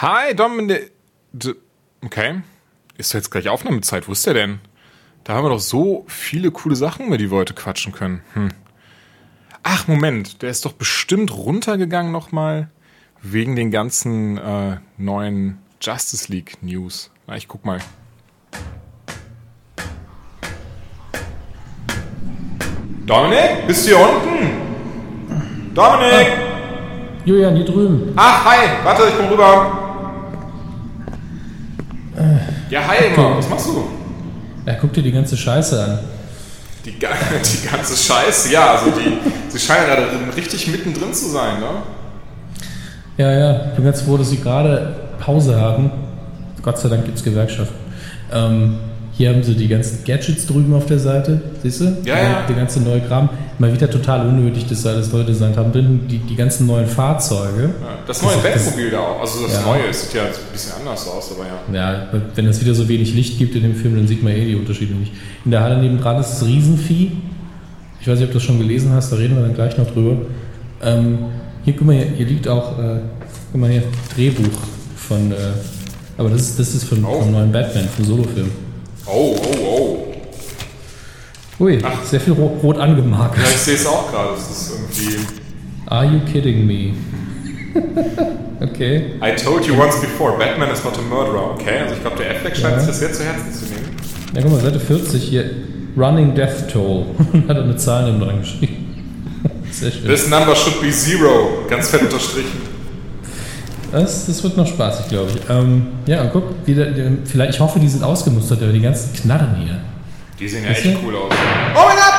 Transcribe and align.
Hi, 0.00 0.32
Dominik. 0.32 0.92
Okay. 2.04 2.42
Ist 2.96 3.14
jetzt 3.14 3.32
gleich 3.32 3.48
Aufnahmezeit. 3.48 4.06
Wo 4.06 4.12
ist 4.12 4.24
der 4.26 4.34
denn? 4.34 4.60
Da 5.24 5.32
haben 5.34 5.44
wir 5.44 5.48
doch 5.48 5.58
so 5.58 6.04
viele 6.06 6.52
coole 6.52 6.76
Sachen, 6.76 7.08
über 7.08 7.18
die 7.18 7.32
wir 7.32 7.38
heute 7.38 7.52
quatschen 7.52 7.92
können. 7.92 8.22
Hm. 8.34 8.50
Ach, 9.64 9.88
Moment. 9.88 10.40
Der 10.42 10.50
ist 10.50 10.64
doch 10.64 10.74
bestimmt 10.74 11.36
runtergegangen 11.36 12.12
nochmal. 12.12 12.70
Wegen 13.22 13.56
den 13.56 13.72
ganzen 13.72 14.38
äh, 14.38 14.76
neuen 14.98 15.58
Justice 15.80 16.30
League 16.30 16.62
News. 16.62 17.10
Na, 17.26 17.34
ich 17.34 17.48
guck 17.48 17.64
mal. 17.64 17.80
Dominik, 23.04 23.66
bist 23.66 23.84
du 23.84 23.96
hier 23.96 23.98
unten? 23.98 25.74
Dominik! 25.74 26.28
Ah, 26.28 27.24
Julian, 27.24 27.56
hier 27.56 27.64
drüben. 27.64 28.12
Ach, 28.14 28.44
hi, 28.44 28.84
warte, 28.84 29.08
ich 29.08 29.16
komm 29.16 29.26
rüber. 29.26 29.77
Ja, 32.70 32.86
hi, 32.86 32.96
okay. 33.12 33.36
was 33.36 33.48
machst 33.48 33.66
du? 33.66 33.84
Ja, 34.66 34.74
guck 34.80 34.92
dir 34.92 35.02
die 35.02 35.12
ganze 35.12 35.36
Scheiße 35.36 35.82
an. 35.82 35.98
Die, 36.84 36.92
die 36.92 37.68
ganze 37.68 37.96
Scheiße, 37.96 38.52
ja, 38.52 38.74
also 38.74 38.90
die, 38.90 39.18
sie 39.48 39.58
scheinen 39.58 39.86
gerade 39.86 40.36
richtig 40.36 40.66
mittendrin 40.68 41.12
zu 41.12 41.28
sein, 41.28 41.60
ne? 41.60 41.66
Ja, 43.16 43.32
ja, 43.32 43.66
ich 43.66 43.74
bin 43.74 43.84
ganz 43.84 44.02
froh, 44.02 44.16
dass 44.16 44.30
sie 44.30 44.40
gerade 44.40 44.94
Pause 45.18 45.60
haben. 45.60 45.90
Gott 46.62 46.78
sei 46.78 46.88
Dank 46.88 47.04
gibt 47.04 47.18
es 47.18 47.24
Gewerkschaften. 47.24 47.74
Ähm, 48.32 48.78
hier 49.18 49.30
haben 49.30 49.42
sie 49.42 49.56
die 49.56 49.66
ganzen 49.66 50.04
Gadgets 50.04 50.46
drüben 50.46 50.72
auf 50.74 50.86
der 50.86 51.00
Seite, 51.00 51.40
siehst 51.60 51.80
du? 51.80 51.96
Ja, 52.04 52.22
ja. 52.22 52.46
Der 52.48 52.54
ganze 52.54 52.80
neue 52.80 53.00
Kram. 53.00 53.28
Mal 53.58 53.74
wieder 53.74 53.90
total 53.90 54.28
unnötig, 54.28 54.66
dass 54.68 54.82
sie 54.82 54.88
alles 54.88 55.12
neu 55.12 55.24
designt 55.24 55.56
haben. 55.56 55.72
Drin 55.72 56.02
die, 56.08 56.18
die 56.18 56.36
ganzen 56.36 56.68
neuen 56.68 56.86
Fahrzeuge. 56.86 57.62
Ja, 57.62 57.98
das 58.06 58.22
neue 58.22 58.36
Batmobil 58.36 58.90
da 58.90 59.00
auch. 59.00 59.20
Also 59.20 59.42
das 59.42 59.54
ja. 59.54 59.62
neue 59.62 59.92
sieht 59.92 60.14
ja 60.14 60.22
ein 60.22 60.28
bisschen 60.52 60.72
anders 60.78 61.08
aus, 61.08 61.32
aber 61.32 61.46
ja. 61.74 62.04
Ja, 62.12 62.20
wenn 62.36 62.46
es 62.46 62.60
wieder 62.60 62.74
so 62.74 62.88
wenig 62.88 63.12
Licht 63.12 63.38
gibt 63.38 63.56
in 63.56 63.64
dem 63.64 63.74
Film, 63.74 63.96
dann 63.96 64.06
sieht 64.06 64.22
man 64.22 64.34
eh 64.34 64.44
die 64.44 64.54
Unterschiede 64.54 64.94
nicht. 64.94 65.12
In 65.44 65.50
der 65.50 65.62
Halle 65.64 65.78
nebendran 65.78 66.20
ist 66.20 66.30
das 66.30 66.46
Riesenvieh. 66.46 67.10
Ich 68.00 68.06
weiß 68.06 68.20
nicht, 68.20 68.26
ob 68.26 68.30
du 68.30 68.38
das 68.38 68.44
schon 68.44 68.58
gelesen 68.60 68.92
hast, 68.92 69.10
da 69.10 69.16
reden 69.16 69.34
wir 69.34 69.42
dann 69.42 69.54
gleich 69.54 69.76
noch 69.76 69.90
drüber. 69.90 70.16
Ähm, 70.80 71.18
hier, 71.64 71.74
guck 71.76 71.88
mal, 71.88 71.96
hier, 71.96 72.06
hier 72.06 72.26
liegt 72.26 72.46
auch, 72.46 72.78
äh, 72.78 73.00
guck 73.50 73.60
mal 73.60 73.68
hier, 73.68 73.82
Drehbuch 74.14 74.60
von, 74.94 75.32
äh, 75.32 75.34
aber 76.16 76.30
das 76.30 76.42
ist, 76.42 76.60
das 76.60 76.72
ist 76.72 76.84
von, 76.84 77.04
oh. 77.04 77.20
vom 77.20 77.32
neuen 77.32 77.50
Batman, 77.50 77.88
vom 77.88 78.04
Solofilm. 78.04 78.67
Oh, 79.10 79.36
oh, 79.42 79.64
oh. 79.64 80.14
Ui, 81.60 81.78
Ach. 81.82 82.04
sehr 82.04 82.20
viel 82.20 82.34
rot, 82.34 82.62
rot 82.62 82.78
angemarkt. 82.78 83.36
Ja, 83.38 83.44
ich 83.44 83.56
sehe 83.56 83.74
es 83.74 83.86
auch 83.86 84.10
gerade. 84.10 84.34
Das 84.34 84.50
ist 84.50 84.72
irgendwie. 84.72 85.16
Are 85.86 86.04
you 86.04 86.20
kidding 86.30 86.66
me? 86.66 86.92
okay. 88.60 89.14
I 89.22 89.34
told 89.34 89.66
you 89.66 89.74
once 89.74 89.98
before, 90.00 90.36
Batman 90.38 90.70
is 90.70 90.84
not 90.84 90.98
a 90.98 91.02
murderer. 91.02 91.52
Okay, 91.54 91.78
also 91.80 91.94
ich 91.94 92.00
glaube, 92.02 92.18
der 92.18 92.32
Affleck 92.32 92.54
scheint 92.56 92.74
ja. 92.74 92.80
sich 92.80 92.88
das 92.88 92.98
sehr 93.00 93.12
zu 93.12 93.24
Herzen 93.24 93.52
zu 93.52 93.64
nehmen. 93.66 93.96
Ja, 94.34 94.42
guck 94.42 94.52
mal, 94.52 94.60
Seite 94.60 94.78
40 94.78 95.22
hier. 95.22 95.50
Running 95.96 96.34
Death 96.34 96.68
Toll. 96.70 97.06
Hat 97.48 97.56
er 97.56 97.62
eine 97.64 97.76
Zahl 97.76 98.04
neben 98.04 98.20
dran 98.20 98.40
geschrieben. 98.40 98.84
Sehr 99.70 99.90
schön. 99.90 100.06
This 100.06 100.28
number 100.28 100.54
should 100.54 100.80
be 100.80 100.90
zero. 100.90 101.64
Ganz 101.68 101.88
fett 101.88 102.02
unterstrichen. 102.02 102.60
Das, 103.90 104.26
das 104.26 104.42
wird 104.42 104.56
noch 104.56 104.66
spaßig, 104.66 105.08
glaube 105.08 105.30
ich. 105.30 105.50
Ähm, 105.50 105.86
ja, 106.06 106.22
und 106.22 106.32
guck, 106.32 106.64
die, 106.66 106.74
die, 106.74 107.18
vielleicht, 107.24 107.54
ich 107.54 107.60
hoffe, 107.60 107.80
die 107.80 107.88
sind 107.88 108.04
ausgemustert, 108.04 108.62
aber 108.62 108.72
die 108.72 108.82
ganzen 108.82 109.14
Knarren 109.14 109.56
hier. 109.56 109.80
Die 110.38 110.48
sehen 110.48 110.64
ja 110.64 110.70
echt 110.70 110.84
cool 111.02 111.16
aus. 111.16 111.32
Oh 111.74 111.80
mein 111.86 111.96
Gott! 111.96 112.14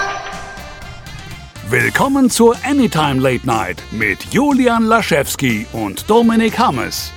Willkommen 1.70 2.32
zur 2.32 2.56
Anytime 2.64 3.22
Late 3.22 3.46
Night 3.46 3.84
mit 3.92 4.18
Julian 4.32 4.84
Laschewski 4.84 5.68
und 5.72 6.10
Dominik 6.10 6.58
Hammes. 6.58 7.12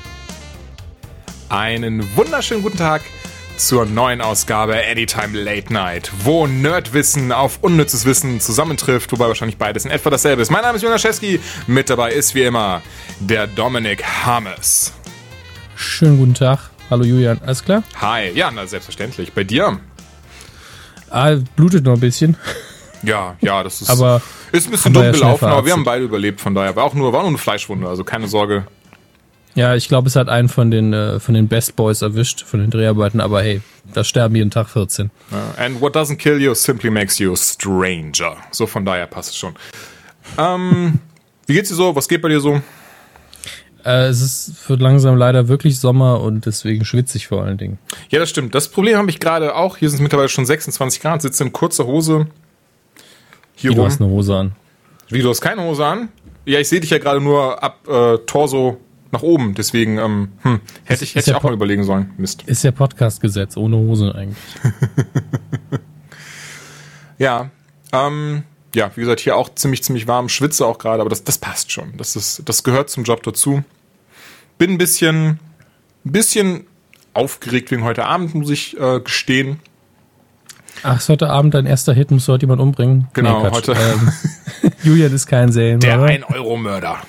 Einen 1.48 2.04
wunderschönen 2.14 2.62
guten 2.62 2.76
Tag 2.76 3.00
zur 3.66 3.86
neuen 3.86 4.20
Ausgabe 4.20 4.76
Anytime 4.90 5.38
Late 5.40 5.72
Night, 5.72 6.10
wo 6.24 6.48
Nerdwissen 6.48 7.30
auf 7.30 7.60
unnützes 7.60 8.04
Wissen 8.04 8.40
zusammentrifft, 8.40 9.12
wobei 9.12 9.28
wahrscheinlich 9.28 9.56
beides 9.56 9.84
in 9.84 9.92
etwa 9.92 10.10
dasselbe 10.10 10.42
ist. 10.42 10.50
Mein 10.50 10.62
Name 10.62 10.76
ist 10.76 10.82
Jonas 10.82 11.00
Scheski, 11.00 11.38
mit 11.68 11.88
dabei 11.88 12.12
ist 12.12 12.34
wie 12.34 12.42
immer 12.42 12.82
der 13.20 13.46
Dominik 13.46 14.04
Hammes. 14.04 14.92
Schönen 15.76 16.18
guten 16.18 16.34
Tag. 16.34 16.70
Hallo 16.90 17.04
Julian, 17.04 17.40
alles 17.46 17.64
klar? 17.64 17.84
Hi, 18.00 18.32
ja, 18.34 18.50
na, 18.50 18.66
selbstverständlich. 18.66 19.32
Bei 19.32 19.44
dir? 19.44 19.78
Ah, 21.10 21.36
blutet 21.54 21.84
noch 21.84 21.94
ein 21.94 22.00
bisschen. 22.00 22.36
Ja, 23.04 23.36
ja, 23.40 23.62
das 23.62 23.80
ist, 23.80 23.90
aber 23.90 24.22
ist 24.50 24.66
ein 24.66 24.72
bisschen 24.72 24.92
dumm 24.92 25.12
gelaufen, 25.12 25.44
aber 25.44 25.64
wir 25.64 25.72
haben 25.72 25.84
beide 25.84 26.04
überlebt, 26.04 26.40
von 26.40 26.54
daher 26.54 26.74
war 26.74 26.84
auch 26.84 26.94
nur, 26.94 27.12
war 27.12 27.20
nur 27.20 27.28
eine 27.28 27.38
Fleischwunde, 27.38 27.88
also 27.88 28.02
keine 28.02 28.26
Sorge. 28.26 28.66
Ja, 29.54 29.74
ich 29.74 29.88
glaube, 29.88 30.08
es 30.08 30.16
hat 30.16 30.28
einen 30.28 30.48
von 30.48 30.70
den, 30.70 30.92
äh, 30.92 31.20
von 31.20 31.34
den 31.34 31.48
Best 31.48 31.76
Boys 31.76 32.00
erwischt, 32.02 32.42
von 32.44 32.60
den 32.60 32.70
Dreharbeiten, 32.70 33.20
aber 33.20 33.42
hey, 33.42 33.60
da 33.92 34.02
sterben 34.02 34.34
jeden 34.34 34.50
Tag 34.50 34.68
14. 34.70 35.10
And 35.58 35.80
what 35.80 35.94
doesn't 35.94 36.16
kill 36.16 36.40
you 36.40 36.54
simply 36.54 36.90
makes 36.90 37.18
you 37.18 37.36
stranger. 37.36 38.36
So 38.50 38.66
von 38.66 38.84
daher 38.84 39.06
passt 39.06 39.30
es 39.30 39.36
schon. 39.36 39.54
Ähm, 40.38 41.00
wie 41.46 41.54
geht's 41.54 41.68
dir 41.68 41.74
so? 41.74 41.94
Was 41.94 42.08
geht 42.08 42.22
bei 42.22 42.28
dir 42.28 42.40
so? 42.40 42.62
Äh, 43.84 44.06
es 44.06 44.20
ist, 44.20 44.68
wird 44.68 44.80
langsam 44.80 45.16
leider 45.16 45.48
wirklich 45.48 45.78
Sommer 45.78 46.20
und 46.20 46.46
deswegen 46.46 46.84
schwitze 46.84 47.18
ich 47.18 47.26
vor 47.26 47.42
allen 47.42 47.58
Dingen. 47.58 47.78
Ja, 48.10 48.20
das 48.20 48.30
stimmt. 48.30 48.54
Das 48.54 48.68
Problem 48.68 48.96
habe 48.96 49.10
ich 49.10 49.18
gerade 49.20 49.54
auch. 49.54 49.76
Hier 49.76 49.90
sind 49.90 49.96
es 49.96 50.02
mittlerweile 50.02 50.28
schon 50.28 50.46
26 50.46 51.00
Grad, 51.02 51.20
sitze 51.20 51.44
in 51.44 51.52
kurzer 51.52 51.84
Hose. 51.86 52.26
Hier 53.54 53.70
Wie, 53.70 53.74
rum. 53.74 53.76
du 53.76 53.84
hast 53.86 54.00
eine 54.00 54.10
Hose 54.10 54.36
an. 54.36 54.52
Wie, 55.08 55.20
du 55.20 55.28
hast 55.28 55.40
keine 55.40 55.62
Hose 55.62 55.84
an? 55.84 56.08
Ja, 56.46 56.58
ich 56.58 56.68
sehe 56.68 56.80
dich 56.80 56.90
ja 56.90 56.98
gerade 56.98 57.20
nur 57.20 57.62
ab 57.62 57.86
äh, 57.86 58.18
Torso 58.18 58.78
nach 59.12 59.22
oben. 59.22 59.54
Deswegen 59.54 59.98
ähm, 59.98 60.28
hm, 60.42 60.60
hätte 60.84 61.04
ich, 61.04 61.14
hätte 61.14 61.30
ich 61.30 61.36
auch 61.36 61.42
mal 61.42 61.52
überlegen 61.52 61.84
sollen. 61.84 62.10
Mist. 62.16 62.42
Ist 62.46 62.64
ja 62.64 62.72
Podcast-Gesetz, 62.72 63.56
ohne 63.56 63.76
Hose 63.76 64.14
eigentlich. 64.14 64.38
ja. 67.18 67.50
Ähm, 67.92 68.42
ja, 68.74 68.90
wie 68.96 69.02
gesagt, 69.02 69.20
hier 69.20 69.36
auch 69.36 69.54
ziemlich, 69.54 69.84
ziemlich 69.84 70.08
warm, 70.08 70.30
schwitze 70.30 70.66
auch 70.66 70.78
gerade, 70.78 71.02
aber 71.02 71.10
das, 71.10 71.24
das 71.24 71.36
passt 71.36 71.70
schon. 71.70 71.92
Das, 71.98 72.16
ist, 72.16 72.42
das 72.46 72.64
gehört 72.64 72.88
zum 72.88 73.04
Job 73.04 73.22
dazu. 73.22 73.62
Bin 74.56 74.72
ein 74.72 74.78
bisschen, 74.78 75.38
ein 76.06 76.12
bisschen 76.12 76.66
aufgeregt 77.12 77.70
wegen 77.70 77.84
heute 77.84 78.06
Abend, 78.06 78.34
muss 78.34 78.48
ich 78.48 78.78
äh, 78.80 79.00
gestehen. 79.00 79.60
Ach, 80.82 80.96
ist 80.96 81.10
heute 81.10 81.28
Abend 81.28 81.52
dein 81.52 81.66
erster 81.66 81.92
Hit, 81.92 82.10
musst 82.10 82.28
du 82.28 82.32
heute 82.32 82.44
jemand 82.44 82.62
umbringen? 82.62 83.08
Genau, 83.12 83.42
nee, 83.42 83.50
heute. 83.50 83.72
Ähm, 83.72 84.10
Julian 84.82 85.12
ist 85.12 85.26
kein 85.26 85.52
Serienmörder. 85.52 86.06
Der 86.06 86.26
1-Euro-Mörder. 86.26 87.02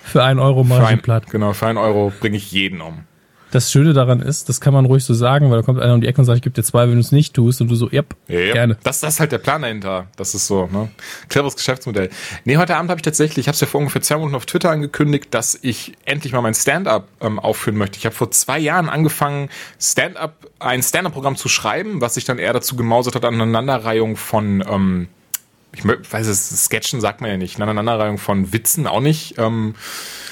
Für 0.00 0.24
einen 0.24 0.38
Euro 0.40 0.64
mache 0.64 0.94
ich 0.94 1.02
platt. 1.02 1.30
Genau, 1.30 1.52
für 1.52 1.66
einen 1.66 1.78
Euro 1.78 2.12
bringe 2.20 2.36
ich 2.36 2.52
jeden 2.52 2.80
um. 2.80 3.04
Das 3.50 3.72
Schöne 3.72 3.94
daran 3.94 4.20
ist, 4.20 4.50
das 4.50 4.60
kann 4.60 4.74
man 4.74 4.84
ruhig 4.84 5.04
so 5.04 5.14
sagen, 5.14 5.50
weil 5.50 5.58
da 5.58 5.62
kommt 5.62 5.80
einer 5.80 5.94
um 5.94 6.02
die 6.02 6.06
Ecke 6.06 6.20
und 6.20 6.26
sagt, 6.26 6.36
ich 6.36 6.42
gebe 6.42 6.54
dir 6.54 6.62
zwei, 6.62 6.86
wenn 6.86 6.94
du 6.94 7.00
es 7.00 7.12
nicht 7.12 7.32
tust. 7.32 7.62
Und 7.62 7.68
du 7.68 7.76
so, 7.76 7.90
yep, 7.90 8.14
yep. 8.28 8.52
gerne. 8.52 8.76
Das, 8.82 9.00
das 9.00 9.14
ist 9.14 9.20
halt 9.20 9.32
der 9.32 9.38
Plan 9.38 9.62
dahinter. 9.62 10.06
Das 10.16 10.34
ist 10.34 10.46
so, 10.46 10.66
ne? 10.66 10.90
Cleveres 11.30 11.56
Geschäftsmodell. 11.56 12.10
Nee, 12.44 12.58
heute 12.58 12.76
Abend 12.76 12.90
habe 12.90 12.98
ich 12.98 13.02
tatsächlich, 13.02 13.44
ich 13.44 13.48
habe 13.48 13.54
es 13.54 13.60
ja 13.60 13.66
vor 13.66 13.80
ungefähr 13.80 14.02
zwei 14.02 14.16
Minuten 14.16 14.34
auf 14.34 14.44
Twitter 14.44 14.70
angekündigt, 14.70 15.28
dass 15.30 15.58
ich 15.62 15.94
endlich 16.04 16.34
mal 16.34 16.42
mein 16.42 16.54
Stand-up 16.54 17.08
ähm, 17.22 17.38
aufführen 17.38 17.78
möchte. 17.78 17.96
Ich 17.96 18.04
habe 18.04 18.14
vor 18.14 18.30
zwei 18.30 18.58
Jahren 18.58 18.90
angefangen, 18.90 19.48
Stand-up, 19.80 20.34
ein 20.58 20.82
Stand-up-Programm 20.82 21.36
zu 21.36 21.48
schreiben, 21.48 22.02
was 22.02 22.14
sich 22.14 22.26
dann 22.26 22.38
eher 22.38 22.52
dazu 22.52 22.76
gemausert 22.76 23.14
hat, 23.14 23.24
an 23.24 23.34
Aneinanderreihung 23.34 24.16
von 24.16 24.62
ähm, 24.68 25.08
ich 25.78 26.12
weiß 26.12 26.26
es, 26.26 26.64
Sketchen 26.64 27.00
sagt 27.00 27.20
man 27.20 27.30
ja 27.30 27.36
nicht, 27.36 27.56
eine 27.56 27.70
Aneinanderreihung 27.70 28.18
von 28.18 28.52
Witzen 28.52 28.86
auch 28.86 29.00
nicht. 29.00 29.38
Ähm, 29.38 29.74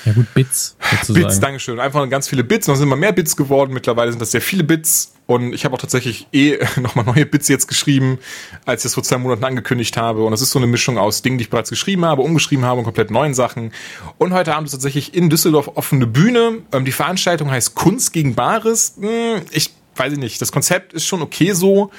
ja 0.05 0.13
gut, 0.13 0.33
Bits. 0.35 0.77
Sozusagen. 1.01 1.27
Bits, 1.27 1.41
Dankeschön. 1.41 1.81
Einfach 1.81 2.09
ganz 2.09 2.29
viele 2.29 2.45
Bits. 2.45 2.67
Noch 2.67 2.77
sind 2.77 2.87
immer 2.87 2.97
mehr 2.97 3.13
Bits 3.13 3.37
geworden. 3.37 3.73
Mittlerweile 3.73 4.11
sind 4.11 4.21
das 4.21 4.31
sehr 4.33 4.41
viele 4.41 4.65
Bits. 4.65 5.15
Und 5.27 5.53
ich 5.53 5.65
habe 5.65 5.75
auch 5.75 5.81
tatsächlich 5.81 6.29
eh 6.33 6.59
nochmal 6.81 7.05
neue 7.05 7.27
Bits 7.27 7.49
jetzt 7.49 7.67
geschrieben, 7.67 8.19
als 8.65 8.83
ich 8.83 8.87
es 8.87 8.95
vor 8.95 9.03
zwei 9.03 9.19
Monaten 9.19 9.45
angekündigt 9.45 9.97
habe. 9.97 10.25
Und 10.25 10.31
das 10.31 10.43
ist 10.43 10.51
so 10.51 10.59
eine 10.59 10.67
Mischung 10.67 10.99
aus 10.99 11.23
Dingen, 11.23 11.39
die 11.39 11.43
ich 11.43 11.51
bereits 11.51 11.71
geschrieben 11.71 12.05
habe, 12.05 12.23
umgeschrieben 12.23 12.65
habe 12.65 12.79
und 12.79 12.85
komplett 12.85 13.11
neuen 13.11 13.35
Sachen. 13.35 13.73
Und 14.19 14.33
heute 14.33 14.55
Abend 14.55 14.67
ist 14.67 14.73
tatsächlich 14.73 15.15
in 15.15 15.31
Düsseldorf 15.31 15.73
offene 15.75 16.07
Bühne. 16.07 16.59
Ähm, 16.73 16.85
die 16.85 16.93
Veranstaltung 16.93 17.51
heißt 17.51 17.75
Kunst 17.75 18.13
gegen 18.13 18.35
Bares. 18.35 18.95
Hm, 19.01 19.43
ich 19.51 19.71
weiß 19.97 20.17
nicht, 20.17 20.41
das 20.41 20.53
Konzept 20.53 20.93
ist 20.93 21.07
schon 21.07 21.23
okay 21.23 21.53
so 21.53 21.91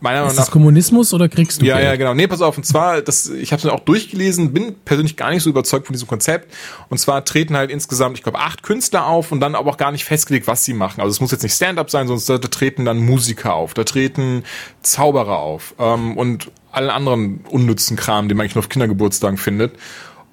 meiner 0.00 0.16
Meinung 0.20 0.28
nach. 0.28 0.32
Ist 0.32 0.38
das 0.38 0.50
Kommunismus 0.50 1.12
oder 1.12 1.28
kriegst 1.28 1.60
du 1.60 1.66
Ja, 1.66 1.76
Geld? 1.76 1.86
ja, 1.86 1.96
genau. 1.96 2.14
Nee, 2.14 2.26
pass 2.26 2.40
auf. 2.42 2.56
Und 2.56 2.64
zwar, 2.64 3.02
das, 3.02 3.28
ich 3.28 3.52
habe 3.52 3.60
es 3.60 3.66
auch 3.66 3.80
durchgelesen, 3.80 4.52
bin 4.52 4.74
persönlich 4.84 5.16
gar 5.16 5.30
nicht 5.30 5.42
so 5.42 5.50
überzeugt 5.50 5.86
von 5.86 5.94
diesem 5.94 6.08
Konzept. 6.08 6.52
Und 6.88 6.98
zwar 6.98 7.24
treten 7.24 7.56
halt 7.56 7.70
insgesamt, 7.70 8.16
ich 8.16 8.22
glaube, 8.22 8.38
acht 8.38 8.62
Künstler 8.62 9.06
auf 9.06 9.32
und 9.32 9.40
dann 9.40 9.54
aber 9.54 9.70
auch 9.70 9.76
gar 9.76 9.92
nicht 9.92 10.04
festgelegt, 10.04 10.46
was 10.46 10.64
sie 10.64 10.74
machen. 10.74 11.00
Also 11.00 11.10
es 11.10 11.20
muss 11.20 11.30
jetzt 11.32 11.42
nicht 11.42 11.54
Stand-up 11.54 11.90
sein, 11.90 12.06
sondern 12.08 12.40
da 12.40 12.48
treten 12.48 12.84
dann 12.84 12.98
Musiker 12.98 13.54
auf, 13.54 13.74
da 13.74 13.84
treten 13.84 14.44
Zauberer 14.82 15.38
auf 15.38 15.74
ähm, 15.78 16.16
und 16.16 16.50
allen 16.70 16.90
anderen 16.90 17.40
unnützen 17.48 17.96
Kram, 17.96 18.28
den 18.28 18.36
man 18.36 18.44
eigentlich 18.44 18.54
nur 18.54 18.64
auf 18.64 18.68
Kindergeburtstagen 18.68 19.38
findet. 19.38 19.72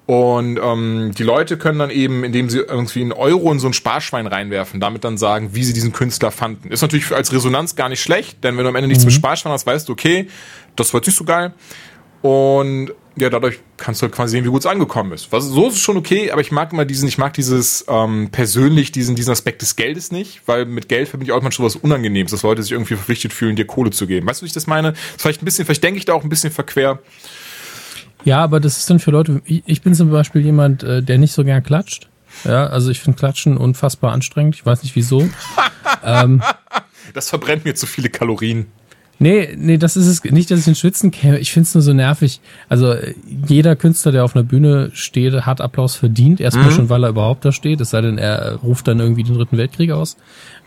Und 0.06 0.60
ähm, 0.62 1.10
die 1.18 1.24
Leute 1.24 1.58
können 1.58 1.80
dann 1.80 1.90
eben, 1.90 2.22
indem 2.22 2.48
sie 2.48 2.58
irgendwie 2.58 3.00
einen 3.00 3.12
Euro 3.12 3.50
in 3.50 3.58
so 3.58 3.66
ein 3.66 3.72
Sparschwein 3.72 4.28
reinwerfen, 4.28 4.78
damit 4.78 5.02
dann 5.02 5.18
sagen, 5.18 5.50
wie 5.52 5.64
sie 5.64 5.72
diesen 5.72 5.92
Künstler 5.92 6.30
fanden. 6.30 6.70
Ist 6.70 6.82
natürlich 6.82 7.10
als 7.12 7.32
Resonanz 7.32 7.74
gar 7.74 7.88
nicht 7.88 8.00
schlecht, 8.00 8.44
denn 8.44 8.56
wenn 8.56 8.62
du 8.62 8.68
am 8.68 8.76
Ende 8.76 8.86
nichts 8.86 9.02
mhm. 9.02 9.08
mit 9.08 9.14
Sparschwein 9.14 9.52
hast, 9.52 9.66
weißt 9.66 9.88
du, 9.88 9.92
okay, 9.92 10.28
das 10.76 10.94
war 10.94 11.00
nicht 11.00 11.16
so 11.16 11.24
geil. 11.24 11.52
Und 12.22 12.92
ja, 13.16 13.30
dadurch 13.30 13.60
kannst 13.78 14.00
du 14.00 14.04
halt 14.04 14.14
quasi 14.14 14.32
sehen, 14.32 14.44
wie 14.44 14.50
gut 14.50 14.60
es 14.60 14.66
angekommen 14.66 15.12
ist. 15.12 15.32
Was, 15.32 15.44
so 15.44 15.68
ist 15.68 15.74
es 15.74 15.80
schon 15.80 15.96
okay, 15.96 16.30
aber 16.30 16.40
ich 16.40 16.52
mag 16.52 16.72
immer 16.72 16.84
diesen, 16.84 17.08
ich 17.08 17.18
mag 17.18 17.32
dieses 17.32 17.84
ähm, 17.88 18.28
persönlich, 18.30 18.92
diesen, 18.92 19.16
diesen 19.16 19.32
Aspekt 19.32 19.62
des 19.62 19.74
Geldes 19.74 20.12
nicht, 20.12 20.42
weil 20.46 20.66
mit 20.66 20.88
Geld 20.88 21.08
verbinde 21.08 21.30
ich 21.30 21.36
auch 21.36 21.40
immer 21.40 21.50
schon 21.50 21.64
was 21.64 21.76
Unangenehmes, 21.76 22.30
dass 22.30 22.42
Leute 22.42 22.62
sich 22.62 22.72
irgendwie 22.72 22.94
verpflichtet 22.94 23.32
fühlen, 23.32 23.56
dir 23.56 23.66
Kohle 23.66 23.90
zu 23.90 24.06
geben. 24.06 24.26
Weißt 24.26 24.40
du, 24.40 24.44
wie 24.44 24.48
ich 24.48 24.52
das 24.52 24.66
meine? 24.66 24.92
Das 24.92 25.00
ist 25.00 25.22
vielleicht 25.22 25.42
ein 25.42 25.46
bisschen, 25.46 25.64
vielleicht 25.64 25.82
denke 25.82 25.98
ich 25.98 26.04
da 26.04 26.12
auch 26.12 26.22
ein 26.22 26.28
bisschen 26.28 26.52
verquer. 26.52 27.00
Ja, 28.26 28.42
aber 28.42 28.58
das 28.58 28.78
ist 28.78 28.90
dann 28.90 28.98
für 28.98 29.12
Leute, 29.12 29.40
ich, 29.44 29.82
bin 29.82 29.94
zum 29.94 30.10
Beispiel 30.10 30.44
jemand, 30.44 30.82
äh, 30.82 31.00
der 31.00 31.16
nicht 31.16 31.32
so 31.32 31.44
gern 31.44 31.62
klatscht. 31.62 32.08
Ja, 32.44 32.66
also 32.66 32.90
ich 32.90 32.98
finde 32.98 33.16
Klatschen 33.16 33.56
unfassbar 33.56 34.12
anstrengend. 34.12 34.56
Ich 34.56 34.66
weiß 34.66 34.82
nicht 34.82 34.96
wieso. 34.96 35.28
ähm, 36.04 36.42
das 37.14 37.30
verbrennt 37.30 37.64
mir 37.64 37.76
zu 37.76 37.86
viele 37.86 38.10
Kalorien. 38.10 38.66
Nee, 39.20 39.54
nee, 39.56 39.78
das 39.78 39.96
ist 39.96 40.08
es 40.08 40.24
nicht, 40.24 40.50
dass 40.50 40.58
ich 40.58 40.66
in 40.66 40.74
Schwitzen 40.74 41.12
käme. 41.12 41.38
Ich 41.38 41.52
finde 41.52 41.68
es 41.68 41.74
nur 41.74 41.82
so 41.82 41.92
nervig. 41.92 42.40
Also 42.68 42.96
jeder 43.46 43.76
Künstler, 43.76 44.10
der 44.10 44.24
auf 44.24 44.34
einer 44.34 44.42
Bühne 44.42 44.90
steht, 44.92 45.32
hat 45.46 45.60
Applaus 45.60 45.94
verdient. 45.94 46.40
Erstmal 46.40 46.66
mhm. 46.66 46.72
schon, 46.72 46.88
weil 46.88 47.04
er 47.04 47.10
überhaupt 47.10 47.44
da 47.44 47.52
steht. 47.52 47.80
Es 47.80 47.90
sei 47.90 48.00
denn, 48.00 48.18
er 48.18 48.56
ruft 48.56 48.88
dann 48.88 48.98
irgendwie 48.98 49.22
den 49.22 49.36
Dritten 49.36 49.56
Weltkrieg 49.56 49.92
aus. 49.92 50.16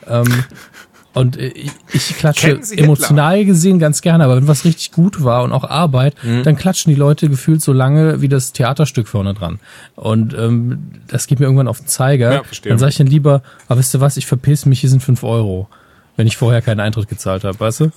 Ähm, 0.08 0.46
und 1.20 1.38
ich, 1.38 1.72
ich 1.94 2.18
klatsche 2.18 2.60
emotional 2.72 3.46
gesehen 3.46 3.80
ganz 3.80 4.02
gerne, 4.02 4.24
aber 4.24 4.38
wenn 4.38 4.48
was 4.48 4.66
richtig 4.66 4.92
gut 4.92 5.24
war 5.24 5.44
und 5.44 5.52
auch 5.52 5.64
Arbeit, 5.64 6.16
mhm. 6.24 6.44
dann 6.44 6.56
klatschen 6.56 6.94
die 6.94 7.00
Leute 7.00 7.30
gefühlt 7.30 7.62
so 7.62 7.74
lange 7.74 8.22
wie 8.22 8.30
das 8.30 8.54
Theaterstück 8.54 9.08
vorne 9.08 9.34
dran. 9.34 9.60
Und 9.96 10.34
ähm, 10.34 10.92
das 11.08 11.28
geht 11.28 11.40
mir 11.40 11.46
irgendwann 11.46 11.68
auf 11.68 11.80
den 11.80 11.88
Zeiger. 11.88 12.34
Ja, 12.34 12.44
verstehe. 12.44 12.70
dann 12.70 12.80
sage 12.80 12.90
ich 12.92 12.98
dann 12.98 13.08
lieber, 13.08 13.42
aber 13.68 13.76
ah, 13.76 13.78
wisst 13.78 13.94
ihr 13.96 14.02
was, 14.02 14.18
ich 14.18 14.26
verpiss 14.26 14.66
mich, 14.66 14.80
hier 14.80 14.90
sind 14.90 15.04
fünf 15.04 15.24
Euro 15.24 15.68
wenn 16.20 16.28
ich 16.28 16.36
vorher 16.36 16.62
keinen 16.62 16.82
Eintritt 16.82 17.08
gezahlt 17.08 17.46
habe, 17.46 17.58
weißt 17.58 17.80
du? 17.80 17.92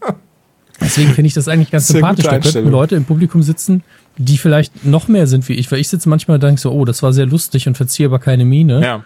Deswegen 0.82 1.14
finde 1.14 1.28
ich 1.28 1.32
das 1.32 1.48
eigentlich 1.48 1.70
ganz 1.70 1.88
Sehr 1.88 1.94
sympathisch. 1.94 2.26
Da 2.26 2.38
könnten 2.38 2.70
Leute 2.70 2.94
im 2.94 3.06
Publikum 3.06 3.42
sitzen, 3.42 3.82
die 4.18 4.36
vielleicht 4.36 4.84
noch 4.84 5.08
mehr 5.08 5.26
sind 5.26 5.48
wie 5.48 5.54
ich, 5.54 5.72
weil 5.72 5.78
ich 5.78 5.88
sitze 5.88 6.10
manchmal 6.10 6.34
und 6.34 6.42
denke 6.42 6.60
so, 6.60 6.70
oh, 6.70 6.84
das 6.84 7.02
war 7.02 7.14
sehr 7.14 7.24
lustig 7.24 7.66
und 7.66 7.78
verziehe 7.78 8.06
aber 8.06 8.18
keine 8.18 8.44
Miene. 8.44 8.82
Ja. 8.84 8.96
Und 8.96 9.04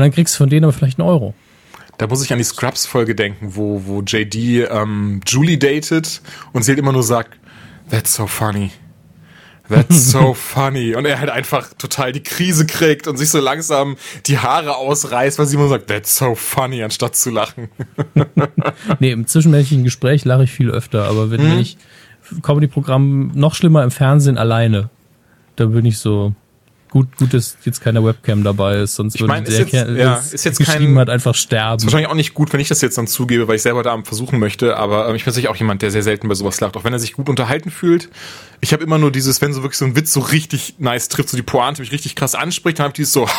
dann 0.00 0.10
kriegst 0.10 0.34
du 0.34 0.38
von 0.38 0.50
denen 0.50 0.64
aber 0.64 0.74
vielleicht 0.74 1.00
einen 1.00 1.08
Euro. 1.08 1.32
Da 2.00 2.06
muss 2.06 2.24
ich 2.24 2.32
an 2.32 2.38
die 2.38 2.44
Scrubs-Folge 2.44 3.14
denken, 3.14 3.54
wo, 3.56 3.82
wo 3.84 4.00
JD 4.00 4.70
ähm, 4.70 5.20
Julie 5.26 5.58
datet 5.58 6.22
und 6.54 6.62
sie 6.62 6.70
halt 6.70 6.78
immer 6.78 6.92
nur 6.92 7.02
sagt, 7.02 7.38
that's 7.90 8.14
so 8.14 8.26
funny. 8.26 8.70
That's 9.68 10.10
so 10.10 10.32
funny. 10.32 10.94
Und 10.94 11.04
er 11.04 11.20
halt 11.20 11.28
einfach 11.28 11.74
total 11.74 12.12
die 12.12 12.22
Krise 12.22 12.64
kriegt 12.64 13.06
und 13.06 13.18
sich 13.18 13.28
so 13.28 13.38
langsam 13.38 13.98
die 14.24 14.38
Haare 14.38 14.76
ausreißt, 14.76 15.38
weil 15.38 15.44
Simon 15.44 15.68
sagt, 15.68 15.88
that's 15.88 16.16
so 16.16 16.34
funny, 16.34 16.82
anstatt 16.82 17.16
zu 17.16 17.28
lachen. 17.28 17.68
nee, 18.98 19.10
im 19.10 19.26
zwischenmenschlichen 19.26 19.84
Gespräch 19.84 20.24
lache 20.24 20.44
ich 20.44 20.52
viel 20.52 20.70
öfter, 20.70 21.04
aber 21.04 21.30
wenn, 21.30 21.52
hm. 21.52 21.58
ich 21.58 21.76
Comedy-Programm 22.40 23.32
noch 23.34 23.54
schlimmer 23.54 23.84
im 23.84 23.90
Fernsehen 23.90 24.38
alleine, 24.38 24.88
da 25.56 25.66
bin 25.66 25.84
ich 25.84 25.98
so, 25.98 26.34
gut, 26.90 27.16
gut, 27.16 27.32
dass 27.32 27.56
jetzt 27.64 27.80
keine 27.80 28.04
Webcam 28.04 28.44
dabei 28.44 28.76
ist, 28.78 28.96
sonst 28.96 29.14
ich 29.14 29.22
mein, 29.22 29.46
würde 29.46 29.64
der 29.64 29.66
jetzt, 29.66 29.98
ja, 29.98 30.16
ist 30.16 30.44
jetzt 30.44 30.60
kein, 30.64 30.98
hat 30.98 31.08
einfach 31.08 31.34
sterben. 31.34 31.78
Ist 31.78 31.84
wahrscheinlich 31.84 32.08
auch 32.08 32.14
nicht 32.14 32.34
gut, 32.34 32.52
wenn 32.52 32.60
ich 32.60 32.68
das 32.68 32.80
jetzt 32.80 32.98
dann 32.98 33.06
zugebe, 33.06 33.48
weil 33.48 33.56
ich 33.56 33.62
selber 33.62 33.82
da 33.82 33.96
versuchen 34.02 34.38
möchte, 34.38 34.76
aber 34.76 35.08
ähm, 35.08 35.14
ich 35.14 35.24
bin 35.24 35.32
sicher 35.32 35.50
auch 35.50 35.56
jemand, 35.56 35.82
der 35.82 35.90
sehr 35.90 36.02
selten 36.02 36.28
bei 36.28 36.34
sowas 36.34 36.60
lacht, 36.60 36.76
auch 36.76 36.84
wenn 36.84 36.92
er 36.92 36.98
sich 36.98 37.14
gut 37.14 37.28
unterhalten 37.28 37.70
fühlt. 37.70 38.10
Ich 38.60 38.72
habe 38.72 38.82
immer 38.82 38.98
nur 38.98 39.10
dieses, 39.10 39.40
wenn 39.40 39.52
so 39.52 39.62
wirklich 39.62 39.78
so 39.78 39.84
ein 39.86 39.96
Witz 39.96 40.12
so 40.12 40.20
richtig 40.20 40.74
nice 40.78 41.08
trifft, 41.08 41.30
so 41.30 41.36
die 41.36 41.42
Pointe 41.42 41.80
mich 41.80 41.92
richtig 41.92 42.16
krass 42.16 42.34
anspricht, 42.34 42.78
dann 42.78 42.84
habe 42.84 42.92
ich 42.92 42.96
dieses 42.96 43.12
so 43.12 43.26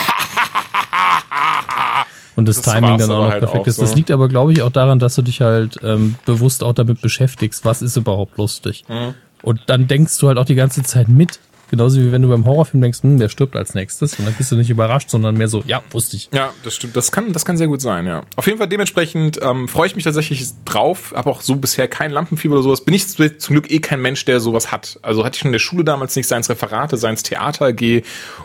und 2.36 2.48
das, 2.48 2.62
das 2.62 2.74
Timing 2.74 2.98
dann 2.98 3.12
auch 3.12 3.26
noch 3.26 3.32
halt 3.32 3.40
perfekt 3.40 3.64
auch 3.64 3.68
ist. 3.68 3.76
So. 3.76 3.82
Das 3.84 3.96
liegt 3.96 4.12
aber, 4.12 4.28
glaube 4.30 4.54
ich, 4.54 4.62
auch 4.62 4.72
daran, 4.72 5.00
dass 5.00 5.16
du 5.16 5.22
dich 5.22 5.42
halt 5.42 5.78
ähm, 5.84 6.16
bewusst 6.26 6.64
auch 6.64 6.74
damit 6.74 7.02
beschäftigst, 7.02 7.66
was 7.66 7.82
ist 7.82 7.98
überhaupt 7.98 8.38
lustig. 8.38 8.84
Mhm. 8.88 9.14
Und 9.44 9.62
dann 9.68 9.88
denkst 9.88 10.18
du 10.20 10.28
halt 10.28 10.38
auch 10.38 10.46
die 10.46 10.56
ganze 10.56 10.84
Zeit 10.84 11.08
mit. 11.10 11.40
Genauso 11.72 12.02
wie 12.02 12.12
wenn 12.12 12.22
du 12.22 12.28
beim 12.28 12.46
Horrorfilm 12.46 12.82
denkst, 12.82 13.02
hm, 13.02 13.18
der 13.18 13.30
stirbt 13.30 13.56
als 13.56 13.74
nächstes. 13.74 14.20
Und 14.20 14.26
dann 14.26 14.34
bist 14.34 14.52
du 14.52 14.58
nicht 14.58 14.70
überrascht, 14.70 15.10
sondern 15.10 15.38
mehr 15.38 15.48
so, 15.48 15.64
ja, 15.66 15.82
wusste 15.92 16.18
ich. 16.18 16.30
Ja, 16.34 16.54
das 16.64 16.76
stimmt. 16.76 16.98
Das 16.98 17.14
kann, 17.14 17.32
das 17.32 17.46
kann 17.46 17.56
sehr 17.56 17.68
gut 17.68 17.82
sein, 17.82 18.06
ja. 18.06 18.24
Auf 18.36 18.46
jeden 18.46 18.58
Fall 18.58 18.68
dementsprechend 18.68 19.40
ähm, 19.42 19.70
freue 19.70 19.88
ich 19.88 19.96
mich 19.96 20.04
tatsächlich 20.04 20.50
drauf. 20.66 21.14
Habe 21.16 21.30
auch 21.30 21.40
so 21.42 21.56
bisher 21.56 21.88
kein 21.88 22.12
Lampenfieber 22.12 22.56
oder 22.56 22.64
sowas. 22.64 22.82
Bin 22.82 22.94
ich 22.94 23.08
zum 23.08 23.54
Glück 23.56 23.72
eh 23.72 23.80
kein 23.80 24.02
Mensch, 24.02 24.26
der 24.26 24.42
sowas 24.42 24.74
hat. 24.74 25.00
Also 25.02 25.24
hatte 25.24 25.36
ich 25.36 25.40
schon 25.40 25.48
in 25.50 25.54
der 25.54 25.60
Schule 25.60 25.86
damals 25.86 26.14
nicht, 26.18 26.28
seins 26.28 26.50
Referate, 26.50 26.98
seins 26.98 27.24
Theater 27.24 27.72
gehe 27.72 28.04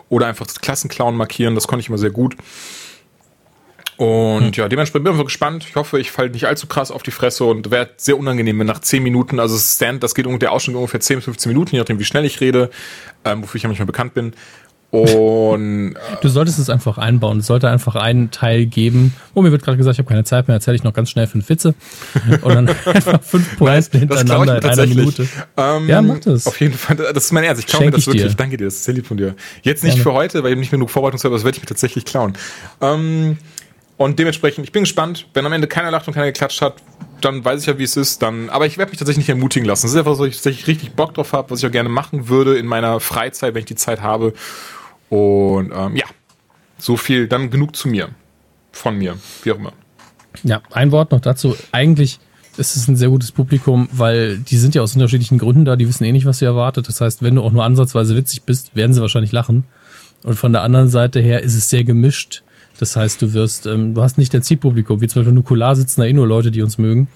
oder 0.09 0.29
einfach 0.29 0.47
Klassenclown 0.47 1.17
markieren. 1.17 1.57
Das 1.57 1.67
konnte 1.67 1.81
ich 1.81 1.89
immer 1.89 1.99
sehr 1.99 2.11
gut. 2.11 2.37
Und 3.97 4.45
hm. 4.45 4.53
ja, 4.53 4.69
dementsprechend 4.69 5.05
bin 5.05 5.19
ich 5.19 5.25
gespannt. 5.25 5.65
Ich 5.69 5.75
hoffe, 5.77 5.99
ich 5.99 6.11
falle 6.11 6.31
nicht 6.31 6.47
allzu 6.47 6.67
krass 6.67 6.91
auf 6.91 7.03
die 7.03 7.11
Fresse 7.11 7.45
und 7.45 7.71
wäre 7.71 7.91
sehr 7.97 8.19
unangenehm, 8.19 8.59
wenn 8.59 8.67
nach 8.67 8.81
10 8.81 9.03
Minuten, 9.03 9.41
also 9.41 9.57
Stand, 9.57 10.03
das 10.03 10.15
geht 10.15 10.27
ungefähr, 10.27 10.49
der 10.49 10.53
Ausschnitt 10.53 10.77
ungefähr 10.77 11.01
10 11.01 11.17
bis 11.17 11.25
15 11.25 11.51
Minuten, 11.51 11.75
je 11.75 11.79
nachdem, 11.79 11.99
wie 11.99 12.05
schnell 12.05 12.25
ich 12.25 12.41
rede, 12.41 12.71
ähm, 13.25 13.43
wofür 13.43 13.57
ich 13.57 13.63
ja 13.63 13.69
manchmal 13.69 13.87
bekannt 13.87 14.15
bin. 14.15 14.35
Und 14.91 15.95
du 16.23 16.29
solltest 16.29 16.59
es 16.59 16.71
einfach 16.71 16.97
einbauen. 16.97 17.41
Es 17.41 17.47
sollte 17.47 17.69
einfach 17.69 17.97
einen 17.97 18.31
Teil 18.31 18.67
geben. 18.67 19.15
Oh, 19.35 19.43
mir 19.43 19.51
wird 19.51 19.63
gerade 19.63 19.77
gesagt, 19.77 19.95
ich 19.95 19.99
habe 19.99 20.09
keine 20.09 20.25
Zeit 20.25 20.49
mehr, 20.49 20.55
erzähle 20.55 20.77
ich 20.77 20.85
noch 20.85 20.95
ganz 20.95 21.11
schnell 21.11 21.27
fünf 21.27 21.49
Witze. 21.49 21.75
Und 22.43 22.55
dann 22.55 22.69
einfach 22.87 23.23
fünf 23.23 23.59
Pointen 23.59 23.99
hintereinander 23.99 24.59
in 24.59 24.65
einer 24.65 24.87
Minute. 24.87 25.29
Ähm, 25.57 25.89
ja, 25.89 26.01
mach 26.01 26.21
das. 26.21 26.47
Auf 26.47 26.61
jeden 26.61 26.75
Fall, 26.75 26.97
das 26.97 27.25
ist 27.25 27.33
mein 27.33 27.45
Ernst. 27.45 27.61
Ich 27.61 27.67
klaue 27.67 27.87
mir 27.87 27.91
das 27.91 28.07
wirklich. 28.07 28.23
Dir. 28.27 28.35
Danke 28.37 28.57
dir, 28.57 28.67
das 28.67 28.75
ist 28.75 28.85
sehr 28.85 28.95
lieb 28.95 29.07
von 29.07 29.17
dir. 29.17 29.35
Jetzt 29.63 29.83
nicht 29.83 29.97
Gerne. 29.97 30.03
für 30.03 30.13
heute, 30.13 30.45
weil 30.45 30.53
ich 30.53 30.59
nicht 30.59 30.71
genug 30.71 30.89
Vorbereitungszeit 30.89 31.31
habe, 31.31 31.37
das 31.37 31.45
werde 31.45 31.57
ich 31.57 31.63
mir 31.63 31.69
tatsächlich 31.69 32.05
klauen. 32.05 32.35
Ähm, 32.81 33.39
und 33.97 34.19
dementsprechend, 34.19 34.65
ich 34.65 34.73
bin 34.73 34.83
gespannt. 34.83 35.27
Wenn 35.33 35.47
am 35.47 35.53
Ende 35.53 35.67
keiner 35.67 35.91
lacht 35.91 36.07
und 36.07 36.15
keiner 36.15 36.27
geklatscht 36.27 36.61
hat, 36.61 36.75
dann 37.23 37.45
weiß 37.45 37.63
ich 37.63 37.67
ja, 37.67 37.79
wie 37.79 37.85
es 37.85 37.97
ist. 37.97 38.23
Dann, 38.23 38.51
aber 38.51 38.67
ich 38.67 38.77
werde 38.77 38.91
mich 38.91 38.99
tatsächlich 38.99 39.27
nicht 39.27 39.31
ermutigen 39.31 39.67
lassen. 39.67 39.87
Das 39.87 39.93
ist 39.93 39.99
einfach 39.99 40.17
so, 40.17 40.27
dass 40.27 40.45
ich 40.47 40.67
richtig 40.67 40.93
Bock 40.93 41.15
drauf 41.15 41.33
habe, 41.33 41.51
was 41.51 41.61
ich 41.61 41.67
auch 41.67 41.73
gerne 41.73 41.89
machen 41.89 42.29
würde 42.29 42.59
in 42.59 42.67
meiner 42.67 43.01
Freizeit, 43.01 43.55
wenn 43.55 43.61
ich 43.61 43.67
die 43.67 43.75
Zeit 43.75 44.03
habe. 44.03 44.35
Und 45.09 45.73
ähm, 45.75 45.97
ja, 45.97 46.05
so 46.79 46.97
viel, 46.97 47.27
dann 47.27 47.51
genug 47.51 47.75
zu 47.75 47.89
mir. 47.89 48.11
Von 48.73 48.99
mir, 48.99 49.17
wie 49.43 49.53
auch 49.53 49.57
immer. 49.57 49.73
Ja, 50.43 50.61
ein 50.73 50.93
Wort 50.93 51.13
noch 51.13 51.21
dazu. 51.21 51.57
Eigentlich 51.73 52.19
ist 52.59 52.77
es 52.77 52.89
ein 52.89 52.97
sehr 52.97 53.09
gutes 53.09 53.33
Publikum, 53.33 53.89
weil 53.93 54.39
die 54.39 54.59
sind 54.59 54.75
ja 54.75 54.83
aus 54.83 54.95
unterschiedlichen 54.95 55.39
Gründen 55.39 55.65
da, 55.65 55.77
die 55.77 55.89
wissen 55.89 56.05
eh 56.05 56.13
nicht, 56.13 56.27
was 56.27 56.39
sie 56.39 56.45
erwartet. 56.45 56.87
Das 56.89 57.01
heißt, 57.01 57.23
wenn 57.23 57.37
du 57.37 57.43
auch 57.43 57.53
nur 57.53 57.65
ansatzweise 57.65 58.15
witzig 58.15 58.43
bist, 58.43 58.77
werden 58.77 58.93
sie 58.93 59.01
wahrscheinlich 59.01 59.33
lachen. 59.33 59.65
Und 60.23 60.35
von 60.35 60.53
der 60.53 60.63
anderen 60.63 60.89
Seite 60.89 61.21
her 61.21 61.43
ist 61.43 61.55
es 61.55 61.71
sehr 61.71 61.85
gemischt 61.85 62.43
das 62.79 62.97
heißt, 62.97 63.23
du 63.23 63.33
wirst, 63.33 63.67
ähm, 63.67 63.95
du 63.95 64.03
hast 64.03 64.19
nicht 64.19 64.33
dein 64.35 64.43
Zielpublikum, 64.43 65.01
wie 65.01 65.09
zum 65.09 65.21
Beispiel 65.21 65.35
Nukular 65.35 65.77
sitzen 65.77 66.01
da 66.01 66.07
eh 66.07 66.13
nur 66.13 66.27
Leute, 66.27 66.51
die 66.51 66.63
uns 66.63 66.79
mögen 66.79 67.09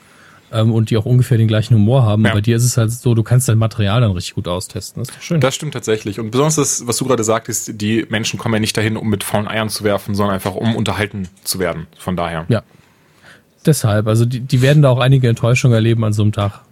ähm, 0.53 0.73
und 0.73 0.91
die 0.91 0.97
auch 0.97 1.05
ungefähr 1.05 1.39
den 1.39 1.49
gleichen 1.49 1.75
Humor 1.75 2.05
haben. 2.05 2.25
Ja. 2.25 2.33
Bei 2.33 2.41
dir 2.41 2.57
ist 2.57 2.65
es 2.65 2.77
halt 2.77 2.91
so, 2.91 3.15
du 3.15 3.23
kannst 3.23 3.49
dein 3.49 3.59
Material 3.59 4.01
dann 4.01 4.12
richtig 4.12 4.35
gut 4.35 4.49
austesten. 4.49 5.03
Das 5.03 5.15
ist 5.15 5.25
schön. 5.25 5.41
Das 5.41 5.55
stimmt 5.55 5.75
tatsächlich. 5.75 6.19
Und 6.19 6.31
besonders 6.31 6.57
das, 6.57 6.87
was 6.87 6.97
du 6.97 7.07
gerade 7.07 7.25
sagtest, 7.25 7.81
die 7.81 8.07
Menschen 8.09 8.39
kommen 8.39 8.55
ja 8.55 8.61
nicht 8.61 8.77
dahin, 8.77 8.97
um 8.97 9.09
mit 9.09 9.25
faulen 9.25 9.49
Eiern 9.49 9.69
zu 9.69 9.85
werfen, 9.85 10.15
sondern 10.15 10.35
einfach 10.35 10.55
um 10.55 10.77
unterhalten 10.77 11.29
zu 11.45 11.59
werden. 11.59 11.87
Von 11.99 12.17
daher. 12.17 12.47
Ja. 12.49 12.62
Deshalb, 13.67 14.07
also 14.07 14.25
die, 14.25 14.40
die 14.40 14.62
werden 14.62 14.83
da 14.83 14.88
auch 14.88 15.00
einige 15.00 15.29
Enttäuschungen 15.29 15.75
erleben 15.75 16.05
an 16.05 16.12
so 16.12 16.23
einem 16.23 16.33
Tag. 16.33 16.62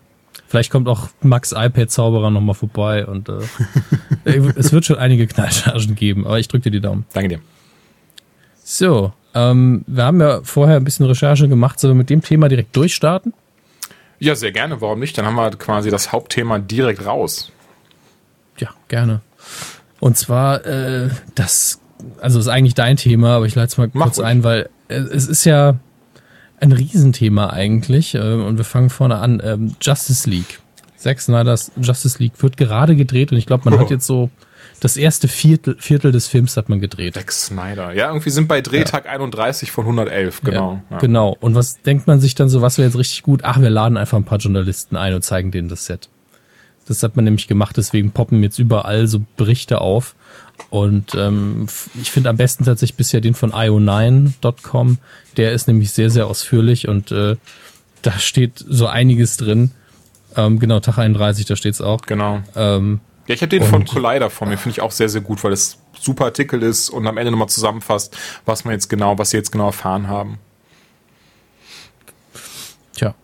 Vielleicht 0.47 0.71
kommt 0.71 0.89
auch 0.89 1.09
Max 1.21 1.53
iPad 1.53 1.91
Zauberer 1.91 2.31
nochmal 2.31 2.55
vorbei 2.55 3.07
und 3.07 3.29
äh, 3.29 3.41
es 4.57 4.73
wird 4.73 4.87
schon 4.87 4.97
einige 4.97 5.27
Knallchargen 5.27 5.95
geben, 5.95 6.27
aber 6.27 6.39
ich 6.39 6.49
drücke 6.49 6.65
dir 6.65 6.71
die 6.71 6.81
Daumen. 6.81 7.05
Danke 7.13 7.29
dir. 7.29 7.41
So, 8.71 9.15
ähm, 9.33 9.83
wir 9.87 10.05
haben 10.05 10.21
ja 10.21 10.43
vorher 10.43 10.77
ein 10.77 10.85
bisschen 10.85 11.07
Recherche 11.07 11.49
gemacht. 11.49 11.81
Sollen 11.81 11.95
wir 11.95 11.99
mit 11.99 12.11
dem 12.11 12.21
Thema 12.21 12.49
direkt 12.49 12.77
durchstarten? 12.77 13.33
Ja, 14.19 14.35
sehr 14.35 14.53
gerne. 14.53 14.83
Warum 14.83 14.99
nicht? 14.99 15.17
Dann 15.17 15.25
haben 15.25 15.37
wir 15.37 15.49
quasi 15.53 15.91
das 15.91 16.13
Hauptthema 16.13 16.59
direkt 16.59 17.07
raus. 17.07 17.51
Ja, 18.59 18.69
gerne. 18.89 19.23
Und 20.01 20.19
zwar, 20.19 20.67
äh, 20.67 21.09
das, 21.35 21.81
also 22.21 22.39
ist 22.39 22.49
eigentlich 22.49 22.75
dein 22.75 22.99
Thema, 22.99 23.37
aber 23.37 23.47
ich 23.47 23.55
leite 23.55 23.69
es 23.69 23.79
mal 23.79 23.89
Mach 23.95 24.05
kurz 24.05 24.19
ruhig. 24.19 24.27
ein, 24.27 24.45
weil 24.45 24.69
äh, 24.89 24.97
es 24.97 25.27
ist 25.29 25.47
ja 25.47 25.77
ein 26.61 26.73
Riesenthema 26.73 27.49
eigentlich. 27.49 28.17
Äh, 28.17 28.19
und 28.19 28.59
wir 28.59 28.67
fangen 28.67 28.91
vorne 28.91 29.17
an. 29.17 29.41
Ähm, 29.43 29.77
Justice 29.81 30.29
League. 30.29 30.61
Zack 30.99 31.23
Snyder's 31.23 31.73
Justice 31.81 32.23
League 32.23 32.35
wird 32.43 32.59
gerade 32.59 32.97
gedreht 32.97 33.33
und 33.33 33.39
ich 33.39 33.47
glaube, 33.47 33.71
man 33.71 33.79
oh. 33.79 33.81
hat 33.81 33.89
jetzt 33.89 34.07
so 34.07 34.29
das 34.81 34.97
erste 34.97 35.29
Viertel, 35.29 35.77
Viertel 35.79 36.13
des 36.13 36.27
Films 36.29 36.57
hat 36.57 36.69
man 36.69 36.81
gedreht. 36.81 37.15
Zack 37.15 37.33
Snyder. 37.33 37.93
Ja, 37.93 38.09
irgendwie 38.09 38.31
sind 38.31 38.49
bei 38.49 38.61
Drehtag 38.61 39.07
ja. 39.07 39.13
31 39.13 39.73
von 39.73 39.85
111, 39.85 40.43
genau. 40.43 40.75
Ja, 40.75 40.83
ja. 40.91 40.99
Genau. 40.99 41.37
Und 41.41 41.55
was 41.55 41.83
denkt 41.83 42.07
man 42.07 42.21
sich 42.21 42.35
dann 42.35 42.49
so, 42.49 42.63
was 42.63 42.79
wäre 42.79 42.89
jetzt 42.89 42.99
richtig 42.99 43.23
gut? 43.23 43.41
Ach, 43.45 43.61
wir 43.61 43.71
laden 43.71 43.97
einfach 43.97 44.19
ein 44.19 44.25
paar 44.25 44.39
Journalisten 44.39 44.97
ein 44.97 45.15
und 45.15 45.23
zeigen 45.23 45.51
denen 45.51 45.69
das 45.69 45.87
Set. 45.87 46.09
Das 46.87 47.03
hat 47.03 47.17
man 47.17 47.25
nämlich 47.25 47.49
gemacht, 47.49 47.77
deswegen 47.77 48.13
poppen 48.13 48.43
jetzt 48.43 48.59
überall 48.59 49.07
so 49.09 49.21
Berichte 49.37 49.81
auf. 49.81 50.15
Und 50.71 51.15
ähm, 51.15 51.67
ich 52.01 52.11
finde 52.11 52.31
am 52.31 52.37
besten 52.37 52.65
tatsächlich 52.65 52.97
bisher 52.97 53.21
den 53.21 53.35
von 53.35 53.53
io9.com. 53.53 54.99
Der 55.37 55.53
ist 55.53 55.69
nämlich 55.69 55.93
sehr, 55.93 56.11
sehr 56.11 56.27
ausführlich 56.27 56.89
und 56.89 57.13
äh, 57.13 57.37
da 58.03 58.13
steht 58.13 58.65
so 58.67 58.87
einiges 58.87 59.37
drin. 59.37 59.73
Ähm, 60.37 60.59
genau, 60.59 60.81
Tag 60.81 60.99
31, 60.99 61.47
da 61.47 61.57
steht's 61.57 61.81
auch. 61.81 62.03
Genau. 62.03 62.43
Ähm, 62.57 63.01
ja, 63.29 63.35
ich 63.35 63.43
habe 63.43 63.49
den 63.51 63.63
und 63.63 63.69
von 63.69 63.85
Collider 63.85 64.31
vor 64.31 64.49
mir, 64.49 64.57
finde 64.57 64.71
ich 64.71 64.81
auch 64.81 64.91
sehr, 64.91 65.11
sehr 65.11 65.21
gut, 65.21 65.45
weil 65.45 65.53
es 65.53 65.79
super 66.01 66.25
Artikel 66.25 66.63
ist 66.63 66.89
und 66.89 67.07
am 67.07 67.19
Ende 67.19 67.31
nochmal 67.31 67.51
zusammenfasst, 67.51 68.17
was 68.47 68.65
man 68.65 68.73
jetzt 68.73 68.89
genau, 68.89 69.19
was 69.19 69.31
sie 69.31 69.37
jetzt 69.37 69.53
genau 69.53 69.67
erfahren 69.67 70.09
haben. 70.09 70.39
Tja, 72.95 73.15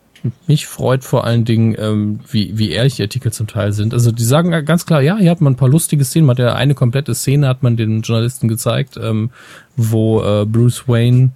mich 0.46 0.66
freut 0.66 1.04
vor 1.04 1.24
allen 1.24 1.46
Dingen, 1.46 1.74
ähm, 1.78 2.20
wie, 2.30 2.58
wie 2.58 2.70
ehrlich 2.70 2.96
die 2.96 3.02
Artikel 3.02 3.32
zum 3.32 3.46
Teil 3.46 3.72
sind. 3.72 3.94
Also 3.94 4.12
die 4.12 4.24
sagen 4.24 4.50
ganz 4.66 4.84
klar, 4.84 5.00
ja, 5.00 5.16
hier 5.16 5.30
hat 5.30 5.40
man 5.40 5.54
ein 5.54 5.56
paar 5.56 5.70
lustige 5.70 6.04
Szenen, 6.04 6.26
man 6.26 6.36
hat 6.36 6.44
ja 6.44 6.54
eine 6.54 6.74
komplette 6.74 7.14
Szene, 7.14 7.48
hat 7.48 7.62
man 7.62 7.78
den 7.78 8.02
Journalisten 8.02 8.46
gezeigt, 8.46 8.98
ähm, 9.02 9.30
wo 9.74 10.22
äh, 10.22 10.44
Bruce 10.44 10.86
Wayne 10.86 11.30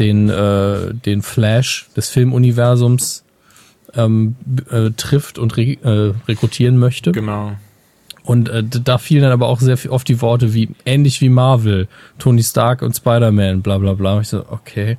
den, 0.00 0.28
äh, 0.28 0.94
den 0.94 1.22
Flash 1.22 1.88
des 1.94 2.08
Filmuniversums 2.08 3.24
ähm, 3.94 4.34
äh, 4.68 4.90
trifft 4.96 5.38
und 5.38 5.56
re 5.56 5.76
äh, 5.84 6.14
rekrutieren 6.26 6.76
möchte. 6.76 7.12
Genau. 7.12 7.52
Und 8.24 8.48
äh, 8.48 8.62
da 8.62 8.98
fielen 8.98 9.22
dann 9.22 9.32
aber 9.32 9.48
auch 9.48 9.60
sehr 9.60 9.78
oft 9.90 10.08
die 10.08 10.20
Worte 10.20 10.54
wie 10.54 10.70
ähnlich 10.84 11.20
wie 11.20 11.28
Marvel, 11.28 11.88
Tony 12.18 12.42
Stark 12.42 12.82
und 12.82 12.94
Spider-Man, 12.94 13.62
bla 13.62 13.78
bla 13.78 13.94
bla. 13.94 14.14
Und 14.16 14.22
ich 14.22 14.28
so, 14.28 14.44
okay. 14.48 14.98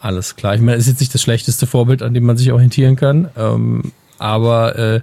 Alles 0.00 0.36
klar. 0.36 0.54
Ich 0.54 0.60
meine, 0.60 0.76
ist 0.76 0.86
jetzt 0.86 1.00
nicht 1.00 1.14
das 1.14 1.22
schlechteste 1.22 1.66
Vorbild, 1.66 2.02
an 2.02 2.12
dem 2.12 2.24
man 2.24 2.36
sich 2.36 2.52
orientieren 2.52 2.96
kann. 2.96 3.30
Ähm, 3.36 3.92
aber 4.18 4.78
äh, 4.78 5.00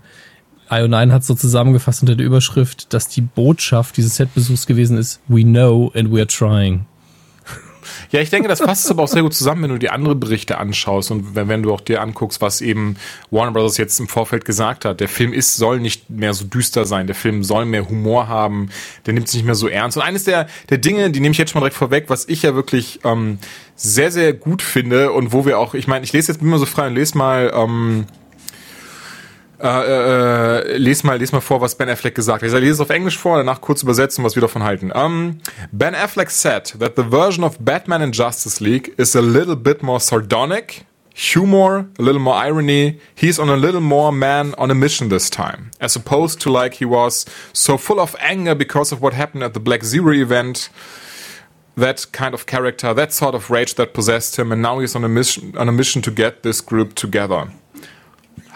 IO9 0.70 1.12
hat 1.12 1.24
so 1.24 1.34
zusammengefasst 1.34 2.02
unter 2.02 2.16
der 2.16 2.26
Überschrift, 2.26 2.94
dass 2.94 3.08
die 3.08 3.22
Botschaft 3.22 3.98
dieses 3.98 4.16
Setbesuchs 4.16 4.68
gewesen 4.68 4.98
ist, 4.98 5.20
we 5.28 5.44
know 5.44 5.92
and 5.96 6.12
we 6.14 6.20
are 6.20 6.28
trying. 6.28 6.86
Ja, 8.12 8.22
ich 8.22 8.30
denke, 8.30 8.48
das 8.48 8.60
passt 8.60 8.90
aber 8.90 9.04
auch 9.04 9.08
sehr 9.08 9.22
gut 9.22 9.34
zusammen, 9.34 9.64
wenn 9.64 9.70
du 9.72 9.78
die 9.78 9.90
anderen 9.90 10.20
Berichte 10.20 10.58
anschaust 10.58 11.12
und 11.12 11.36
wenn, 11.36 11.48
wenn 11.48 11.64
du 11.64 11.74
auch 11.74 11.82
dir 11.82 12.02
anguckst, 12.02 12.42
was 12.42 12.62
eben 12.62 12.98
Warner 13.30 13.52
Brothers 13.52 13.78
jetzt 13.78 14.00
im 14.00 14.08
Vorfeld 14.08 14.46
gesagt 14.46 14.86
hat. 14.86 15.00
Der 15.00 15.10
Film 15.10 15.34
ist, 15.34 15.56
soll 15.56 15.80
nicht 15.80 16.10
mehr 16.10 16.34
so 16.34 16.46
düster 16.46 16.86
sein. 16.86 17.08
Der 17.08 17.16
Film 17.16 17.44
soll 17.44 17.66
mehr 17.66 17.88
Humor 17.90 18.28
haben. 18.28 18.70
Der 19.06 19.14
nimmt 19.14 19.28
sich 19.28 19.40
nicht 19.40 19.46
mehr 19.46 19.56
so 19.56 19.68
ernst. 19.68 19.98
Und 19.98 20.04
eines 20.04 20.24
der, 20.24 20.48
der 20.70 20.78
Dinge, 20.78 21.12
die 21.12 21.20
nehme 21.20 21.32
ich 21.32 21.38
jetzt 21.38 21.52
schon 21.52 21.60
mal 21.60 21.66
direkt 21.66 21.78
vorweg, 21.78 22.06
was 22.08 22.28
ich 22.28 22.44
ja 22.44 22.56
wirklich 22.56 23.00
ähm, 23.04 23.40
sehr, 23.76 24.12
sehr 24.12 24.34
gut 24.34 24.62
finde 24.62 25.12
und 25.12 25.34
wo 25.34 25.46
wir 25.46 25.60
auch, 25.60 25.74
ich 25.74 25.88
meine, 25.88 26.04
ich 26.04 26.14
lese 26.14 26.32
jetzt 26.32 26.42
immer 26.42 26.60
so 26.60 26.66
frei 26.66 26.88
und 26.88 26.96
lese 26.96 27.18
mal, 27.18 27.52
ähm, 27.56 28.06
äh, 29.62 30.74
äh, 30.74 30.78
les 30.78 31.04
mal, 31.04 31.18
les 31.18 31.32
mal 31.32 31.42
vor, 31.42 31.62
was 31.62 31.76
Ben 31.76 31.90
Affleck 31.90 32.16
gesagt 32.16 32.42
hat. 32.42 32.48
Ich 32.48 32.54
lese 32.54 32.74
es 32.74 32.80
auf 32.80 32.90
Englisch 32.90 33.18
vor, 33.18 33.38
danach 33.38 33.62
kurz 33.62 33.84
übersetzen, 33.84 34.24
was 34.24 34.36
wir 34.36 34.42
davon 34.42 34.64
halten. 34.64 34.92
Um, 34.94 35.38
ben 35.72 35.96
Affleck 35.96 36.30
said 36.30 36.74
that 36.80 36.96
the 36.96 37.04
version 37.04 37.44
of 37.44 37.58
Batman 37.60 38.02
in 38.02 38.12
Justice 38.12 38.60
League 38.60 38.94
is 38.98 39.16
a 39.16 39.22
little 39.22 39.56
bit 39.56 39.84
more 39.84 40.00
sardonic, 40.00 40.86
humor, 41.14 41.88
a 42.00 42.02
little 42.02 42.22
more 42.22 42.36
irony. 42.36 43.00
He's 43.16 43.40
on 43.40 43.50
a 43.50 43.56
little 43.56 43.82
more 43.82 44.12
man 44.12 44.56
on 44.58 44.72
a 44.72 44.76
mission 44.76 45.10
this 45.10 45.30
time, 45.30 45.72
as 45.80 45.96
opposed 45.96 46.42
to 46.42 46.52
like 46.52 46.76
he 46.76 46.86
was 46.86 47.26
so 47.54 47.78
full 47.78 48.00
of 48.00 48.16
anger 48.20 48.56
because 48.56 48.92
of 48.92 49.02
what 49.02 49.14
happened 49.14 49.44
at 49.44 49.54
the 49.54 49.60
Black 49.60 49.84
Zero 49.84 50.14
event. 50.14 50.70
That 51.78 52.12
kind 52.12 52.34
of 52.34 52.46
character, 52.48 52.94
that 52.94 53.14
sort 53.14 53.34
of 53.34 53.50
rage 53.50 53.76
that 53.76 53.94
possessed 53.94 54.38
him, 54.38 54.52
and 54.52 54.62
now 54.62 54.80
he's 54.80 54.94
on 54.96 55.06
a 55.06 55.10
mission 55.10 55.56
on 55.58 55.70
a 55.70 55.72
mission 55.72 56.02
to 56.02 56.12
get 56.12 56.44
this 56.44 56.60
group 56.60 56.96
together. 56.96 57.50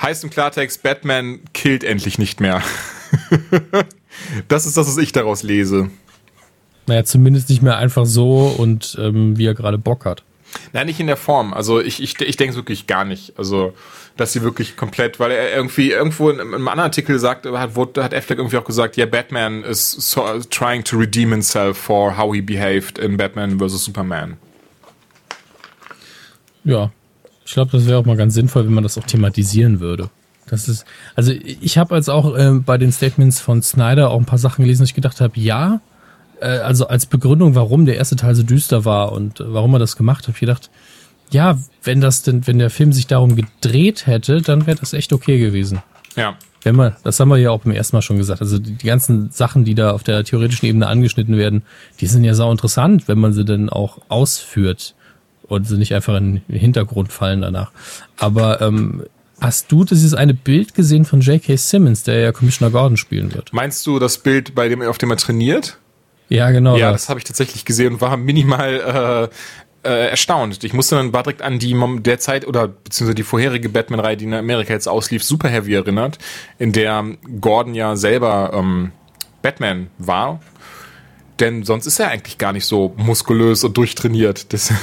Heißt 0.02 0.24
im 0.24 0.30
Klartext, 0.30 0.84
Batman 0.84 1.40
killt 1.54 1.84
endlich 1.84 2.18
nicht 2.18 2.40
mehr. 2.40 2.62
das 4.48 4.66
ist 4.66 4.78
das, 4.78 4.88
was 4.88 4.98
ich 4.98 5.12
daraus 5.12 5.44
lese. 5.44 5.90
Naja, 6.88 7.04
zumindest 7.04 7.50
nicht 7.50 7.62
mehr 7.62 7.78
einfach 7.78 8.06
so 8.06 8.54
und 8.58 8.98
ähm, 9.00 9.38
wie 9.38 9.46
er 9.46 9.54
gerade 9.54 9.78
Bock 9.78 10.06
hat. 10.06 10.24
Nein, 10.74 10.88
nicht 10.88 11.00
in 11.00 11.08
der 11.08 11.18
Form. 11.18 11.54
Also 11.54 11.82
ich, 11.82 12.02
ich, 12.02 12.20
ich 12.22 12.38
denke 12.38 12.52
es 12.52 12.56
wirklich 12.56 12.88
gar 12.88 13.06
nicht. 13.06 13.38
Also, 13.38 13.74
dass 14.18 14.34
sie 14.34 14.42
wirklich 14.42 14.78
komplett, 14.78 15.20
weil 15.20 15.32
er 15.32 15.54
irgendwie 15.54 15.92
irgendwo 15.92 16.30
in, 16.30 16.40
in 16.40 16.54
einem 16.54 16.68
anderen 16.68 16.88
Artikel 16.90 17.20
sagt, 17.20 17.46
hat, 17.46 17.76
wurde, 17.76 18.04
hat 18.04 18.14
Affleck 18.14 18.38
irgendwie 18.38 18.58
auch 18.58 18.64
gesagt, 18.64 18.96
ja, 18.98 19.06
yeah, 19.06 19.12
Batman 19.12 19.64
is 19.64 19.92
so, 19.92 20.40
trying 20.50 20.84
to 20.84 20.98
redeem 20.98 21.32
himself 21.32 21.78
for 21.78 22.18
how 22.18 22.34
he 22.34 22.42
behaved 22.42 22.98
in 22.98 23.18
Batman 23.18 23.60
vs. 23.60 23.84
Superman. 23.84 24.38
Ja, 26.64 26.92
ich 27.46 27.54
glaube, 27.54 27.72
das 27.72 27.86
wäre 27.86 28.00
auch 28.00 28.06
mal 28.06 28.18
ganz 28.18 28.34
sinnvoll, 28.34 28.66
wenn 28.66 28.74
man 28.74 28.84
das 28.84 28.98
auch 28.98 29.06
thematisieren 29.06 29.80
würde. 29.80 30.10
Das 30.48 30.68
ist, 30.68 30.86
also 31.16 31.32
ich 31.32 31.78
habe 31.78 31.96
jetzt 31.96 32.10
auch 32.10 32.36
äh, 32.36 32.52
bei 32.54 32.78
den 32.78 32.92
Statements 32.92 33.40
von 33.40 33.62
Snyder 33.62 34.10
auch 34.10 34.20
ein 34.20 34.26
paar 34.26 34.38
Sachen 34.38 34.64
gelesen, 34.64 34.82
wo 34.82 34.86
ich 34.86 34.94
gedacht 34.94 35.22
habe, 35.22 35.40
ja, 35.40 35.82
äh, 36.40 36.48
also 36.48 36.88
als 36.88 37.06
Begründung, 37.06 37.56
warum 37.56 37.86
der 37.86 37.98
erste 37.98 38.16
Teil 38.16 38.36
so 38.36 38.44
düster 38.44 38.86
war 38.86 39.12
und 39.12 39.40
äh, 39.40 39.54
warum 39.54 39.74
er 39.74 39.80
das 39.80 39.96
gemacht 39.96 40.20
hat, 40.20 40.28
habe 40.28 40.36
ich 40.36 40.42
gedacht, 40.42 40.70
ja, 41.32 41.58
wenn 41.84 42.02
das 42.02 42.22
denn, 42.22 42.46
wenn 42.46 42.60
der 42.60 42.70
Film 42.70 42.94
sich 42.94 43.08
darum 43.08 43.36
gedreht 43.36 44.06
hätte, 44.06 44.42
dann 44.42 44.68
wäre 44.68 44.78
das 44.78 44.94
echt 44.94 45.14
okay 45.14 45.40
gewesen. 45.40 45.82
Ja. 46.16 46.36
Wenn 46.64 46.76
man, 46.76 46.96
das 47.04 47.20
haben 47.20 47.30
wir 47.30 47.38
ja 47.38 47.52
auch 47.52 47.62
beim 47.62 47.74
ersten 47.74 47.96
Mal 47.96 48.02
schon 48.02 48.18
gesagt. 48.18 48.42
Also 48.42 48.58
die, 48.58 48.74
die 48.74 48.88
ganzen 48.88 49.30
Sachen, 49.32 49.66
die 49.66 49.76
da 49.76 49.92
auf 49.92 50.04
der 50.04 50.24
theoretischen 50.24 50.68
Ebene 50.68 50.88
angeschnitten 50.88 51.38
werden, 51.38 51.64
die 52.00 52.08
sind 52.08 52.24
ja 52.24 52.34
sau 52.34 52.52
interessant, 52.52 53.08
wenn 53.08 53.20
man 53.20 53.34
sie 53.34 53.46
denn 53.46 53.70
auch 53.70 54.00
ausführt 54.10 54.96
und 55.48 55.68
sie 55.68 55.78
nicht 55.78 55.94
einfach 55.94 56.16
in 56.18 56.42
den 56.48 56.60
Hintergrund 56.60 57.12
fallen 57.12 57.42
danach. 57.42 57.72
Aber 58.18 58.62
ähm, 58.62 59.04
hast 59.40 59.72
du 59.72 59.84
dieses 59.84 60.14
eine 60.14 60.34
Bild 60.34 60.74
gesehen 60.74 61.06
von 61.06 61.22
J.K. 61.22 61.56
Simmons, 61.58 62.04
der 62.04 62.20
ja 62.20 62.32
Commissioner 62.32 62.72
Gordon 62.72 62.98
spielen 62.98 63.34
wird? 63.34 63.54
Meinst 63.54 63.86
du 63.86 64.00
das 64.00 64.18
Bild, 64.18 64.56
bei 64.56 64.70
dem 64.70 64.82
auf 64.82 64.98
dem 64.98 65.12
er 65.12 65.18
trainiert? 65.18 65.78
Ja, 66.30 66.50
genau. 66.52 66.76
Ja, 66.76 66.92
das, 66.92 67.04
das 67.04 67.10
habe 67.10 67.20
ich 67.20 67.24
tatsächlich 67.24 67.66
gesehen 67.66 67.94
und 67.94 68.02
war 68.02 68.18
minimal 68.18 69.30
äh, 69.84 69.90
äh, 69.90 70.10
erstaunt. 70.10 70.64
Ich 70.64 70.74
musste 70.74 70.96
dann 70.96 71.14
war 71.14 71.24
direkt 71.24 71.42
an 71.42 71.60
die 71.60 71.76
derzeit 72.00 72.48
oder 72.48 72.68
beziehungsweise 72.68 73.16
die 73.16 73.24
vorherige 73.24 73.70
Batman-Reihe, 73.70 74.18
die 74.18 74.26
in 74.26 74.34
Amerika 74.34 74.74
jetzt 74.74 74.88
auslief, 74.88 75.24
Super 75.24 75.50
Heavy 75.50 75.76
erinnert, 75.76 76.18
in 76.58 76.72
der 76.72 77.04
Gordon 77.40 77.76
ja 77.76 77.96
selber 77.96 78.52
ähm, 78.54 78.92
Batman 79.44 79.88
war 80.00 80.40
denn 81.40 81.64
sonst 81.64 81.86
ist 81.86 82.00
er 82.00 82.10
eigentlich 82.10 82.38
gar 82.38 82.54
nicht 82.54 82.66
so 82.66 82.94
muskulös 82.98 83.64
und 83.64 83.76
durchtrainiert. 83.78 84.54
Das 84.54 84.74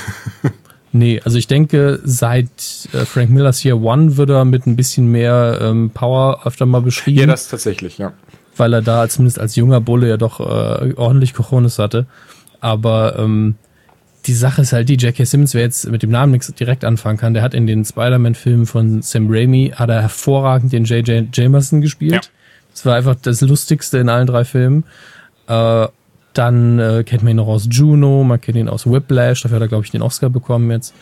nee, 0.92 1.21
also 1.25 1.38
ich 1.38 1.47
denke, 1.47 2.00
seit 2.04 2.49
äh, 2.92 3.04
Frank 3.04 3.30
Millers 3.30 3.64
Year 3.64 3.80
One 3.80 4.16
wird 4.16 4.30
er 4.30 4.44
mit 4.44 4.66
ein 4.66 4.76
bisschen 4.76 5.06
mehr 5.11 5.59
ähm, 5.61 5.90
Power 5.90 6.47
öfter 6.47 6.66
mal 6.66 6.82
beschrieben. 6.82 7.21
Ja, 7.21 7.26
das 7.26 7.49
tatsächlich, 7.49 7.99
ja. 7.99 8.12
Weil 8.56 8.75
er 8.75 8.82
da 8.82 9.09
zumindest 9.09 9.38
als 9.38 9.56
junger 9.56 9.80
Bulle 9.80 10.09
ja 10.09 10.16
doch 10.16 10.40
äh, 10.40 10.92
ordentlich 10.94 11.32
Cojones 11.32 11.78
hatte. 11.78 12.06
Aber 12.61 13.18
ähm, 13.18 13.56
die 14.26 14.35
Sache 14.35 14.62
ist 14.62 14.73
halt 14.73 14.88
die, 14.88 14.94
J.K. 14.94 15.25
Simmons, 15.25 15.54
wer 15.54 15.62
jetzt 15.62 15.88
mit 15.88 16.02
dem 16.02 16.11
Namen 16.11 16.32
nichts 16.32 16.52
direkt 16.54 16.85
anfangen 16.85 17.18
kann, 17.18 17.35
der 17.35 17.42
hat 17.42 17.54
in 17.54 17.66
den 17.66 17.85
Spider-Man-Filmen 17.85 18.66
von 18.66 19.02
Sam 19.02 19.26
Raimi, 19.28 19.73
hat 19.75 19.88
er 19.88 20.02
hervorragend 20.02 20.73
den 20.73 20.85
J.J. 20.85 21.26
Jamerson 21.32 21.80
gespielt. 21.80 22.12
Ja. 22.12 22.21
Das 22.73 22.87
war 22.87 22.94
einfach 22.94 23.16
das 23.21 23.40
Lustigste 23.40 23.99
in 23.99 24.09
allen 24.09 24.26
drei 24.26 24.44
Filmen. 24.44 24.85
Äh, 25.49 25.88
dann 26.35 26.79
äh, 26.79 27.05
kennt 27.05 27.23
man 27.23 27.33
ihn 27.33 27.37
noch 27.37 27.49
aus 27.49 27.69
Juno, 27.71 28.25
man 28.25 28.41
kennt 28.41 28.57
ihn 28.57 28.69
aus 28.69 28.87
Whiplash, 28.87 29.43
dafür 29.43 29.57
hat 29.57 29.62
er, 29.62 29.69
glaube 29.69 29.85
ich, 29.85 29.91
den 29.91 30.03
Oscar 30.03 30.31
bekommen 30.31 30.71
jetzt. 30.71 30.95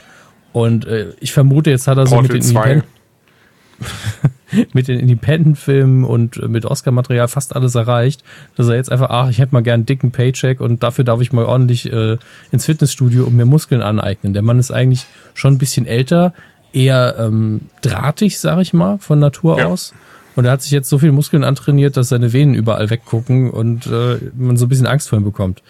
Und 0.52 0.84
äh, 0.86 1.12
ich 1.20 1.32
vermute, 1.32 1.70
jetzt 1.70 1.86
hat 1.86 1.98
er 1.98 2.06
so 2.06 2.20
mit 2.20 2.32
den, 2.32 2.42
Independ 2.42 2.84
mit 4.72 4.88
den 4.88 4.98
Independent-Filmen 4.98 6.04
und 6.04 6.36
äh, 6.36 6.48
mit 6.48 6.64
Oscar-Material 6.64 7.28
fast 7.28 7.54
alles 7.54 7.74
erreicht, 7.74 8.24
dass 8.56 8.68
er 8.68 8.74
jetzt 8.74 8.90
einfach, 8.90 9.10
ach, 9.10 9.30
ich 9.30 9.38
hätte 9.38 9.52
mal 9.54 9.62
gern 9.62 9.80
einen 9.80 9.86
dicken 9.86 10.10
Paycheck 10.10 10.60
und 10.60 10.82
dafür 10.82 11.04
darf 11.04 11.20
ich 11.20 11.32
mal 11.32 11.44
ordentlich 11.44 11.92
äh, 11.92 12.18
ins 12.50 12.66
Fitnessstudio 12.66 13.24
und 13.24 13.36
mir 13.36 13.46
Muskeln 13.46 13.82
aneignen. 13.82 14.32
Der 14.32 14.42
Mann 14.42 14.58
ist 14.58 14.70
eigentlich 14.70 15.06
schon 15.34 15.54
ein 15.54 15.58
bisschen 15.58 15.86
älter, 15.86 16.34
eher 16.72 17.16
ähm, 17.18 17.62
drahtig, 17.82 18.38
sag 18.38 18.60
ich 18.60 18.72
mal, 18.72 18.98
von 18.98 19.18
Natur 19.18 19.58
ja. 19.58 19.66
aus. 19.66 19.94
Und 20.40 20.46
er 20.46 20.52
hat 20.52 20.62
sich 20.62 20.70
jetzt 20.70 20.88
so 20.88 20.96
viel 20.96 21.12
Muskeln 21.12 21.44
antrainiert, 21.44 21.98
dass 21.98 22.08
seine 22.08 22.32
Venen 22.32 22.54
überall 22.54 22.88
weggucken 22.88 23.50
und 23.50 23.86
äh, 23.88 24.16
man 24.34 24.56
so 24.56 24.64
ein 24.64 24.70
bisschen 24.70 24.86
Angst 24.86 25.10
vor 25.10 25.18
ihm 25.18 25.24
bekommt. 25.24 25.62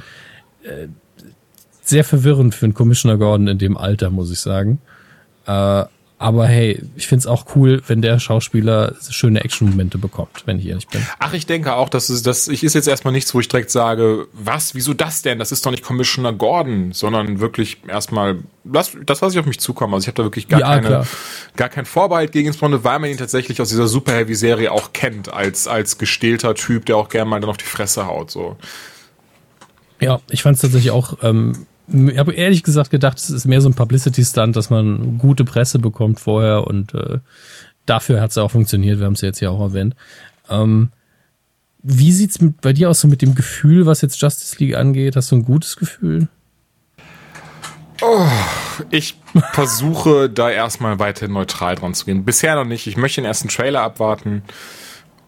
Äh, 0.63 0.87
sehr 1.83 2.05
verwirrend 2.05 2.55
für 2.55 2.67
einen 2.67 2.75
Commissioner 2.75 3.19
Gordon 3.19 3.49
in 3.49 3.59
dem 3.59 3.77
Alter, 3.77 4.11
muss 4.11 4.31
ich 4.31 4.39
sagen. 4.39 4.79
Äh, 5.45 5.87
aber 6.21 6.47
hey, 6.47 6.79
ich 6.97 7.07
find's 7.07 7.27
auch 7.27 7.47
cool, 7.57 7.83
wenn 7.87 8.03
der 8.03 8.19
Schauspieler 8.19 8.95
schöne 9.09 9.43
Action-Momente 9.43 9.97
bekommt, 9.97 10.43
wenn 10.45 10.59
ich 10.59 10.67
ehrlich 10.67 10.87
bin. 10.87 11.01
Ach, 11.19 11.33
ich 11.33 11.47
denke 11.47 11.73
auch, 11.73 11.89
dass 11.89 12.11
es, 12.11 12.23
das 12.23 12.47
ich 12.47 12.63
ist 12.63 12.75
jetzt 12.75 12.89
erstmal 12.89 13.13
nichts, 13.13 13.35
wo 13.35 13.41
ich 13.41 13.49
direkt 13.49 13.71
sage, 13.71 14.27
was, 14.35 14.75
wieso 14.75 14.93
das 14.93 15.23
denn? 15.23 15.39
Das 15.39 15.51
ist 15.51 15.65
doch 15.65 15.71
nicht 15.71 15.83
Commissioner 15.83 16.35
Gordon, 16.35 16.93
sondern 16.93 17.41
wirklich 17.41 17.79
erstmal, 17.89 18.41
das, 18.65 18.93
das 19.07 19.23
lasse 19.23 19.35
ich 19.35 19.41
auf 19.41 19.47
mich 19.47 19.61
zukommen. 19.61 19.95
Also 19.95 20.05
ich 20.05 20.09
habe 20.09 20.17
da 20.17 20.23
wirklich 20.25 20.47
gar 20.47 20.61
ja, 20.61 20.75
keine, 20.75 20.87
klar. 20.87 21.07
gar 21.57 21.69
kein 21.71 21.87
Vorbehalt 21.87 22.33
gegen 22.33 22.49
insbesondere, 22.49 22.85
weil 22.85 22.99
man 22.99 23.09
ihn 23.09 23.17
tatsächlich 23.17 23.63
aus 23.63 23.71
dieser 23.71 23.89
Super 23.89 24.13
Heavy 24.13 24.35
Serie 24.35 24.73
auch 24.73 24.93
kennt, 24.93 25.33
als, 25.33 25.69
als 25.69 25.97
gestählter 25.97 26.55
Typ, 26.55 26.85
der 26.85 26.99
auch 26.99 27.09
gerne 27.09 27.31
mal 27.31 27.41
dann 27.41 27.49
auf 27.49 27.57
die 27.57 27.65
Fresse 27.65 28.07
haut, 28.07 28.31
so. 28.31 28.59
Ja, 30.01 30.21
ich 30.29 30.43
fand's 30.43 30.61
tatsächlich 30.61 30.91
auch 30.91 31.17
ähm, 31.23 31.67
ich 31.93 32.19
habe 32.19 32.33
ehrlich 32.33 32.63
gesagt 32.63 32.91
gedacht, 32.91 33.19
es 33.19 33.31
ist 33.31 33.47
mehr 33.47 33.61
so 33.61 33.69
ein 33.69 33.75
Publicity-Stunt, 33.75 34.57
dass 34.57 34.71
man 34.71 35.19
gute 35.19 35.45
Presse 35.45 35.79
bekommt 35.79 36.21
vorher 36.21 36.67
und 36.67 36.95
äh, 36.95 37.19
dafür 37.87 38.21
hat 38.21 38.31
es 38.31 38.39
auch 38.39 38.51
funktioniert. 38.51 38.99
Wir 38.99 39.07
haben 39.07 39.15
es 39.15 39.21
ja 39.21 39.29
jetzt 39.29 39.41
ja 39.41 39.51
auch 39.51 39.61
erwähnt. 39.61 39.95
Ähm, 40.49 40.91
wie 41.83 42.13
sieht's 42.13 42.41
mit, 42.41 42.61
bei 42.61 42.73
dir 42.73 42.91
aus 42.91 43.01
so 43.01 43.09
mit 43.09 43.23
dem 43.23 43.35
Gefühl, 43.35 43.87
was 43.87 44.03
jetzt 44.03 44.21
Justice 44.21 44.57
League 44.59 44.77
angeht? 44.77 45.17
Hast 45.17 45.31
du 45.31 45.37
ein 45.37 45.45
gutes 45.45 45.77
Gefühl? 45.77 46.29
Oh, 48.03 48.27
ich 48.91 49.19
versuche 49.53 50.31
da 50.35 50.51
erstmal 50.51 50.99
weiter 50.99 51.29
neutral 51.29 51.75
dran 51.75 51.95
zu 51.95 52.05
gehen. 52.05 52.25
Bisher 52.25 52.55
noch 52.55 52.65
nicht. 52.65 52.87
Ich 52.87 52.97
möchte 52.97 53.21
den 53.21 53.27
ersten 53.27 53.49
Trailer 53.49 53.83
abwarten. 53.83 54.43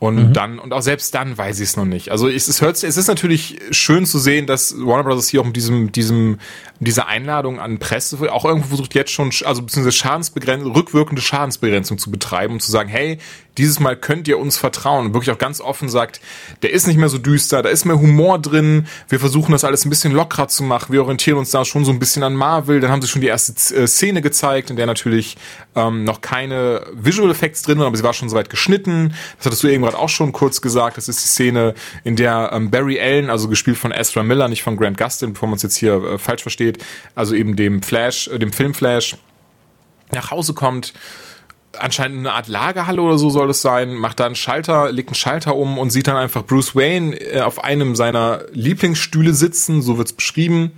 Und 0.02 0.16
mhm. 0.16 0.32
dann, 0.32 0.58
und 0.58 0.72
auch 0.72 0.82
selbst 0.82 1.14
dann 1.14 1.38
weiß 1.38 1.60
ich 1.60 1.68
es 1.68 1.76
noch 1.76 1.84
nicht. 1.84 2.10
Also 2.10 2.28
es, 2.28 2.48
es 2.48 2.60
hört 2.60 2.74
es 2.74 2.96
ist 2.96 3.06
natürlich 3.06 3.60
schön 3.70 4.04
zu 4.04 4.18
sehen, 4.18 4.48
dass 4.48 4.74
Warner 4.76 5.04
Bros. 5.04 5.28
hier 5.28 5.40
auch 5.40 5.44
mit 5.44 5.54
diesem, 5.54 5.92
diesem 5.92 6.40
diese 6.80 7.06
Einladung 7.06 7.60
an 7.60 7.78
Presse 7.78 8.18
auch 8.32 8.44
irgendwo 8.44 8.66
versucht 8.66 8.96
jetzt 8.96 9.12
schon, 9.12 9.30
also 9.44 9.62
beziehungsweise 9.62 9.96
Schadensbegrenzung, 9.96 10.72
rückwirkende 10.72 11.22
Schadensbegrenzung 11.22 11.98
zu 11.98 12.10
betreiben 12.10 12.54
und 12.54 12.60
zu 12.60 12.72
sagen, 12.72 12.88
hey, 12.88 13.18
dieses 13.58 13.80
Mal 13.80 13.96
könnt 13.96 14.28
ihr 14.28 14.38
uns 14.38 14.56
vertrauen. 14.56 15.06
Und 15.06 15.14
wirklich 15.14 15.30
auch 15.30 15.38
ganz 15.38 15.60
offen 15.60 15.88
sagt, 15.88 16.20
der 16.62 16.72
ist 16.72 16.86
nicht 16.86 16.96
mehr 16.96 17.08
so 17.08 17.18
düster, 17.18 17.62
da 17.62 17.68
ist 17.68 17.84
mehr 17.84 17.98
Humor 17.98 18.38
drin, 18.38 18.86
wir 19.08 19.20
versuchen 19.20 19.52
das 19.52 19.64
alles 19.64 19.84
ein 19.84 19.90
bisschen 19.90 20.12
lockerer 20.12 20.48
zu 20.48 20.62
machen, 20.62 20.92
wir 20.92 21.02
orientieren 21.02 21.38
uns 21.38 21.50
da 21.50 21.64
schon 21.64 21.84
so 21.84 21.92
ein 21.92 21.98
bisschen 21.98 22.22
an 22.22 22.34
Marvel, 22.34 22.80
dann 22.80 22.90
haben 22.90 23.02
sie 23.02 23.08
schon 23.08 23.20
die 23.20 23.26
erste 23.28 23.52
äh, 23.74 23.86
Szene 23.86 24.22
gezeigt, 24.22 24.70
in 24.70 24.76
der 24.76 24.86
natürlich 24.86 25.36
ähm, 25.74 26.04
noch 26.04 26.20
keine 26.20 26.86
Visual 26.94 27.30
Effects 27.30 27.62
drin 27.62 27.78
waren, 27.78 27.86
aber 27.86 27.96
sie 27.96 28.02
war 28.02 28.14
schon 28.14 28.28
soweit 28.28 28.50
geschnitten. 28.50 29.14
Das 29.36 29.46
hattest 29.46 29.62
du 29.62 29.68
eben 29.68 29.82
gerade 29.82 29.98
auch 29.98 30.08
schon 30.08 30.32
kurz 30.32 30.60
gesagt, 30.60 30.96
das 30.96 31.08
ist 31.08 31.22
die 31.22 31.28
Szene, 31.28 31.74
in 32.04 32.16
der 32.16 32.50
ähm, 32.52 32.70
Barry 32.70 33.00
Allen, 33.00 33.30
also 33.30 33.48
gespielt 33.48 33.76
von 33.76 33.92
Ezra 33.92 34.22
Miller, 34.22 34.48
nicht 34.48 34.62
von 34.62 34.76
Grant 34.76 34.98
Gustin, 34.98 35.34
bevor 35.34 35.48
man 35.48 35.56
es 35.56 35.62
jetzt 35.62 35.76
hier 35.76 35.94
äh, 36.02 36.18
falsch 36.18 36.42
versteht, 36.42 36.84
also 37.14 37.34
eben 37.34 37.56
dem 37.56 37.82
Flash, 37.82 38.28
äh, 38.28 38.38
dem 38.38 38.52
Film 38.52 38.74
Flash, 38.74 39.16
nach 40.12 40.30
Hause 40.30 40.54
kommt 40.54 40.92
anscheinend 41.78 42.18
eine 42.20 42.32
Art 42.32 42.48
Lagerhalle 42.48 43.00
oder 43.00 43.18
so 43.18 43.30
soll 43.30 43.50
es 43.50 43.62
sein, 43.62 43.94
macht 43.94 44.20
da 44.20 44.26
einen 44.26 44.34
Schalter, 44.34 44.92
legt 44.92 45.08
einen 45.08 45.14
Schalter 45.14 45.56
um 45.56 45.78
und 45.78 45.90
sieht 45.90 46.06
dann 46.06 46.16
einfach 46.16 46.44
Bruce 46.44 46.74
Wayne 46.74 47.16
äh, 47.16 47.40
auf 47.40 47.62
einem 47.62 47.96
seiner 47.96 48.44
Lieblingsstühle 48.52 49.34
sitzen, 49.34 49.82
so 49.82 49.98
wird's 49.98 50.12
beschrieben. 50.12 50.72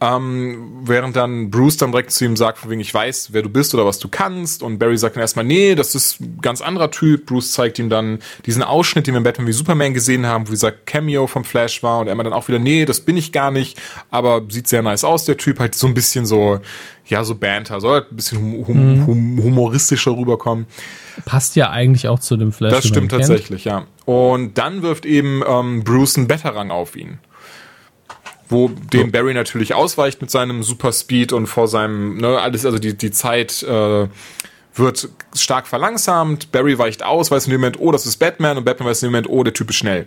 Ähm, 0.00 0.78
während 0.84 1.16
dann 1.16 1.50
Bruce 1.50 1.76
dann 1.76 1.90
direkt 1.90 2.12
zu 2.12 2.24
ihm 2.24 2.36
sagt, 2.36 2.58
von 2.58 2.70
wegen 2.70 2.80
ich 2.80 2.94
weiß, 2.94 3.32
wer 3.32 3.42
du 3.42 3.48
bist 3.48 3.74
oder 3.74 3.84
was 3.84 3.98
du 3.98 4.08
kannst. 4.08 4.62
Und 4.62 4.78
Barry 4.78 4.96
sagt 4.96 5.16
dann 5.16 5.22
erstmal, 5.22 5.44
nee, 5.44 5.74
das 5.74 5.96
ist 5.96 6.20
ein 6.20 6.38
ganz 6.40 6.60
anderer 6.60 6.92
Typ. 6.92 7.26
Bruce 7.26 7.52
zeigt 7.52 7.80
ihm 7.80 7.90
dann 7.90 8.20
diesen 8.46 8.62
Ausschnitt, 8.62 9.08
den 9.08 9.14
wir 9.14 9.18
in 9.18 9.24
Batman 9.24 9.48
wie 9.48 9.52
Superman 9.52 9.94
gesehen 9.94 10.24
haben, 10.24 10.46
wo 10.46 10.52
dieser 10.52 10.70
Cameo 10.70 11.26
vom 11.26 11.44
Flash 11.44 11.82
war. 11.82 11.98
Und 12.00 12.06
er 12.06 12.12
immer 12.12 12.22
dann 12.22 12.32
auch 12.32 12.46
wieder, 12.46 12.60
nee, 12.60 12.84
das 12.84 13.00
bin 13.00 13.16
ich 13.16 13.32
gar 13.32 13.50
nicht. 13.50 13.80
Aber 14.10 14.42
sieht 14.48 14.68
sehr 14.68 14.82
nice 14.82 15.02
aus, 15.02 15.24
der 15.24 15.36
Typ. 15.36 15.58
Halt 15.58 15.74
so 15.74 15.88
ein 15.88 15.94
bisschen 15.94 16.26
so, 16.26 16.60
ja, 17.06 17.24
so 17.24 17.34
Banter. 17.34 17.80
Soll 17.80 17.94
halt 17.94 18.12
ein 18.12 18.16
bisschen 18.16 18.38
hum 18.40 18.66
hum 18.68 19.06
hum 19.06 19.42
humoristischer 19.42 20.16
rüberkommen. 20.16 20.66
Passt 21.24 21.56
ja 21.56 21.70
eigentlich 21.70 22.06
auch 22.06 22.20
zu 22.20 22.36
dem 22.36 22.52
Flash. 22.52 22.72
Das 22.72 22.86
stimmt 22.86 23.10
tatsächlich, 23.10 23.64
ja. 23.64 23.86
Und 24.04 24.58
dann 24.58 24.82
wirft 24.82 25.06
eben 25.06 25.42
ähm, 25.44 25.82
Bruce 25.82 26.18
einen 26.18 26.28
Betterrang 26.28 26.70
auf 26.70 26.94
ihn 26.94 27.18
wo 28.48 28.68
dem 28.68 29.12
Barry 29.12 29.34
natürlich 29.34 29.74
ausweicht 29.74 30.20
mit 30.20 30.30
seinem 30.30 30.62
Super 30.62 30.92
Speed 30.92 31.32
und 31.32 31.46
vor 31.46 31.68
seinem, 31.68 32.16
ne, 32.16 32.38
alles, 32.40 32.64
also 32.64 32.78
die, 32.78 32.96
die 32.96 33.10
Zeit 33.10 33.62
äh, 33.62 34.08
wird 34.74 35.08
stark 35.34 35.66
verlangsamt. 35.66 36.52
Barry 36.52 36.78
weicht 36.78 37.02
aus, 37.02 37.30
weiß 37.30 37.46
in 37.46 37.52
dem 37.52 37.60
Moment, 37.60 37.80
oh, 37.80 37.92
das 37.92 38.06
ist 38.06 38.16
Batman 38.16 38.56
und 38.56 38.64
Batman 38.64 38.88
weiß 38.88 39.02
in 39.02 39.08
dem 39.08 39.12
Moment, 39.12 39.28
oh, 39.28 39.42
der 39.42 39.52
Typ 39.52 39.70
ist 39.70 39.76
schnell. 39.76 40.06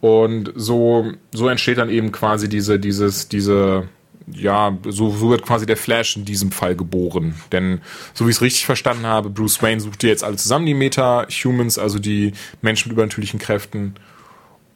Und 0.00 0.52
so, 0.54 1.12
so 1.32 1.48
entsteht 1.48 1.78
dann 1.78 1.90
eben 1.90 2.12
quasi 2.12 2.48
diese, 2.48 2.78
dieses, 2.78 3.28
diese, 3.28 3.88
ja, 4.32 4.76
so, 4.84 5.10
so 5.10 5.30
wird 5.30 5.42
quasi 5.42 5.66
der 5.66 5.76
Flash 5.76 6.16
in 6.16 6.24
diesem 6.24 6.52
Fall 6.52 6.76
geboren. 6.76 7.34
Denn 7.50 7.80
so 8.14 8.26
wie 8.26 8.30
ich 8.30 8.36
es 8.36 8.42
richtig 8.42 8.66
verstanden 8.66 9.06
habe, 9.06 9.30
Bruce 9.30 9.60
Wayne 9.62 9.80
sucht 9.80 10.04
jetzt 10.04 10.22
alle 10.22 10.36
zusammen 10.36 10.66
die 10.66 10.74
Meta-Humans, 10.74 11.78
also 11.78 11.98
die 11.98 12.32
Menschen 12.62 12.88
mit 12.88 12.94
übernatürlichen 12.94 13.40
Kräften 13.40 13.94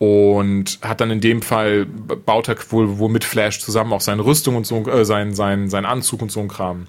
und 0.03 0.81
hat 0.83 1.01
dann 1.01 1.13
in 1.13 1.21
dem 1.21 1.43
Fall 1.43 1.87
baut 1.87 2.49
er 2.49 2.57
wohl, 2.71 2.99
wohl 2.99 3.09
mit 3.09 3.23
Flash 3.23 3.61
zusammen 3.61 3.93
auch 3.93 4.01
seine 4.01 4.25
Rüstung 4.25 4.57
und 4.57 4.67
so, 4.67 4.85
äh, 4.89 5.05
sein, 5.05 5.33
sein, 5.33 5.71
sein 5.71 5.85
Anzug 5.85 6.23
und 6.23 6.33
so 6.33 6.41
ein 6.41 6.49
Kram. 6.49 6.89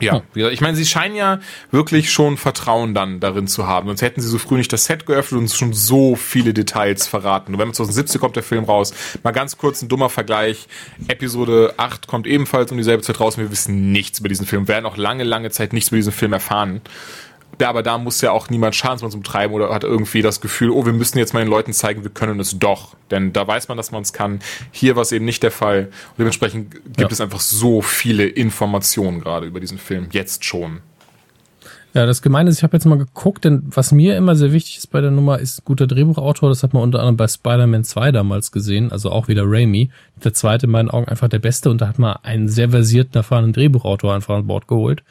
Ja, 0.00 0.20
hm. 0.34 0.50
ich 0.50 0.60
meine, 0.60 0.76
sie 0.76 0.84
scheinen 0.84 1.16
ja 1.16 1.40
wirklich 1.70 2.12
schon 2.12 2.36
Vertrauen 2.36 2.92
dann 2.92 3.20
darin 3.20 3.46
zu 3.46 3.66
haben. 3.66 3.86
Sonst 3.86 4.02
hätten 4.02 4.20
sie 4.20 4.28
so 4.28 4.36
früh 4.36 4.58
nicht 4.58 4.70
das 4.70 4.84
Set 4.84 5.06
geöffnet 5.06 5.40
und 5.40 5.50
schon 5.50 5.72
so 5.72 6.14
viele 6.14 6.52
Details 6.52 7.06
verraten. 7.06 7.52
November 7.52 7.72
2017 7.72 8.20
kommt 8.20 8.36
der 8.36 8.42
Film 8.42 8.64
raus. 8.64 8.92
Mal 9.22 9.30
ganz 9.30 9.56
kurz 9.56 9.80
ein 9.80 9.88
dummer 9.88 10.10
Vergleich. 10.10 10.68
Episode 11.08 11.72
8 11.78 12.06
kommt 12.06 12.26
ebenfalls 12.26 12.70
um 12.70 12.76
dieselbe 12.76 13.02
Zeit 13.02 13.18
raus 13.18 13.38
und 13.38 13.44
wir 13.44 13.50
wissen 13.50 13.92
nichts 13.92 14.18
über 14.18 14.28
diesen 14.28 14.44
Film. 14.44 14.68
Wir 14.68 14.74
werden 14.74 14.84
auch 14.84 14.98
lange, 14.98 15.24
lange 15.24 15.50
Zeit 15.50 15.72
nichts 15.72 15.88
über 15.88 15.96
diesen 15.96 16.12
Film 16.12 16.34
erfahren. 16.34 16.82
Ja, 17.60 17.68
aber 17.68 17.82
da 17.82 17.98
muss 17.98 18.22
ja 18.22 18.30
auch 18.32 18.48
niemand 18.48 18.74
Schadensmann 18.74 19.22
treiben 19.22 19.52
oder 19.52 19.68
hat 19.68 19.84
irgendwie 19.84 20.22
das 20.22 20.40
Gefühl, 20.40 20.70
oh, 20.70 20.86
wir 20.86 20.94
müssen 20.94 21.18
jetzt 21.18 21.34
mal 21.34 21.40
den 21.40 21.50
Leuten 21.50 21.74
zeigen, 21.74 22.02
wir 22.02 22.10
können 22.10 22.40
es 22.40 22.58
doch. 22.58 22.96
Denn 23.10 23.34
da 23.34 23.46
weiß 23.46 23.68
man, 23.68 23.76
dass 23.76 23.92
man 23.92 24.00
es 24.02 24.14
kann. 24.14 24.40
Hier 24.72 24.96
war 24.96 25.02
es 25.02 25.12
eben 25.12 25.26
nicht 25.26 25.42
der 25.42 25.50
Fall. 25.50 25.84
Und 25.84 26.18
dementsprechend 26.18 26.72
gibt 26.72 27.00
ja. 27.00 27.08
es 27.08 27.20
einfach 27.20 27.40
so 27.40 27.82
viele 27.82 28.26
Informationen 28.26 29.20
gerade 29.20 29.46
über 29.46 29.60
diesen 29.60 29.78
Film. 29.78 30.08
Jetzt 30.10 30.44
schon. 30.44 30.80
Ja, 31.92 32.06
das 32.06 32.22
Gemeine 32.22 32.48
ist, 32.48 32.58
ich 32.58 32.62
habe 32.62 32.76
jetzt 32.76 32.84
mal 32.84 32.98
geguckt, 32.98 33.44
denn 33.44 33.64
was 33.66 33.90
mir 33.90 34.16
immer 34.16 34.36
sehr 34.36 34.52
wichtig 34.52 34.78
ist 34.78 34.86
bei 34.86 35.00
der 35.00 35.10
Nummer, 35.10 35.40
ist 35.40 35.64
guter 35.64 35.88
Drehbuchautor. 35.88 36.48
Das 36.48 36.62
hat 36.62 36.72
man 36.72 36.84
unter 36.84 37.00
anderem 37.00 37.16
bei 37.16 37.26
Spider-Man 37.26 37.82
2 37.82 38.12
damals 38.12 38.52
gesehen, 38.52 38.92
also 38.92 39.10
auch 39.10 39.26
wieder 39.26 39.42
Raimi. 39.44 39.90
Der 40.22 40.32
zweite 40.32 40.66
in 40.66 40.72
meinen 40.72 40.88
Augen 40.88 41.08
einfach 41.08 41.28
der 41.28 41.40
beste 41.40 41.68
und 41.68 41.80
da 41.80 41.88
hat 41.88 41.98
man 41.98 42.16
einen 42.22 42.48
sehr 42.48 42.70
versierten, 42.70 43.16
erfahrenen 43.16 43.52
Drehbuchautor 43.52 44.14
einfach 44.14 44.36
an 44.36 44.46
Bord 44.46 44.68
geholt. 44.68 45.02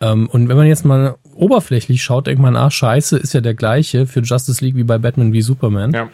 Ähm, 0.00 0.28
und 0.28 0.48
wenn 0.48 0.56
man 0.56 0.66
jetzt 0.66 0.84
mal 0.84 1.16
oberflächlich 1.34 2.02
schaut, 2.02 2.26
denkt 2.26 2.40
man, 2.40 2.56
ah, 2.56 2.70
scheiße, 2.70 3.18
ist 3.18 3.34
ja 3.34 3.40
der 3.40 3.54
gleiche 3.54 4.06
für 4.06 4.20
Justice 4.20 4.64
League 4.64 4.76
wie 4.76 4.84
bei 4.84 4.98
Batman 4.98 5.32
wie 5.32 5.42
Superman. 5.42 5.92
Ja. 5.92 6.08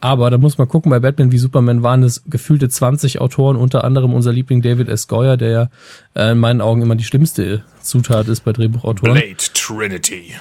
Aber 0.00 0.30
da 0.30 0.38
muss 0.38 0.58
man 0.58 0.66
gucken, 0.66 0.90
bei 0.90 0.98
Batman 0.98 1.30
wie 1.30 1.38
Superman 1.38 1.84
waren 1.84 2.02
es 2.02 2.24
gefühlte 2.26 2.68
20 2.68 3.20
Autoren, 3.20 3.56
unter 3.56 3.84
anderem 3.84 4.12
unser 4.14 4.32
Liebling 4.32 4.60
David 4.60 4.88
S. 4.88 5.06
Goyer, 5.06 5.36
der 5.36 5.50
ja 5.50 5.68
äh, 6.14 6.32
in 6.32 6.38
meinen 6.38 6.60
Augen 6.60 6.82
immer 6.82 6.96
die 6.96 7.04
schlimmste 7.04 7.62
Zutat 7.80 8.26
ist 8.26 8.40
bei 8.40 8.52
Drehbuchautoren. 8.52 9.14
Blade 9.14 9.36
Trinity. 9.54 10.34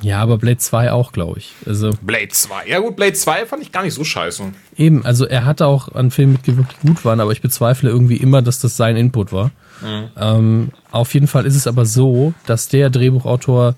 Ja, 0.00 0.20
aber 0.20 0.38
Blade 0.38 0.58
2 0.58 0.90
auch, 0.92 1.12
glaube 1.12 1.38
ich. 1.38 1.54
Also 1.66 1.92
Blade 2.02 2.28
2. 2.28 2.66
Ja 2.66 2.80
gut, 2.80 2.96
Blade 2.96 3.12
2 3.12 3.46
fand 3.46 3.62
ich 3.62 3.70
gar 3.70 3.84
nicht 3.84 3.94
so 3.94 4.02
scheiße. 4.02 4.42
Eben, 4.76 5.04
also 5.04 5.24
er 5.24 5.44
hatte 5.44 5.66
auch 5.66 5.94
an 5.94 6.10
Filmen 6.10 6.32
mitgewirkt, 6.34 6.74
die 6.82 6.88
gut 6.88 7.04
waren, 7.04 7.20
aber 7.20 7.30
ich 7.30 7.40
bezweifle 7.40 7.90
irgendwie 7.90 8.16
immer, 8.16 8.42
dass 8.42 8.58
das 8.58 8.76
sein 8.76 8.96
Input 8.96 9.32
war. 9.32 9.52
Mhm. 9.82 10.08
Ähm, 10.16 10.68
auf 10.90 11.14
jeden 11.14 11.26
Fall 11.26 11.46
ist 11.46 11.54
es 11.56 11.66
aber 11.66 11.86
so, 11.86 12.32
dass 12.46 12.68
der 12.68 12.90
Drehbuchautor, 12.90 13.74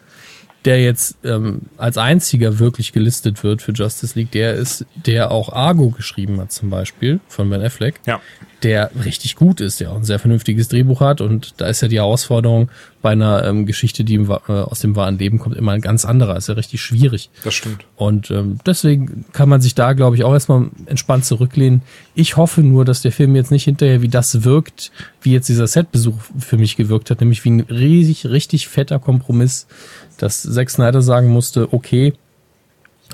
der 0.64 0.83
jetzt 0.83 1.16
ähm, 1.25 1.62
als 1.77 1.96
einziger 1.99 2.59
wirklich 2.59 2.92
gelistet 2.92 3.42
wird 3.42 3.62
für 3.62 3.73
Justice 3.73 4.18
League, 4.18 4.31
der 4.33 4.55
ist, 4.55 4.85
der 4.94 5.31
auch 5.31 5.53
Argo 5.53 5.90
geschrieben 5.90 6.40
hat 6.40 6.53
zum 6.53 6.70
Beispiel 6.70 7.20
von 7.29 7.49
Ben 7.49 7.62
Affleck. 7.62 8.01
Ja 8.07 8.20
der 8.62 8.90
richtig 9.05 9.37
gut 9.37 9.61
ist, 9.61 9.81
der 9.81 9.90
auch 9.90 9.96
ein 9.96 10.05
sehr 10.05 10.18
vernünftiges 10.18 10.68
Drehbuch 10.68 11.01
hat 11.01 11.20
und 11.20 11.55
da 11.59 11.66
ist 11.66 11.81
ja 11.81 11.88
die 11.88 11.96
Herausforderung 11.96 12.70
bei 13.01 13.11
einer 13.11 13.44
ähm, 13.44 13.64
Geschichte, 13.64 14.05
die 14.05 14.14
im, 14.14 14.31
äh, 14.31 14.53
aus 14.53 14.81
dem 14.81 14.94
wahren 14.96 15.18
Leben 15.18 15.38
kommt, 15.38 15.57
immer 15.57 15.73
ein 15.73 15.81
ganz 15.81 16.05
anderer, 16.05 16.37
ist 16.37 16.49
ja 16.49 16.55
richtig 16.55 16.83
schwierig. 16.83 17.31
Das 17.44 17.55
stimmt. 17.55 17.85
Und 17.96 18.31
ähm, 18.31 18.59
deswegen 18.66 19.25
kann 19.33 19.49
man 19.49 19.62
sich 19.62 19.75
da, 19.75 19.94
glaube 19.94 20.16
ich, 20.16 20.25
auch 20.25 20.33
erstmal 20.35 20.68
entspannt 20.87 21.25
zurücklehnen. 21.25 21.83
Ich 22.14 22.37
hoffe 22.37 22.61
nur, 22.61 22.85
dass 22.85 23.01
der 23.01 23.12
Film 23.12 23.35
jetzt 23.37 23.51
nicht 23.51 23.64
hinterher 23.64 24.03
wie 24.03 24.09
das 24.09 24.44
wirkt, 24.44 24.92
wie 25.23 25.33
jetzt 25.33 25.49
dieser 25.49 25.66
Setbesuch 25.66 26.16
für 26.38 26.59
mich 26.59 26.77
gewirkt 26.77 27.11
hat, 27.11 27.20
nämlich 27.20 27.44
wie 27.44 27.51
ein 27.51 27.61
riesig, 27.61 28.27
richtig 28.27 28.68
fetter 28.68 28.99
Kompromiss, 28.99 29.66
dass 30.23 30.43
Zack 30.43 30.71
Snyder 30.71 31.03
sagen 31.03 31.29
musste, 31.29 31.73
okay, 31.73 32.13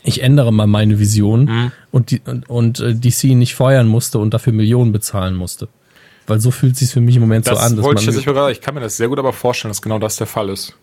ich 0.03 0.23
ändere 0.23 0.53
mal 0.53 0.67
meine 0.67 0.99
Vision 0.99 1.45
mhm. 1.45 1.73
und, 1.91 2.11
die, 2.11 2.21
und, 2.25 2.49
und 2.49 2.81
äh, 2.81 2.95
DC 2.95 3.25
nicht 3.37 3.55
feuern 3.55 3.89
musste 3.89 4.19
und 4.19 4.35
dafür 4.35 4.53
Millionen 4.53 4.93
bezahlen 4.93 5.35
musste. 5.35 5.69
Weil 6.27 6.41
so 6.41 6.51
fühlt 6.51 6.77
sich 6.77 6.91
für 6.91 7.01
mich 7.01 7.17
im 7.17 7.23
Moment 7.23 7.47
das 7.47 7.59
so 7.59 7.65
an. 7.65 7.77
Dass 7.77 7.85
wollte 7.85 8.11
ich, 8.11 8.27
ich 8.27 8.61
kann 8.61 8.75
mir 8.75 8.81
das 8.81 8.97
sehr 8.97 9.09
gut 9.09 9.19
aber 9.19 9.33
vorstellen, 9.33 9.71
dass 9.71 9.81
genau 9.81 9.99
das 9.99 10.17
der 10.17 10.27
Fall 10.27 10.49
ist. 10.49 10.75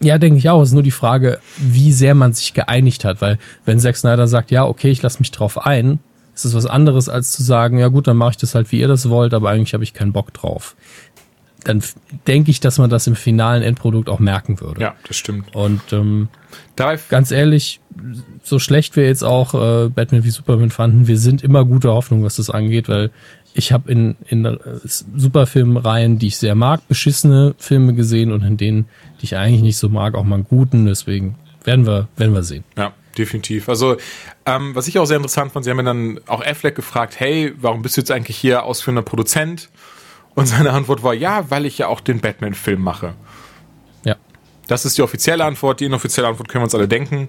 Ja, 0.00 0.18
denke 0.18 0.38
ich 0.38 0.48
auch. 0.48 0.62
Es 0.62 0.70
ist 0.70 0.74
nur 0.74 0.82
die 0.82 0.90
Frage, 0.90 1.38
wie 1.58 1.92
sehr 1.92 2.14
man 2.14 2.32
sich 2.32 2.54
geeinigt 2.54 3.04
hat. 3.04 3.20
Weil 3.20 3.38
wenn 3.64 3.78
Zack 3.78 3.96
Snyder 3.96 4.26
sagt, 4.26 4.50
ja, 4.50 4.64
okay, 4.66 4.90
ich 4.90 5.02
lasse 5.02 5.18
mich 5.20 5.30
drauf 5.30 5.64
ein, 5.66 6.00
ist 6.34 6.44
es 6.44 6.54
was 6.54 6.66
anderes, 6.66 7.08
als 7.08 7.30
zu 7.30 7.42
sagen, 7.42 7.78
ja 7.78 7.88
gut, 7.88 8.08
dann 8.08 8.16
mache 8.16 8.32
ich 8.32 8.36
das 8.38 8.54
halt, 8.54 8.72
wie 8.72 8.80
ihr 8.80 8.88
das 8.88 9.08
wollt, 9.08 9.34
aber 9.34 9.50
eigentlich 9.50 9.74
habe 9.74 9.84
ich 9.84 9.94
keinen 9.94 10.12
Bock 10.12 10.32
drauf 10.32 10.74
dann 11.64 11.82
denke 12.26 12.50
ich, 12.50 12.60
dass 12.60 12.78
man 12.78 12.90
das 12.90 13.06
im 13.06 13.16
finalen 13.16 13.62
Endprodukt 13.62 14.08
auch 14.08 14.20
merken 14.20 14.60
würde. 14.60 14.80
Ja, 14.80 14.94
das 15.06 15.16
stimmt. 15.16 15.54
Und 15.54 15.80
ähm, 15.92 16.28
ganz 16.76 17.30
ehrlich, 17.30 17.80
so 18.42 18.58
schlecht 18.58 18.96
wir 18.96 19.06
jetzt 19.06 19.24
auch 19.24 19.54
äh, 19.54 19.88
Batman 19.88 20.24
wie 20.24 20.30
Superman 20.30 20.70
fanden, 20.70 21.06
wir 21.06 21.18
sind 21.18 21.42
immer 21.42 21.64
gute 21.64 21.88
Hoffnung, 21.92 22.24
was 22.24 22.36
das 22.36 22.50
angeht, 22.50 22.88
weil 22.88 23.10
ich 23.54 23.72
habe 23.72 23.90
in, 23.90 24.16
in 24.26 24.44
äh, 24.44 24.58
Superfilmreihen, 24.84 26.18
die 26.18 26.26
ich 26.26 26.36
sehr 26.36 26.54
mag, 26.54 26.86
beschissene 26.88 27.54
Filme 27.58 27.94
gesehen 27.94 28.32
und 28.32 28.42
in 28.42 28.56
denen, 28.56 28.86
die 29.20 29.24
ich 29.24 29.36
eigentlich 29.36 29.62
nicht 29.62 29.76
so 29.76 29.88
mag, 29.88 30.14
auch 30.14 30.24
mal 30.24 30.36
einen 30.36 30.44
guten. 30.44 30.86
Deswegen 30.86 31.36
werden 31.62 31.86
wir, 31.86 32.08
werden 32.16 32.34
wir 32.34 32.42
sehen. 32.42 32.64
Ja, 32.76 32.92
definitiv. 33.16 33.68
Also, 33.68 33.96
ähm, 34.44 34.74
was 34.74 34.88
ich 34.88 34.98
auch 34.98 35.06
sehr 35.06 35.16
interessant 35.16 35.52
fand, 35.52 35.64
sie 35.64 35.70
haben 35.70 35.78
mir 35.78 35.84
dann 35.84 36.20
auch 36.26 36.44
Affleck 36.44 36.74
gefragt, 36.74 37.18
hey, 37.18 37.54
warum 37.56 37.82
bist 37.82 37.96
du 37.96 38.00
jetzt 38.00 38.10
eigentlich 38.10 38.36
hier 38.36 38.64
ausführender 38.64 39.02
Produzent? 39.02 39.70
Und 40.34 40.46
seine 40.46 40.72
Antwort 40.72 41.02
war, 41.02 41.14
ja, 41.14 41.50
weil 41.50 41.66
ich 41.66 41.78
ja 41.78 41.86
auch 41.86 42.00
den 42.00 42.20
Batman-Film 42.20 42.80
mache. 42.80 43.14
Ja. 44.04 44.16
Das 44.66 44.84
ist 44.84 44.98
die 44.98 45.02
offizielle 45.02 45.44
Antwort. 45.44 45.80
Die 45.80 45.84
inoffizielle 45.84 46.28
Antwort 46.28 46.48
können 46.48 46.62
wir 46.62 46.66
uns 46.66 46.74
alle 46.74 46.88
denken. 46.88 47.28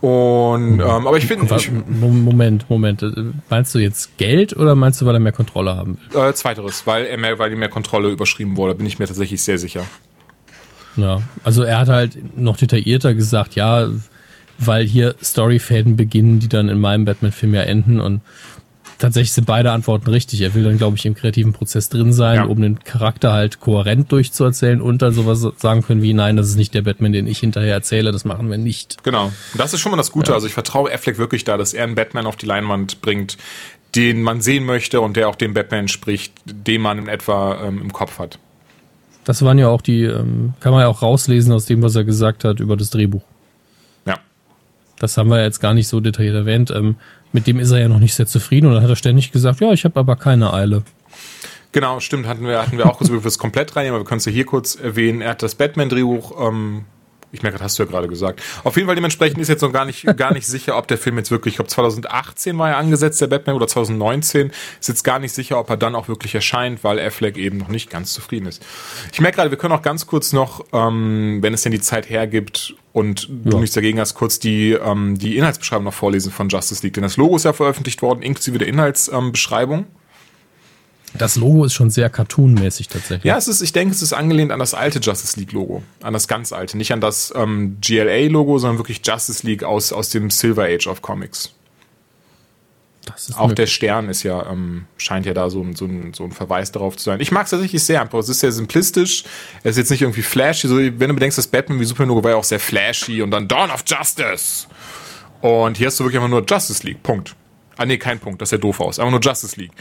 Und, 0.00 0.80
ähm, 0.80 0.80
aber 0.80 1.18
ich 1.18 1.26
finde. 1.26 1.46
Moment, 1.88 2.70
Moment. 2.70 3.04
Meinst 3.50 3.74
du 3.74 3.78
jetzt 3.78 4.16
Geld 4.16 4.56
oder 4.56 4.74
meinst 4.74 5.00
du, 5.00 5.06
weil 5.06 5.14
er 5.14 5.20
mehr 5.20 5.32
Kontrolle 5.32 5.76
haben 5.76 5.98
will? 6.10 6.22
Äh, 6.22 6.32
zweiteres, 6.32 6.86
weil 6.86 7.04
er 7.04 7.18
mehr, 7.18 7.38
weil 7.38 7.52
ihm 7.52 7.58
mehr 7.58 7.68
Kontrolle 7.68 8.08
überschrieben 8.08 8.56
wurde, 8.56 8.74
bin 8.74 8.86
ich 8.86 8.98
mir 8.98 9.06
tatsächlich 9.06 9.42
sehr 9.42 9.58
sicher. 9.58 9.84
Ja, 10.96 11.20
also 11.44 11.62
er 11.62 11.78
hat 11.78 11.88
halt 11.88 12.38
noch 12.38 12.56
detaillierter 12.56 13.14
gesagt, 13.14 13.54
ja, 13.54 13.88
weil 14.58 14.86
hier 14.86 15.14
Storyfäden 15.22 15.96
beginnen, 15.96 16.40
die 16.40 16.48
dann 16.48 16.70
in 16.70 16.80
meinem 16.80 17.04
Batman-Film 17.04 17.54
ja 17.54 17.62
enden 17.62 18.00
und 18.00 18.22
tatsächlich 19.00 19.32
sind 19.32 19.46
beide 19.46 19.72
Antworten 19.72 20.08
richtig. 20.08 20.40
Er 20.42 20.54
will 20.54 20.62
dann, 20.62 20.78
glaube 20.78 20.96
ich, 20.96 21.04
im 21.06 21.14
kreativen 21.14 21.52
Prozess 21.52 21.88
drin 21.88 22.12
sein, 22.12 22.36
Ja. 22.36 22.44
um 22.44 22.60
den 22.62 22.78
Charakter 22.84 23.32
halt 23.32 23.58
kohärent 23.58 24.12
durchzuerzählen 24.12 24.80
und 24.80 25.02
dann 25.02 25.12
sowas 25.12 25.44
sagen 25.56 25.82
können 25.82 26.02
wie, 26.02 26.12
nein, 26.12 26.36
das 26.36 26.48
ist 26.48 26.56
nicht 26.56 26.72
der 26.74 26.82
Batman, 26.82 27.12
den 27.12 27.26
ich 27.26 27.40
hinterher 27.40 27.74
erzähle, 27.74 28.12
das 28.12 28.24
machen 28.24 28.48
wir 28.50 28.58
nicht. 28.58 29.02
Genau. 29.02 29.24
Und 29.26 29.34
das 29.58 29.74
ist 29.74 29.80
schon 29.80 29.90
mal 29.90 29.96
das 29.98 30.12
Gute. 30.12 30.32
Also 30.34 30.46
ich 30.46 30.52
vertraue 30.52 30.92
Affleck 30.92 31.18
wirklich 31.18 31.42
da, 31.42 31.56
dass 31.56 31.74
er 31.74 31.82
einen 31.84 31.96
Batman 31.96 32.26
auf 32.26 32.36
die 32.36 32.46
Leinwand 32.46 33.00
bringt, 33.00 33.36
den 33.96 34.22
man 34.22 34.40
sehen 34.40 34.64
möchte 34.64 35.00
und 35.00 35.16
der 35.16 35.28
auch 35.28 35.34
dem 35.34 35.52
Batman 35.54 35.88
spricht, 35.88 36.32
den 36.44 36.80
man 36.80 36.98
in 36.98 37.08
etwa 37.08 37.64
ähm, 37.64 37.80
im 37.82 37.92
Kopf 37.92 38.20
hat. 38.20 38.38
Das 39.24 39.42
waren 39.42 39.58
ja 39.58 39.68
auch 39.68 39.82
die, 39.82 40.04
ähm, 40.04 40.54
kann 40.60 40.72
man 40.72 40.82
ja 40.82 40.88
auch 40.88 41.02
rauslesen 41.02 41.52
aus 41.52 41.66
dem, 41.66 41.82
was 41.82 41.96
er 41.96 42.04
gesagt 42.04 42.44
hat 42.44 42.60
über 42.60 42.76
das 42.76 42.90
Drehbuch. 42.90 43.22
Ja. 44.06 44.18
Das 44.98 45.16
haben 45.16 45.28
wir 45.28 45.42
jetzt 45.42 45.60
gar 45.60 45.74
nicht 45.74 45.88
so 45.88 46.00
detailliert 46.00 46.36
erwähnt. 46.36 46.70
Ähm, 46.70 46.96
mit 47.32 47.46
dem 47.46 47.58
ist 47.58 47.70
er 47.70 47.80
ja 47.80 47.88
noch 47.88 47.98
nicht 47.98 48.14
sehr 48.14 48.26
zufrieden 48.26 48.66
und 48.66 48.74
dann 48.74 48.82
hat 48.82 48.90
er 48.90 48.96
ständig 48.96 49.32
gesagt, 49.32 49.60
ja, 49.60 49.72
ich 49.72 49.84
habe 49.84 49.98
aber 49.98 50.16
keine 50.16 50.52
Eile. 50.52 50.82
Genau, 51.72 52.00
stimmt, 52.00 52.26
hatten 52.26 52.44
wir, 52.44 52.60
hatten 52.60 52.78
wir 52.78 52.86
auch 52.86 52.98
kurz 52.98 53.10
über 53.10 53.20
das 53.20 53.38
komplett 53.38 53.76
rein, 53.76 53.88
aber 53.88 53.98
wir 53.98 54.04
können 54.04 54.18
es 54.18 54.24
ja 54.24 54.32
hier 54.32 54.46
kurz 54.46 54.74
erwähnen. 54.74 55.20
Er 55.20 55.30
hat 55.30 55.42
das 55.42 55.54
Batman-Drehbuch, 55.54 56.48
ähm, 56.48 56.84
ich 57.32 57.42
merke, 57.42 57.58
das 57.58 57.64
hast 57.64 57.78
du 57.78 57.84
ja 57.84 57.88
gerade 57.88 58.08
gesagt. 58.08 58.42
Auf 58.64 58.76
jeden 58.76 58.86
Fall 58.86 58.94
dementsprechend 58.96 59.40
ist 59.40 59.48
jetzt 59.48 59.62
noch 59.62 59.72
gar 59.72 59.84
nicht, 59.84 60.04
gar 60.16 60.32
nicht 60.32 60.46
sicher, 60.46 60.76
ob 60.76 60.88
der 60.88 60.98
Film 60.98 61.16
jetzt 61.18 61.30
wirklich, 61.30 61.52
ich 61.52 61.56
glaube 61.56 61.68
2018 61.70 62.58
war 62.58 62.70
er 62.70 62.76
angesetzt, 62.76 63.20
der 63.20 63.26
Batman, 63.28 63.56
oder 63.56 63.68
2019. 63.68 64.50
Ist 64.80 64.88
jetzt 64.88 65.04
gar 65.04 65.18
nicht 65.18 65.32
sicher, 65.32 65.58
ob 65.58 65.70
er 65.70 65.76
dann 65.76 65.94
auch 65.94 66.08
wirklich 66.08 66.34
erscheint, 66.34 66.82
weil 66.84 66.98
Affleck 66.98 67.36
eben 67.36 67.58
noch 67.58 67.68
nicht 67.68 67.90
ganz 67.90 68.12
zufrieden 68.12 68.46
ist. 68.46 68.64
Ich 69.12 69.20
merke 69.20 69.36
gerade, 69.36 69.50
wir 69.50 69.58
können 69.58 69.72
auch 69.72 69.82
ganz 69.82 70.06
kurz 70.06 70.32
noch, 70.32 70.64
ähm, 70.72 71.38
wenn 71.40 71.54
es 71.54 71.62
denn 71.62 71.72
die 71.72 71.80
Zeit 71.80 72.10
hergibt 72.10 72.74
und 72.92 73.28
du 73.28 73.50
Ja. 73.56 73.58
nichts 73.60 73.74
dagegen 73.74 74.00
hast, 74.00 74.14
kurz 74.14 74.38
die, 74.40 74.72
ähm, 74.72 75.16
die 75.16 75.36
Inhaltsbeschreibung 75.36 75.84
noch 75.84 75.94
vorlesen 75.94 76.32
von 76.32 76.48
Justice 76.48 76.82
League. 76.84 76.94
Denn 76.94 77.02
das 77.04 77.16
Logo 77.16 77.36
ist 77.36 77.44
ja 77.44 77.52
veröffentlicht 77.52 78.02
worden, 78.02 78.22
inklusive 78.22 78.58
der 78.58 78.66
Inhaltsbeschreibung. 78.68 79.78
Ähm. 79.80 79.86
Das 81.14 81.36
Logo 81.36 81.64
ist 81.64 81.74
schon 81.74 81.90
sehr 81.90 82.08
cartoonmäßig 82.08 82.88
tatsächlich. 82.88 83.24
Ja, 83.24 83.36
es 83.36 83.48
ist, 83.48 83.60
ich 83.62 83.72
denke, 83.72 83.94
es 83.94 84.00
ist 84.02 84.12
angelehnt 84.12 84.52
an 84.52 84.58
das 84.60 84.74
alte 84.74 85.00
Justice 85.00 85.38
League 85.38 85.52
Logo, 85.52 85.82
an 86.02 86.12
das 86.12 86.28
ganz 86.28 86.52
alte, 86.52 86.76
nicht 86.78 86.92
an 86.92 87.00
das 87.00 87.32
ähm, 87.36 87.78
GLA 87.80 88.28
Logo, 88.28 88.58
sondern 88.58 88.78
wirklich 88.78 89.00
Justice 89.04 89.44
League 89.46 89.64
aus 89.64 89.92
aus 89.92 90.10
dem 90.10 90.30
Silver 90.30 90.64
Age 90.64 90.86
of 90.86 91.02
Comics. 91.02 91.52
ist 93.16 93.34
Auch 93.36 93.48
möglich. 93.48 93.56
der 93.56 93.66
Stern 93.66 94.08
ist 94.08 94.22
ja 94.22 94.48
ähm, 94.50 94.84
scheint 94.98 95.26
ja 95.26 95.34
da 95.34 95.50
so, 95.50 95.62
ein- 95.62 95.74
so, 95.74 95.84
ein, 95.86 96.12
so 96.14 96.22
ein 96.24 96.30
Verweis 96.32 96.70
darauf 96.70 96.96
zu 96.96 97.04
sein. 97.04 97.20
Ich 97.20 97.32
mag 97.32 97.44
es 97.46 97.50
tatsächlich 97.50 97.82
sehr 97.82 98.00
einfach. 98.00 98.18
Es 98.20 98.28
ist 98.28 98.40
sehr 98.40 98.52
simplistisch. 98.52 99.24
Es 99.64 99.72
ist 99.72 99.76
jetzt 99.78 99.90
nicht 99.90 100.02
irgendwie 100.02 100.22
flashy. 100.22 100.68
So, 100.68 100.76
wenn 100.76 100.98
du 100.98 101.14
bedenkst, 101.14 101.36
das 101.38 101.48
Batman 101.48 101.80
wie 101.80 101.84
Superman 101.86 102.10
Logo 102.10 102.22
war 102.24 102.30
ja 102.32 102.36
auch 102.36 102.44
sehr 102.44 102.60
flashy 102.60 103.20
und 103.22 103.32
dann 103.32 103.48
Dawn 103.48 103.70
of 103.70 103.82
Justice. 103.86 104.66
Und 105.40 105.76
hier 105.78 105.88
hast 105.88 105.98
du 105.98 106.04
wirklich 106.04 106.18
einfach 106.18 106.30
nur 106.30 106.44
Justice 106.48 106.86
League. 106.86 107.02
Punkt. 107.02 107.34
Ah 107.76 107.86
nee, 107.86 107.96
kein 107.98 108.20
Punkt. 108.20 108.40
Das 108.42 108.50
sieht 108.50 108.62
doof 108.62 108.78
aus. 108.80 108.98
Einfach 108.98 109.10
nur 109.10 109.20
Justice 109.20 109.58
League. 109.58 109.72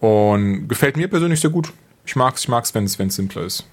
Und 0.00 0.68
gefällt 0.68 0.96
mir 0.96 1.08
persönlich 1.08 1.40
sehr 1.40 1.50
gut. 1.50 1.72
Ich 2.06 2.16
mag's, 2.16 2.42
ich 2.42 2.48
mag's, 2.48 2.74
wenn 2.74 2.84
es 2.84 2.98
wenn 2.98 3.08
es 3.08 3.16
simpler 3.16 3.42
ist. 3.42 3.66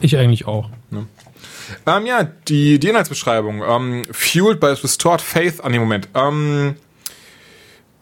Ich 0.00 0.16
eigentlich 0.16 0.46
auch. 0.46 0.70
Ähm, 1.86 2.06
ja, 2.06 2.24
die, 2.24 2.78
die 2.78 2.88
Inhaltsbeschreibung. 2.88 3.62
Ähm, 3.66 4.02
fueled 4.10 4.60
by 4.60 4.68
restored 4.68 5.20
faith 5.20 5.60
an 5.60 5.72
dem 5.72 5.82
Moment. 5.82 6.08
Ähm, 6.14 6.76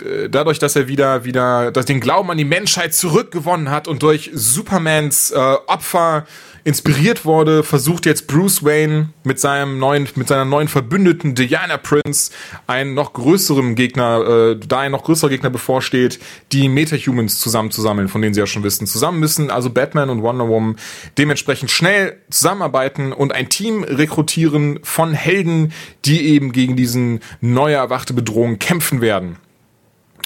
äh, 0.03 0.29
dadurch, 0.29 0.59
dass 0.59 0.77
er 0.77 0.89
wieder, 0.89 1.25
wieder, 1.25 1.71
dass 1.71 1.87
den 1.87 2.01
Glauben 2.01 2.31
an 2.31 2.39
die 2.39 2.45
Menschheit 2.45 2.95
zurückgewonnen 2.95 3.71
hat 3.71 3.89
und 3.89 4.03
durch 4.03 4.31
Supermans 4.33 5.31
äh, 5.31 5.39
Opfer 5.39 6.27
inspiriert 6.65 7.27
wurde, 7.27 7.63
versucht 7.63 8.07
jetzt 8.07 8.27
Bruce 8.27 8.65
Wayne 8.65 9.11
mit 9.23 9.39
seinem 9.39 9.79
neuen, 9.79 10.09
mit 10.17 10.29
seiner 10.29 10.47
neuen 10.47 10.69
Verbündeten 10.69 11.35
Diana 11.35 11.77
Prince 11.77 12.33
einen 12.67 12.95
noch 12.95 13.13
größeren 13.13 13.75
Gegner, 13.75 14.53
äh, 14.53 14.57
da 14.67 14.81
ein 14.81 14.93
noch 14.93 15.05
größerer 15.05 15.29
Gegner 15.29 15.51
bevorsteht, 15.51 16.19
die 16.53 16.71
Metahumans 16.71 17.39
zusammenzusammeln, 17.39 18.09
von 18.09 18.23
denen 18.23 18.33
sie 18.33 18.41
ja 18.41 18.47
schon 18.47 18.63
wissen. 18.63 18.87
Zusammen 18.87 19.21
müssen 19.21 19.51
also 19.51 19.69
Batman 19.69 20.09
und 20.09 20.23
Wonder 20.23 20.49
Woman 20.49 20.77
dementsprechend 21.19 21.71
schnell 21.71 22.17
zusammenarbeiten 22.31 23.13
und 23.13 23.33
ein 23.33 23.51
Team 23.51 23.85
rekrutieren 23.85 24.81
von 24.83 25.13
Helden, 25.13 25.73
die 26.07 26.29
eben 26.29 26.53
gegen 26.53 26.77
diesen 26.77 27.21
neu 27.43 27.73
erwachte 27.73 28.15
Bedrohung 28.15 28.59
kämpfen 28.59 29.03
werden. 29.03 29.37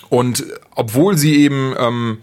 Und 0.09 0.44
obwohl 0.74 1.18
sie 1.18 1.42
eben 1.42 1.74
ähm, 1.79 2.18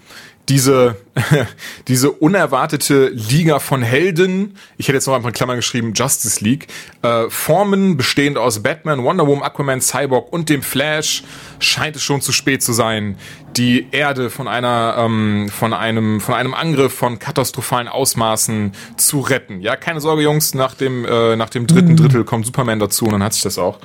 diese, 0.50 0.98
diese 1.88 2.12
unerwartete 2.12 3.10
Liga 3.10 3.60
von 3.60 3.82
Helden, 3.82 4.58
ich 4.78 4.88
hätte 4.88 4.98
jetzt 4.98 5.08
noch 5.08 5.16
ein 5.16 5.24
paar 5.24 5.32
Klammern 5.32 5.58
geschrieben, 5.58 5.94
Justice 5.94 6.44
League, 6.44 6.68
äh, 7.02 7.30
formen, 7.30 7.98
bestehend 7.98 8.38
aus 8.38 8.62
Batman, 8.62 9.04
Wonder 9.04 9.28
Woman, 9.28 9.44
Aquaman, 9.44 9.82
Cyborg 9.82 10.32
und 10.32 10.50
dem 10.50 10.62
Flash, 10.62 11.24
scheint 11.60 11.96
es 11.96 12.04
schon 12.04 12.22
zu 12.22 12.32
spät 12.32 12.64
zu 12.64 12.74
sein, 12.74 13.18
die 13.58 13.88
Erde 13.92 14.30
von 14.30 14.48
einer, 14.48 14.96
ähm, 14.98 15.50
von 15.50 15.74
einem, 15.74 16.20
von 16.22 16.36
einem 16.36 16.54
Angriff 16.54 16.94
von 16.94 17.20
katastrophalen 17.20 17.88
Ausmaßen 17.88 18.74
zu 18.98 19.22
retten. 19.22 19.62
Ja, 19.62 19.76
keine 19.76 20.02
Sorge, 20.02 20.24
Jungs, 20.24 20.54
nach 20.54 20.74
dem, 20.74 21.06
äh, 21.06 21.36
nach 21.36 21.50
dem 21.50 21.68
dritten 21.68 21.96
Drittel 21.96 22.24
kommt 22.24 22.46
Superman 22.46 22.80
dazu 22.80 23.06
und 23.06 23.14
dann 23.14 23.24
hat 23.24 23.34
sich 23.34 23.44
das 23.44 23.58
auch. 23.58 23.80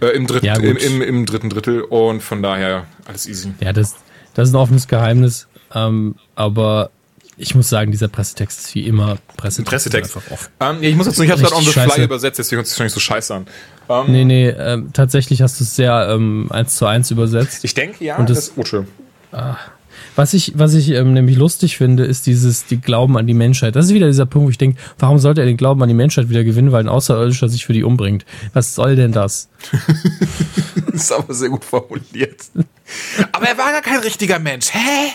Äh, 0.00 0.08
im, 0.08 0.26
dritten, 0.26 0.46
Ja, 0.46 0.54
im, 0.54 0.76
im, 0.76 1.02
Im 1.02 1.26
dritten 1.26 1.50
Drittel 1.50 1.82
und 1.82 2.22
von 2.22 2.42
daher 2.42 2.86
alles 3.06 3.26
easy. 3.26 3.52
Ja, 3.60 3.72
das, 3.72 3.96
das 4.34 4.48
ist 4.48 4.54
ein 4.54 4.58
offenes 4.58 4.86
Geheimnis. 4.86 5.47
Ähm, 5.74 6.14
aber 6.34 6.90
ich 7.36 7.54
muss 7.54 7.68
sagen, 7.68 7.92
dieser 7.92 8.08
Pressetext 8.08 8.58
ist 8.60 8.74
wie 8.74 8.86
immer 8.86 9.18
Pressetext. 9.36 9.70
Pressetext. 9.70 10.10
ist 10.10 10.16
Einfach 10.16 10.30
off. 10.32 10.50
Ähm, 10.60 10.78
ich 10.82 10.96
muss 10.96 11.06
jetzt, 11.06 11.20
ich 11.20 11.30
habe 11.30 11.40
halt 11.42 11.52
on 11.52 11.62
the 11.62 11.70
fly 11.70 12.02
übersetzt, 12.04 12.38
deswegen 12.38 12.58
hört 12.58 12.66
es 12.66 12.74
sich 12.74 12.82
nicht 12.82 12.92
so 12.92 13.00
scheiße 13.00 13.34
an. 13.34 13.46
Ähm, 13.88 14.04
Nee, 14.12 14.24
nee, 14.24 14.48
ähm, 14.48 14.90
tatsächlich 14.92 15.40
hast 15.42 15.60
du 15.60 15.64
es 15.64 15.76
sehr 15.76 16.08
ähm, 16.10 16.48
eins 16.50 16.76
zu 16.76 16.86
eins 16.86 17.10
übersetzt. 17.10 17.64
Ich 17.64 17.74
denke, 17.74 18.04
ja, 18.04 18.16
Und 18.16 18.28
das, 18.28 18.48
das- 18.48 18.52
oh, 18.56 18.64
schön. 18.64 18.86
Was 20.16 20.34
ich, 20.34 20.52
was 20.56 20.74
ich 20.74 20.90
ähm, 20.90 21.12
nämlich 21.12 21.36
lustig 21.36 21.76
finde, 21.76 22.04
ist 22.04 22.26
dieses, 22.26 22.66
die 22.66 22.80
Glauben 22.80 23.16
an 23.16 23.26
die 23.28 23.34
Menschheit. 23.34 23.76
Das 23.76 23.86
ist 23.86 23.94
wieder 23.94 24.08
dieser 24.08 24.26
Punkt, 24.26 24.46
wo 24.46 24.50
ich 24.50 24.58
denke, 24.58 24.80
warum 24.98 25.18
sollte 25.18 25.42
er 25.42 25.46
den 25.46 25.56
Glauben 25.56 25.80
an 25.82 25.88
die 25.88 25.94
Menschheit 25.94 26.28
wieder 26.28 26.42
gewinnen, 26.42 26.72
weil 26.72 26.82
ein 26.82 26.88
Außerirdischer 26.88 27.48
sich 27.48 27.66
für 27.66 27.72
die 27.72 27.84
umbringt? 27.84 28.24
Was 28.52 28.74
soll 28.74 28.96
denn 28.96 29.12
das? 29.12 29.48
Das 30.90 31.04
ist 31.04 31.12
aber 31.12 31.32
sehr 31.32 31.48
gut 31.50 31.64
formuliert. 31.64 32.40
aber 33.30 33.46
er 33.46 33.56
war 33.56 33.70
gar 33.70 33.82
kein 33.82 34.00
richtiger 34.00 34.40
Mensch. 34.40 34.70
Hä? 34.72 35.10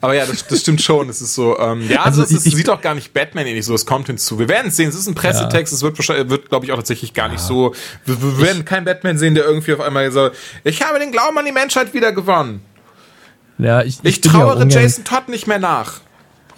Aber 0.00 0.14
ja, 0.14 0.26
das, 0.26 0.46
das 0.46 0.60
stimmt 0.60 0.80
schon. 0.80 1.08
Es 1.08 1.20
ist 1.20 1.34
so, 1.34 1.58
ähm, 1.58 1.88
ja, 1.88 2.02
also, 2.02 2.22
Also 2.22 2.34
es 2.36 2.40
ist, 2.40 2.46
ich- 2.46 2.54
sieht 2.54 2.70
auch 2.70 2.80
gar 2.80 2.94
nicht 2.94 3.12
Batman 3.12 3.46
ähnlich 3.46 3.64
so. 3.66 3.74
Es 3.74 3.84
kommt 3.84 4.06
hinzu. 4.06 4.38
Wir 4.38 4.48
werden 4.48 4.68
es 4.68 4.76
sehen. 4.76 4.88
Es 4.88 4.94
ist 4.94 5.08
ein 5.08 5.14
Pressetext. 5.16 5.72
Es 5.72 5.82
wird 5.82 5.98
wahrscheinlich, 5.98 6.30
wird, 6.30 6.48
glaube 6.48 6.66
ich, 6.66 6.72
auch 6.72 6.76
tatsächlich 6.76 7.14
gar 7.14 7.28
nicht 7.28 7.40
so. 7.40 7.74
Wir, 8.04 8.22
wir 8.22 8.38
werden 8.40 8.64
keinen 8.64 8.84
Batman 8.84 9.18
sehen, 9.18 9.34
der 9.34 9.44
irgendwie 9.44 9.72
auf 9.72 9.80
einmal 9.80 10.10
so, 10.12 10.30
ich 10.62 10.82
habe 10.82 11.00
den 11.00 11.10
Glauben 11.10 11.36
an 11.36 11.44
die 11.44 11.52
Menschheit 11.52 11.94
wieder 11.94 12.12
gewonnen. 12.12 12.62
Ja, 13.58 13.82
ich, 13.82 13.98
Ich, 14.04 14.24
ja 14.24 14.30
trauere 14.30 14.66
Jason 14.68 15.02
Todd 15.04 15.28
nicht 15.28 15.48
mehr 15.48 15.58
nach. 15.58 16.00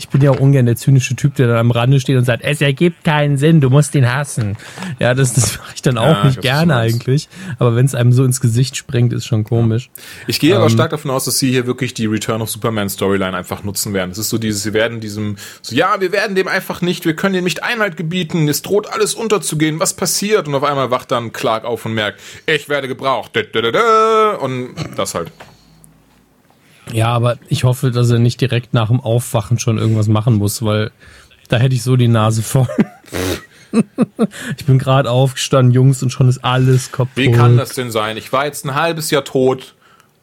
Ich 0.00 0.08
bin 0.08 0.22
ja 0.22 0.30
auch 0.30 0.40
ungern 0.40 0.64
der 0.64 0.76
zynische 0.76 1.14
Typ, 1.14 1.34
der 1.34 1.46
dann 1.46 1.58
am 1.58 1.70
Rande 1.70 2.00
steht 2.00 2.16
und 2.16 2.24
sagt, 2.24 2.42
es 2.42 2.62
ergibt 2.62 3.04
keinen 3.04 3.36
Sinn, 3.36 3.60
du 3.60 3.68
musst 3.68 3.94
ihn 3.94 4.10
hassen. 4.10 4.56
Ja, 4.98 5.12
das, 5.12 5.34
das 5.34 5.58
mache 5.58 5.72
ich 5.74 5.82
dann 5.82 5.98
auch 5.98 6.06
Ja, 6.06 6.20
ich 6.20 6.24
nicht 6.24 6.40
gerne 6.40 6.74
eigentlich. 6.74 7.28
Aber 7.58 7.76
wenn 7.76 7.84
es 7.84 7.94
einem 7.94 8.10
so 8.10 8.24
ins 8.24 8.40
Gesicht 8.40 8.76
springt, 8.76 9.12
ist 9.12 9.26
schon 9.26 9.44
komisch. 9.44 9.90
Ich 10.26 10.40
gehe 10.40 10.56
aber 10.56 10.64
Ähm, 10.64 10.70
stark 10.70 10.90
davon 10.90 11.10
aus, 11.10 11.26
dass 11.26 11.38
sie 11.38 11.50
hier 11.50 11.66
wirklich 11.66 11.92
die 11.92 12.06
Return 12.06 12.40
of 12.40 12.50
Superman 12.50 12.88
Storyline 12.88 13.36
einfach 13.36 13.62
nutzen 13.62 13.92
werden. 13.92 14.10
Es 14.10 14.16
ist 14.18 14.30
so 14.30 14.38
dieses, 14.38 14.62
sie 14.62 14.72
werden 14.72 15.00
diesem, 15.00 15.36
so, 15.60 15.74
ja, 15.74 16.00
wir 16.00 16.12
werden 16.12 16.34
dem 16.34 16.48
einfach 16.48 16.80
nicht, 16.80 17.04
wir 17.04 17.14
können 17.14 17.34
dem 17.34 17.44
nicht 17.44 17.62
Einhalt 17.62 17.98
gebieten, 17.98 18.48
es 18.48 18.62
droht 18.62 18.90
alles 18.90 19.14
unterzugehen, 19.14 19.80
was 19.80 19.94
passiert? 19.94 20.48
Und 20.48 20.54
auf 20.54 20.64
einmal 20.64 20.90
wacht 20.90 21.10
dann 21.10 21.32
Clark 21.32 21.64
auf 21.64 21.84
und 21.84 21.92
merkt, 21.92 22.20
ich 22.46 22.70
werde 22.70 22.88
gebraucht. 22.88 23.32
Und 24.40 24.74
das 24.96 25.14
halt. 25.14 25.30
Ja, 26.92 27.08
aber 27.08 27.38
ich 27.48 27.64
hoffe, 27.64 27.90
dass 27.90 28.10
er 28.10 28.18
nicht 28.18 28.40
direkt 28.40 28.74
nach 28.74 28.88
dem 28.88 29.00
Aufwachen 29.00 29.58
schon 29.58 29.78
irgendwas 29.78 30.08
machen 30.08 30.34
muss, 30.34 30.62
weil 30.62 30.90
da 31.48 31.56
hätte 31.56 31.74
ich 31.74 31.82
so 31.82 31.96
die 31.96 32.08
Nase 32.08 32.42
voll. 32.42 32.68
ich 34.56 34.64
bin 34.64 34.78
gerade 34.78 35.10
aufgestanden, 35.10 35.72
Jungs, 35.72 36.02
und 36.02 36.10
schon 36.10 36.28
ist 36.28 36.44
alles 36.44 36.92
kaputt. 36.92 37.16
Wie 37.16 37.30
kann 37.32 37.56
das 37.56 37.74
denn 37.74 37.90
sein? 37.90 38.16
Ich 38.16 38.32
war 38.32 38.46
jetzt 38.46 38.64
ein 38.64 38.74
halbes 38.74 39.10
Jahr 39.10 39.24
tot 39.24 39.74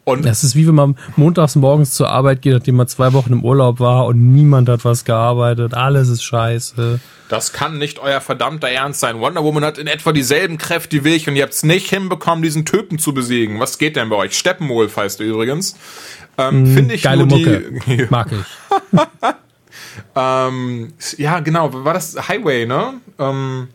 und 0.08 0.26
Das 0.26 0.46
ist 0.46 0.56
wie 0.56 0.65
wenn 0.65 0.76
man 0.76 0.96
montags 1.17 1.56
morgens 1.56 1.91
zur 1.91 2.10
Arbeit 2.10 2.41
geht, 2.41 2.54
nachdem 2.54 2.78
man 2.78 2.88
zwei 2.88 3.12
Wochen 3.12 3.34
im 3.34 3.43
Urlaub 3.43 3.82
war 3.82 4.06
und 4.06 4.32
niemand 4.32 4.70
hat 4.70 4.86
was 4.86 5.04
gearbeitet. 5.04 5.74
Alles 5.74 6.08
ist 6.08 6.24
scheiße. 6.24 7.02
das 7.28 7.52
kann 7.52 7.78
nicht 7.78 8.00
euer 8.00 8.22
verdammter 8.22 8.70
Ernst 8.70 9.02
sein. 9.02 9.20
Wonder 9.20 9.43
Woman 9.43 9.65
hat 9.65 9.78
in 9.78 9.88
etwa 9.88 10.13
dieselben 10.13 10.58
Kräfte 10.58 11.04
wie 11.04 11.10
ich 11.10 11.28
und 11.28 11.36
ihr 11.36 11.43
habt 11.43 11.52
es 11.54 11.63
nicht 11.63 11.89
hinbekommen, 11.89 12.41
diesen 12.41 12.63
Typen 12.63 13.00
zu 13.00 13.13
besiegen. 13.13 13.60
Was 13.60 13.78
geht 13.78 13.98
denn 13.98 14.08
bei 14.08 14.15
euch? 14.15 14.38
Steppenwolf 14.38 14.96
heißt 14.96 15.20
er 15.20 15.26
übrigens. 15.26 15.76
Ähm, 16.38 16.65
Finde 16.67 16.93
ich 16.96 17.02
Geile 17.04 17.26
nur 17.26 17.38
Mucke. 17.38 17.63
die, 17.86 18.06
Mag 18.10 18.30
ich. 18.32 19.28
Ähm, 20.15 20.93
ja, 21.17 21.39
genau. 21.41 21.74
War 21.84 21.93
das 21.93 22.30
Highway, 22.30 22.65
ne? 22.65 22.93
Ähm, 23.20 23.67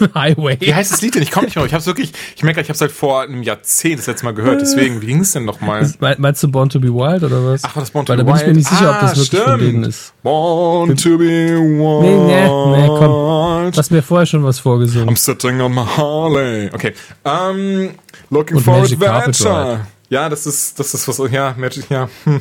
Highway. 0.14 0.56
wie 0.60 0.74
heißt 0.74 0.92
das 0.92 1.00
Lied 1.02 1.14
denn? 1.14 1.22
Ich 1.22 1.30
komme 1.30 1.46
nicht 1.46 1.56
mehr. 1.56 1.64
Ich 1.64 1.74
habe 1.74 1.84
wirklich, 1.86 2.12
ich 2.36 2.42
merke, 2.42 2.60
ich 2.60 2.68
habe 2.68 2.74
es 2.74 2.80
halt 2.80 2.92
vor 2.92 3.22
einem 3.22 3.42
Jahrzehnt 3.42 3.98
das 3.98 4.06
letzte 4.06 4.24
Mal 4.24 4.34
gehört. 4.34 4.60
Deswegen, 4.60 5.00
wie 5.02 5.06
ging 5.06 5.20
es 5.20 5.32
denn 5.32 5.44
nochmal? 5.44 5.90
Me- 6.00 6.16
Meinst 6.18 6.42
du 6.42 6.48
Born 6.50 6.68
to 6.68 6.80
be 6.80 6.88
Wild 6.88 7.22
oder 7.24 7.44
was? 7.44 7.62
Ach, 7.64 7.74
war 7.76 7.82
das 7.82 7.90
Born 7.90 8.06
to 8.06 8.12
Weil 8.12 8.18
be 8.18 8.24
da 8.24 8.32
bin 8.32 8.36
ich 8.36 8.42
mir 8.42 8.46
Wild? 8.48 8.56
nicht 8.56 8.68
sicher, 8.68 8.90
ob 8.90 9.00
das 9.00 9.12
Ah, 9.12 9.16
wirklich 9.16 9.40
von 9.42 9.54
stimmt. 9.58 9.62
denen 9.62 9.84
ist. 9.84 10.12
Born 10.22 10.96
to 10.96 11.18
be 11.18 11.24
wild. 11.24 12.02
Nee, 12.02 12.16
nee, 12.16 12.80
nee, 12.82 12.86
komm. 12.88 13.70
Du 13.72 13.76
hast 13.78 13.90
mir 13.90 14.02
vorher 14.02 14.26
schon 14.26 14.44
was 14.44 14.58
vorgesungen. 14.60 15.08
I'm 15.10 15.16
sitting 15.18 15.60
on 15.60 15.74
my 15.74 15.82
Harley. 15.84 16.70
Okay. 16.72 16.94
Ähm, 17.24 17.90
looking 18.30 18.56
Und 18.56 18.62
for 18.62 18.78
Magic 18.80 18.98
Carpet 19.00 19.40
adventure. 19.40 19.86
Ja, 20.10 20.30
das 20.30 20.46
ist, 20.46 20.80
das 20.80 20.94
ist 20.94 21.06
was, 21.06 21.20
ja, 21.30 21.54
Magic, 21.58 21.90
ja, 21.90 22.08
hm. 22.24 22.40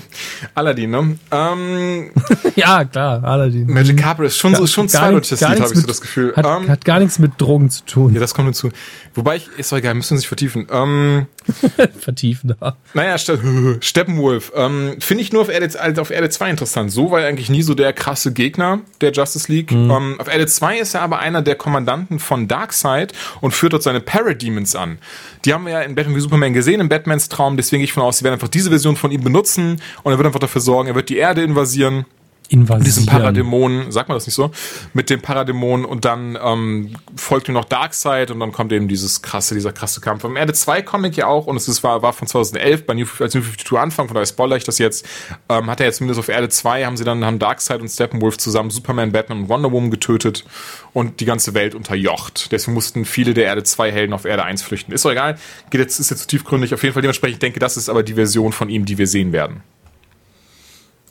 Aladdin, 0.55 0.89
ne? 0.89 1.17
Ähm, 1.31 2.11
ja, 2.55 2.85
klar, 2.85 3.21
Aladdin. 3.25 3.67
Magic 3.67 3.97
Carpet 3.97 4.27
ist 4.27 4.37
schon 4.37 4.55
so, 4.55 4.65
schon 4.65 4.87
zweideutiges 4.87 5.41
Lied, 5.41 5.59
habe 5.59 5.73
ich 5.73 5.81
so 5.81 5.87
das 5.87 5.99
Gefühl. 5.99 6.33
Hat, 6.33 6.45
ähm, 6.45 6.69
hat 6.69 6.85
gar 6.85 6.99
nichts 6.99 7.19
mit 7.19 7.33
Drogen 7.37 7.69
zu 7.69 7.83
tun. 7.83 8.13
Ja, 8.13 8.21
das 8.21 8.33
kommt 8.33 8.47
hinzu. 8.47 8.69
Wobei 9.15 9.35
ich, 9.35 9.49
ist 9.57 9.71
doch 9.71 9.77
egal, 9.77 9.95
müssen 9.95 10.11
wir 10.11 10.19
sich 10.19 10.29
vertiefen. 10.29 10.67
Ähm, 10.71 11.25
vertiefen, 11.99 12.55
da. 12.57 12.77
Naja, 12.93 13.17
Ste 13.17 13.37
Steppenwolf, 13.81 14.53
ähm, 14.55 14.95
finde 14.99 15.23
ich 15.23 15.33
nur 15.33 15.41
auf 15.41 15.49
Erde, 15.49 15.77
also 15.77 16.01
auf 16.01 16.11
Erde 16.11 16.29
2 16.29 16.49
interessant. 16.49 16.91
So 16.91 17.11
war 17.11 17.21
er 17.21 17.27
eigentlich 17.27 17.49
nie 17.49 17.63
so 17.63 17.73
der 17.73 17.91
krasse 17.91 18.31
Gegner 18.31 18.79
der 19.01 19.11
Justice 19.11 19.51
League. 19.51 19.73
Mhm. 19.73 19.91
Ähm, 19.91 20.15
auf 20.19 20.29
Erde 20.29 20.45
2 20.45 20.79
ist 20.79 20.93
er 20.93 21.01
aber 21.01 21.19
einer 21.19 21.41
der 21.41 21.55
Kommandanten 21.55 22.19
von 22.19 22.47
Darkseid 22.47 23.11
und 23.41 23.51
führt 23.51 23.73
dort 23.73 23.83
seine 23.83 23.99
Parademons 23.99 24.75
an. 24.75 24.99
Die 25.43 25.53
haben 25.53 25.65
wir 25.65 25.73
ja 25.73 25.81
in 25.81 25.95
Batman 25.95 26.15
wie 26.15 26.21
Superman 26.21 26.53
gesehen, 26.53 26.79
in 26.79 26.89
Batmans 26.89 27.27
Traum, 27.27 27.56
deswegen 27.57 27.79
gehe 27.79 27.85
ich 27.85 27.93
von 27.93 28.03
aus, 28.03 28.19
sie 28.19 28.23
werden 28.23 28.35
einfach 28.35 28.47
diese 28.47 28.69
Version 28.69 28.95
von 28.95 29.11
ihm 29.11 29.23
benutzen 29.23 29.81
und 30.03 30.11
er 30.11 30.17
wird 30.17 30.27
einfach 30.27 30.39
dafür 30.39 30.61
sorgen, 30.61 30.87
er 30.87 30.95
wird 30.95 31.09
die 31.09 31.17
Erde 31.17 31.43
invasieren 31.43 32.05
invasieren. 32.49 32.79
Mit 32.79 32.87
diesem 32.87 33.05
Paradämon, 33.05 33.91
sagt 33.91 34.09
man 34.09 34.15
das 34.15 34.25
nicht 34.25 34.35
so? 34.35 34.51
Mit 34.93 35.09
dem 35.09 35.21
Paradämon 35.21 35.85
und 35.85 36.05
dann 36.05 36.37
ähm, 36.41 36.95
folgt 37.15 37.47
ihm 37.47 37.53
noch 37.53 37.65
Darkseid 37.65 38.31
und 38.31 38.39
dann 38.39 38.51
kommt 38.51 38.71
eben 38.71 38.87
dieses 38.87 39.21
krasse, 39.21 39.53
dieser 39.55 39.73
krasse 39.73 40.01
Kampf. 40.01 40.23
Im 40.23 40.35
Erde 40.35 40.53
2 40.53 40.81
Comic 40.81 41.17
ja 41.17 41.27
auch 41.27 41.47
und 41.47 41.57
es 41.57 41.67
ist, 41.67 41.83
war, 41.83 42.01
war 42.01 42.13
von 42.13 42.27
2011 42.27 42.85
bei 42.85 42.93
New, 42.93 43.05
als 43.19 43.33
New 43.33 43.41
52 43.41 43.77
Anfang, 43.77 44.07
von 44.07 44.15
daher 44.15 44.25
spoiler 44.25 44.55
ich 44.55 44.63
das 44.63 44.77
jetzt, 44.77 45.05
ähm, 45.49 45.69
hat 45.69 45.79
er 45.79 45.87
jetzt 45.87 45.97
zumindest 45.97 46.19
auf 46.19 46.29
Erde 46.29 46.49
2 46.49 46.85
haben 46.85 46.97
sie 46.97 47.03
dann, 47.03 47.25
haben 47.25 47.39
Darkseid 47.39 47.81
und 47.81 47.89
Steppenwolf 47.89 48.37
zusammen 48.37 48.69
Superman, 48.69 49.11
Batman 49.11 49.41
und 49.41 49.49
Wonder 49.49 49.71
Woman 49.71 49.91
getötet 49.91 50.45
und 50.93 51.19
die 51.19 51.25
ganze 51.25 51.53
Welt 51.53 51.75
unterjocht. 51.75 52.51
Deswegen 52.51 52.73
mussten 52.73 53.05
viele 53.05 53.33
der 53.33 53.45
Erde 53.45 53.63
2 53.63 53.91
Helden 53.91 54.13
auf 54.13 54.25
Erde 54.25 54.43
1 54.43 54.61
flüchten. 54.61 54.91
Ist 54.91 55.05
doch 55.05 55.11
egal, 55.11 55.37
geht 55.69 55.81
jetzt, 55.81 55.99
ist 55.99 56.09
jetzt 56.09 56.21
zu 56.21 56.27
tiefgründig. 56.27 56.73
Auf 56.73 56.83
jeden 56.83 56.93
Fall 56.93 57.01
dementsprechend 57.01 57.41
denke, 57.41 57.59
das 57.59 57.77
ist 57.77 57.89
aber 57.89 58.03
die 58.03 58.13
Version 58.13 58.51
von 58.51 58.69
ihm, 58.69 58.85
die 58.85 58.97
wir 58.97 59.07
sehen 59.07 59.31
werden. 59.31 59.61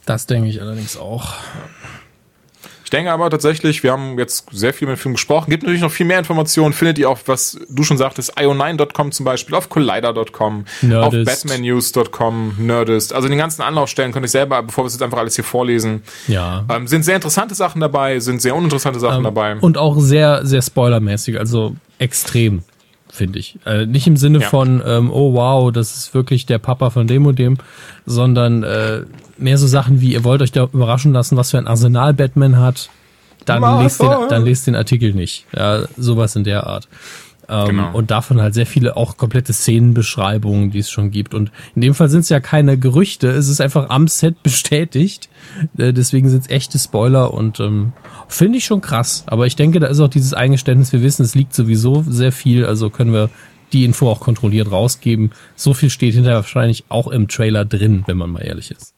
Das 0.06 0.26
denke 0.26 0.48
ich 0.48 0.62
allerdings 0.62 0.96
auch. 0.96 1.34
Ich 2.86 2.90
denke 2.90 3.10
aber 3.10 3.28
tatsächlich, 3.30 3.82
wir 3.82 3.90
haben 3.90 4.16
jetzt 4.16 4.46
sehr 4.52 4.72
viel 4.72 4.86
mit 4.86 4.96
dem 4.96 5.00
Film 5.00 5.14
gesprochen. 5.14 5.50
Gibt 5.50 5.64
natürlich 5.64 5.82
noch 5.82 5.90
viel 5.90 6.06
mehr 6.06 6.20
Informationen. 6.20 6.72
Findet 6.72 6.98
ihr 6.98 7.10
auf, 7.10 7.26
was 7.26 7.58
du 7.68 7.82
schon 7.82 7.98
sagtest, 7.98 8.38
io9.com 8.38 9.10
zum 9.10 9.24
Beispiel, 9.24 9.56
auf 9.56 9.68
collider.com, 9.68 10.64
auf 10.94 11.10
batmannews.com, 11.12 12.54
Nerdist. 12.58 13.12
Also 13.12 13.26
den 13.26 13.38
ganzen 13.38 13.62
Anlaufstellen 13.62 14.12
könnt 14.12 14.24
ihr 14.24 14.28
selber, 14.28 14.62
bevor 14.62 14.84
wir 14.84 14.86
es 14.86 14.92
jetzt 14.92 15.02
einfach 15.02 15.18
alles 15.18 15.34
hier 15.34 15.42
vorlesen. 15.42 16.02
Ja. 16.28 16.64
Ähm, 16.68 16.86
sind 16.86 17.04
sehr 17.04 17.16
interessante 17.16 17.56
Sachen 17.56 17.80
dabei, 17.80 18.20
sind 18.20 18.40
sehr 18.40 18.54
uninteressante 18.54 19.00
Sachen 19.00 19.18
ähm, 19.18 19.24
dabei. 19.24 19.56
Und 19.56 19.78
auch 19.78 19.98
sehr, 19.98 20.46
sehr 20.46 20.62
spoilermäßig, 20.62 21.40
also 21.40 21.74
extrem 21.98 22.62
finde 23.10 23.38
ich. 23.38 23.58
Äh, 23.64 23.86
nicht 23.86 24.06
im 24.06 24.16
Sinne 24.16 24.40
ja. 24.40 24.48
von, 24.48 24.82
ähm, 24.86 25.10
oh 25.10 25.32
wow, 25.34 25.72
das 25.72 25.96
ist 25.96 26.14
wirklich 26.14 26.46
der 26.46 26.58
Papa 26.58 26.90
von 26.90 27.06
dem 27.06 27.26
und 27.26 27.38
dem, 27.38 27.56
sondern 28.04 28.62
äh, 28.62 29.02
mehr 29.38 29.58
so 29.58 29.66
Sachen 29.66 30.00
wie, 30.00 30.12
ihr 30.12 30.24
wollt 30.24 30.42
euch 30.42 30.52
da 30.52 30.64
überraschen 30.64 31.12
lassen, 31.12 31.36
was 31.36 31.50
für 31.50 31.58
ein 31.58 31.66
Arsenal 31.66 32.14
Batman 32.14 32.58
hat, 32.58 32.90
dann 33.44 33.82
lest, 33.82 34.02
den, 34.02 34.10
dann 34.28 34.44
lest 34.44 34.66
den 34.66 34.74
Artikel 34.74 35.14
nicht. 35.14 35.46
Ja, 35.54 35.84
sowas 35.96 36.36
in 36.36 36.44
der 36.44 36.66
Art. 36.66 36.88
Ähm, 37.48 37.68
genau. 37.68 37.92
Und 37.92 38.10
davon 38.10 38.40
halt 38.40 38.54
sehr 38.54 38.66
viele 38.66 38.96
auch 38.96 39.16
komplette 39.16 39.52
Szenenbeschreibungen, 39.52 40.70
die 40.70 40.80
es 40.80 40.90
schon 40.90 41.10
gibt. 41.10 41.34
Und 41.34 41.52
in 41.74 41.82
dem 41.82 41.94
Fall 41.94 42.08
sind 42.08 42.20
es 42.20 42.28
ja 42.28 42.40
keine 42.40 42.76
Gerüchte, 42.76 43.28
es 43.28 43.48
ist 43.48 43.60
einfach 43.60 43.90
am 43.90 44.08
Set 44.08 44.42
bestätigt. 44.42 45.28
Äh, 45.78 45.92
deswegen 45.92 46.28
sind 46.28 46.42
es 46.42 46.50
echte 46.50 46.78
Spoiler 46.78 47.32
und 47.32 47.60
ähm, 47.60 47.92
finde 48.28 48.58
ich 48.58 48.64
schon 48.64 48.80
krass. 48.80 49.24
Aber 49.26 49.46
ich 49.46 49.56
denke, 49.56 49.80
da 49.80 49.86
ist 49.86 50.00
auch 50.00 50.08
dieses 50.08 50.34
Eingeständnis, 50.34 50.92
wir 50.92 51.02
wissen, 51.02 51.22
es 51.22 51.34
liegt 51.34 51.54
sowieso 51.54 52.04
sehr 52.08 52.32
viel, 52.32 52.66
also 52.66 52.90
können 52.90 53.12
wir 53.12 53.30
die 53.72 53.84
Info 53.84 54.08
auch 54.08 54.20
kontrolliert 54.20 54.70
rausgeben. 54.70 55.30
So 55.54 55.74
viel 55.74 55.90
steht 55.90 56.14
hinterher 56.14 56.38
wahrscheinlich 56.38 56.84
auch 56.88 57.08
im 57.08 57.28
Trailer 57.28 57.64
drin, 57.64 58.04
wenn 58.06 58.16
man 58.16 58.30
mal 58.30 58.40
ehrlich 58.40 58.70
ist. 58.70 58.95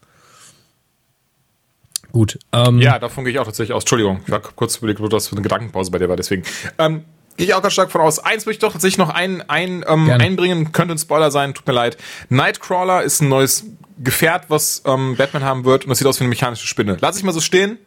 Gut. 2.19 2.37
Ähm, 2.53 2.81
ja, 2.81 2.99
davon 2.99 3.23
gehe 3.23 3.33
ich 3.33 3.39
auch 3.39 3.45
tatsächlich 3.45 3.73
aus. 3.73 3.85
Entschuldigung, 3.85 4.23
ich 4.27 4.33
war 4.33 4.41
kurz 4.41 4.75
überlegt, 4.79 5.01
ob 5.01 5.09
das 5.09 5.29
für 5.29 5.37
eine 5.37 5.43
Gedankenpause 5.43 5.93
bei 5.93 5.99
dir 5.99 6.09
war, 6.09 6.17
deswegen. 6.17 6.43
Ähm, 6.77 7.05
Gehe 7.37 7.47
ich 7.47 7.55
auch 7.55 7.63
ganz 7.63 7.75
stark 7.75 7.93
von 7.93 8.01
aus. 8.01 8.19
Eins 8.19 8.45
möchte 8.45 8.57
ich 8.57 8.59
doch 8.59 8.73
tatsächlich 8.73 8.99
noch 8.99 9.11
ein, 9.11 9.49
ein, 9.49 9.85
ähm, 9.87 10.11
einbringen. 10.11 10.73
Könnte 10.73 10.97
ein 10.97 10.99
Spoiler 10.99 11.31
sein, 11.31 11.55
tut 11.55 11.65
mir 11.69 11.75
leid. 11.75 11.97
Nightcrawler 12.29 13.05
ist 13.05 13.23
ein 13.23 13.29
neues 13.29 13.67
Gefährt, 14.03 14.47
was 14.49 14.83
ähm, 14.85 15.15
Batman 15.17 15.45
haben 15.45 15.65
wird 15.65 15.85
und 15.85 15.91
das 15.91 15.99
sieht 15.99 16.09
aus 16.09 16.19
wie 16.19 16.25
eine 16.25 16.31
mechanische 16.31 16.67
Spinne. 16.67 16.97
Lass 17.01 17.17
ich 17.17 17.23
mal 17.23 17.31
so 17.31 17.41
stehen. 17.41 17.79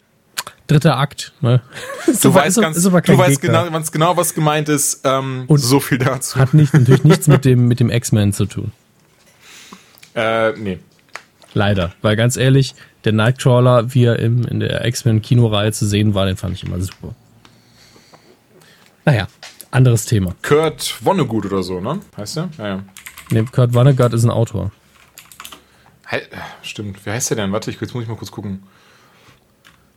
Dritter 0.67 0.97
Akt. 0.97 1.33
Ne? 1.41 1.61
Du 2.21 2.29
aber, 2.29 2.39
weißt 2.39 2.61
ganz, 2.61 2.81
du 2.81 2.93
weißt 2.93 3.41
genau, 3.41 3.69
ganz 3.69 3.91
genau, 3.91 4.15
was 4.15 4.33
gemeint 4.33 4.69
ist. 4.69 5.01
Ähm, 5.03 5.43
und 5.47 5.57
so 5.57 5.81
viel 5.81 5.97
dazu. 5.97 6.39
Hat 6.39 6.53
nicht, 6.53 6.73
natürlich 6.73 7.03
nichts 7.03 7.27
mit 7.27 7.43
dem 7.43 7.67
mit 7.67 7.81
dem 7.81 7.89
X-Men 7.89 8.31
zu 8.31 8.45
tun. 8.45 8.71
Äh, 10.15 10.53
nee. 10.53 10.79
Leider, 11.53 11.93
weil 12.01 12.15
ganz 12.15 12.37
ehrlich, 12.37 12.75
der 13.03 13.13
Nightcrawler, 13.13 13.93
wie 13.93 14.05
er 14.05 14.19
im, 14.19 14.45
in 14.45 14.59
der 14.59 14.85
X-Men-Kinoreihe 14.85 15.71
zu 15.71 15.85
sehen 15.85 16.13
war, 16.13 16.25
den 16.25 16.37
fand 16.37 16.55
ich 16.55 16.63
immer 16.63 16.79
super. 16.79 17.15
Naja, 19.05 19.27
anderes 19.71 20.05
Thema. 20.05 20.35
Kurt 20.43 20.83
Vonnegut 20.83 21.45
oder 21.45 21.63
so, 21.63 21.79
ne? 21.79 21.99
Heißt 22.15 22.37
der? 22.37 22.49
Ja, 22.57 22.67
ja. 22.67 22.83
Nee, 23.31 23.43
Kurt 23.51 23.73
Vonnegut 23.73 24.13
ist 24.13 24.23
ein 24.23 24.29
Autor. 24.29 24.71
He 26.09 26.17
Stimmt. 26.61 27.05
Wie 27.05 27.09
heißt 27.09 27.31
der 27.31 27.37
denn? 27.37 27.51
Warte, 27.51 27.71
jetzt 27.71 27.93
muss 27.93 28.03
ich 28.03 28.09
mal 28.09 28.17
kurz 28.17 28.31
gucken. 28.31 28.63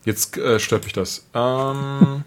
Jetzt 0.04 0.36
äh, 0.38 0.60
stört 0.60 0.84
mich 0.84 0.92
das. 0.92 1.26
Ähm, 1.34 2.24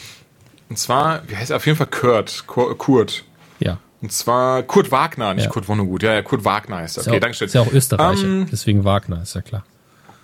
und 0.68 0.78
zwar, 0.78 1.28
wie 1.28 1.36
heißt 1.36 1.50
er? 1.50 1.56
Auf 1.56 1.66
jeden 1.66 1.76
Fall 1.76 1.88
Kurt. 1.88 2.46
Kurt. 2.46 3.24
Ja. 3.58 3.78
Und 4.00 4.12
zwar 4.12 4.62
Kurt 4.62 4.92
Wagner, 4.92 5.34
nicht 5.34 5.44
ja. 5.44 5.50
Kurt 5.50 5.66
Vonnegut. 5.66 6.02
Ja, 6.02 6.14
ja, 6.14 6.22
Kurt 6.22 6.44
Wagner 6.44 6.76
heißt 6.76 6.98
er. 6.98 7.06
Okay, 7.06 7.20
danke 7.20 7.36
schön. 7.36 7.46
Ist 7.46 7.54
ja 7.54 7.62
auch 7.62 7.72
Österreicher, 7.72 8.24
ähm, 8.24 8.46
deswegen 8.50 8.84
Wagner, 8.84 9.22
ist 9.22 9.34
ja 9.34 9.40
klar. 9.40 9.64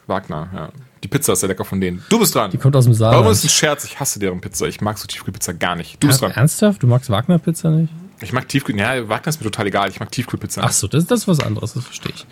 Wagner, 0.06 0.48
ja. 0.54 0.68
Die 1.02 1.08
Pizza 1.08 1.32
ist 1.32 1.42
ja 1.42 1.48
lecker 1.48 1.64
von 1.64 1.80
denen. 1.80 2.02
Du 2.08 2.18
bist 2.18 2.34
dran. 2.34 2.50
Die 2.50 2.58
kommt 2.58 2.76
aus 2.76 2.84
dem 2.84 2.94
Saal. 2.94 3.12
Warum 3.12 3.32
ist 3.32 3.44
ein 3.44 3.48
Scherz? 3.48 3.84
Ich 3.84 3.98
hasse 3.98 4.20
deren 4.20 4.40
Pizza. 4.40 4.66
Ich 4.66 4.80
mag 4.80 4.98
so 4.98 5.06
Tiefkühlpizza 5.06 5.52
gar 5.52 5.74
nicht. 5.74 6.02
Du 6.02 6.06
bist 6.06 6.20
dran. 6.22 6.30
Ernsthaft? 6.30 6.82
Du 6.82 6.86
magst 6.86 7.10
Wagner-Pizza 7.10 7.70
nicht? 7.70 7.92
Ich 8.20 8.32
mag 8.32 8.48
Tiefkühl. 8.48 8.78
Ja, 8.78 9.08
Wagner 9.08 9.28
ist 9.28 9.40
mir 9.40 9.50
total 9.50 9.66
egal. 9.66 9.90
Ich 9.90 9.98
mag 9.98 10.12
Tiefkühlpizza. 10.12 10.62
Ach 10.64 10.70
so, 10.70 10.86
das, 10.86 11.06
das 11.06 11.20
ist 11.20 11.28
was 11.28 11.40
anderes. 11.40 11.74
Das 11.74 11.84
verstehe 11.84 12.12
ich. 12.14 12.24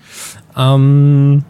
Ähm, 0.57 1.45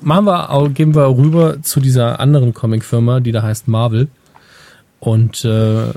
machen 0.00 0.24
wir, 0.24 0.70
gehen 0.70 0.96
wir 0.96 1.16
rüber 1.16 1.62
zu 1.62 1.78
dieser 1.78 2.18
anderen 2.18 2.54
Comicfirma, 2.54 3.20
die 3.20 3.30
da 3.30 3.42
heißt 3.42 3.68
Marvel. 3.68 4.08
Und 4.98 5.44
äh, 5.44 5.92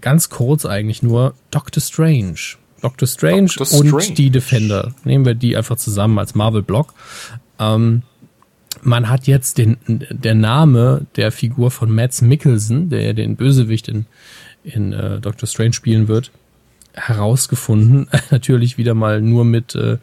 ganz 0.00 0.30
kurz 0.30 0.64
eigentlich 0.66 1.02
nur 1.02 1.34
Doctor 1.50 1.82
Strange. 1.82 2.38
Doctor 2.80 3.08
Strange, 3.08 3.50
Doctor 3.56 3.80
und 3.80 3.88
Strange. 3.88 4.14
die 4.14 4.30
Defender. 4.30 4.94
Nehmen 5.02 5.24
wir 5.24 5.34
die 5.34 5.56
einfach 5.56 5.76
zusammen 5.76 6.18
als 6.20 6.36
Marvel-Block. 6.36 6.94
Ähm, 7.58 8.02
man 8.82 9.08
hat 9.08 9.26
jetzt 9.26 9.58
den, 9.58 9.76
der 9.86 10.34
Name 10.34 11.06
der 11.16 11.32
Figur 11.32 11.70
von 11.70 11.90
Mads 11.90 12.22
Mikkelsen, 12.22 12.90
der 12.90 13.02
ja 13.02 13.12
den 13.12 13.36
Bösewicht 13.36 13.88
in, 13.88 14.06
in 14.64 14.92
äh, 14.92 15.20
Doctor 15.20 15.48
Strange 15.48 15.72
spielen 15.72 16.08
wird, 16.08 16.30
herausgefunden. 16.94 18.08
Natürlich 18.30 18.78
wieder 18.78 18.94
mal 18.94 19.20
nur 19.20 19.44
mit 19.44 19.74
äh, 19.74 19.98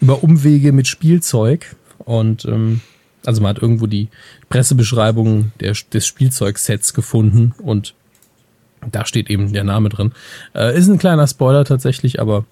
über 0.00 0.22
Umwege 0.22 0.72
mit 0.72 0.86
Spielzeug. 0.86 1.76
Und 1.98 2.44
ähm, 2.44 2.80
also 3.24 3.42
man 3.42 3.50
hat 3.50 3.62
irgendwo 3.62 3.86
die 3.86 4.08
Pressebeschreibung 4.48 5.52
der, 5.60 5.74
des 5.92 6.06
Spielzeugsets 6.06 6.94
gefunden 6.94 7.54
und 7.58 7.94
da 8.90 9.04
steht 9.04 9.28
eben 9.28 9.52
der 9.52 9.64
Name 9.64 9.90
drin. 9.90 10.12
Äh, 10.54 10.76
ist 10.76 10.88
ein 10.88 10.98
kleiner 10.98 11.26
Spoiler 11.26 11.64
tatsächlich, 11.64 12.18
aber 12.18 12.46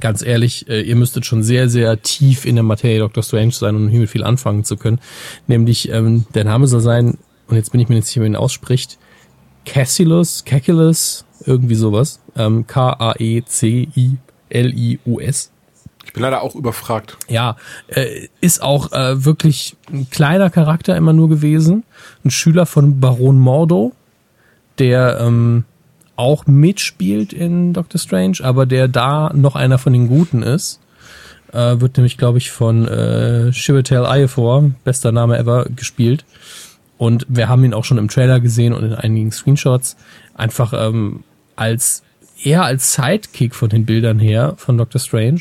ganz 0.00 0.22
ehrlich, 0.22 0.68
äh, 0.68 0.82
ihr 0.82 0.96
müsstet 0.96 1.26
schon 1.26 1.42
sehr, 1.42 1.68
sehr 1.68 2.02
tief 2.02 2.44
in 2.44 2.54
der 2.56 2.64
Materie 2.64 2.98
Dr. 2.98 3.22
Strange 3.22 3.52
sein, 3.52 3.76
um 3.76 3.88
hiermit 3.88 4.10
viel 4.10 4.24
anfangen 4.24 4.64
zu 4.64 4.76
können. 4.76 5.00
Nämlich, 5.46 5.90
ähm, 5.90 6.26
der 6.34 6.44
Name 6.44 6.66
soll 6.66 6.80
sein, 6.80 7.18
und 7.48 7.56
jetzt 7.56 7.72
bin 7.72 7.80
ich 7.80 7.88
mir 7.88 7.96
nicht 7.96 8.06
sicher, 8.06 8.20
wie 8.20 8.26
man 8.26 8.32
ihn 8.32 8.36
ausspricht, 8.36 8.98
Cassilus, 9.64 10.44
Cacilus, 10.44 11.24
irgendwie 11.46 11.74
sowas. 11.74 12.20
Ähm, 12.36 12.66
K-A-E-C-I-L-I-U-S. 12.66 13.52
Ich 16.04 16.12
bin 16.12 16.22
leider 16.22 16.42
auch 16.42 16.54
überfragt. 16.54 17.16
Ja, 17.28 17.56
äh, 17.88 18.28
ist 18.40 18.60
auch 18.62 18.92
äh, 18.92 19.24
wirklich 19.24 19.76
ein 19.92 20.10
kleiner 20.10 20.50
Charakter 20.50 20.96
immer 20.96 21.12
nur 21.12 21.28
gewesen. 21.28 21.84
Ein 22.24 22.30
Schüler 22.30 22.66
von 22.66 22.98
Baron 23.00 23.38
Mordo, 23.38 23.92
der 24.78 25.20
ähm, 25.20 25.64
auch 26.22 26.46
mitspielt 26.46 27.32
in 27.32 27.72
Doctor 27.72 27.98
Strange, 27.98 28.38
aber 28.42 28.64
der 28.64 28.86
da 28.86 29.32
noch 29.34 29.56
einer 29.56 29.76
von 29.78 29.92
den 29.92 30.06
Guten 30.06 30.44
ist. 30.44 30.78
Äh, 31.52 31.80
wird 31.80 31.96
nämlich, 31.96 32.16
glaube 32.16 32.38
ich, 32.38 32.52
von 32.52 32.86
äh, 32.86 33.50
Chiwetel 33.50 34.04
Ejiofor, 34.04 34.70
bester 34.84 35.10
Name 35.10 35.36
ever, 35.36 35.66
gespielt. 35.74 36.24
Und 36.96 37.26
wir 37.28 37.48
haben 37.48 37.64
ihn 37.64 37.74
auch 37.74 37.84
schon 37.84 37.98
im 37.98 38.06
Trailer 38.06 38.38
gesehen 38.38 38.72
und 38.72 38.84
in 38.84 38.94
einigen 38.94 39.32
Screenshots. 39.32 39.96
Einfach 40.34 40.72
ähm, 40.72 41.24
als 41.56 42.04
eher 42.40 42.62
als 42.62 42.94
Sidekick 42.94 43.56
von 43.56 43.68
den 43.68 43.84
Bildern 43.84 44.20
her 44.20 44.54
von 44.58 44.78
Doctor 44.78 45.00
Strange. 45.00 45.40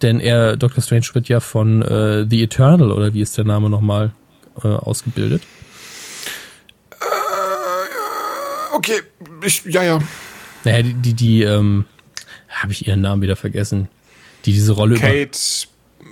Denn 0.00 0.20
er, 0.20 0.56
Doctor 0.56 0.80
Strange 0.80 1.06
wird 1.14 1.28
ja 1.28 1.40
von 1.40 1.82
äh, 1.82 2.24
The 2.30 2.44
Eternal, 2.44 2.92
oder 2.92 3.14
wie 3.14 3.20
ist 3.20 3.36
der 3.36 3.44
Name 3.44 3.68
nochmal, 3.68 4.12
äh, 4.62 4.68
ausgebildet. 4.68 5.42
Okay, 8.74 9.00
ich, 9.44 9.64
ja, 9.64 9.82
ja. 9.82 9.98
Naja, 10.64 10.82
die, 10.82 10.94
die, 10.94 11.14
die 11.14 11.42
ähm, 11.42 11.84
habe 12.48 12.72
ich 12.72 12.86
ihren 12.86 13.00
Namen 13.00 13.22
wieder 13.22 13.36
vergessen. 13.36 13.88
die 14.44 14.52
diese 14.52 14.72
Rolle 14.72 14.96
Kate, 14.96 15.38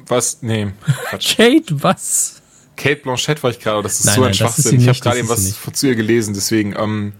was? 0.07 0.43
Nee, 0.43 0.73
Quatsch. 1.09 1.37
Kate, 1.37 1.83
was? 1.83 2.43
Kate 2.77 3.03
Blanchett 3.03 3.43
war 3.43 3.51
ich 3.51 3.61
gerade, 3.61 3.83
das 3.83 4.01
ist 4.01 4.07
Nein, 4.07 4.15
so 4.15 4.21
ein 4.23 4.25
nein, 4.27 4.35
Schwachsinn. 4.35 4.81
Ich 4.81 4.89
habe 4.89 4.99
gerade 4.99 5.19
eben 5.19 5.29
was 5.29 5.57
zu 5.73 5.87
ihr 5.87 5.95
gelesen, 5.95 6.35
deswegen, 6.35 6.75
ähm, 6.77 7.13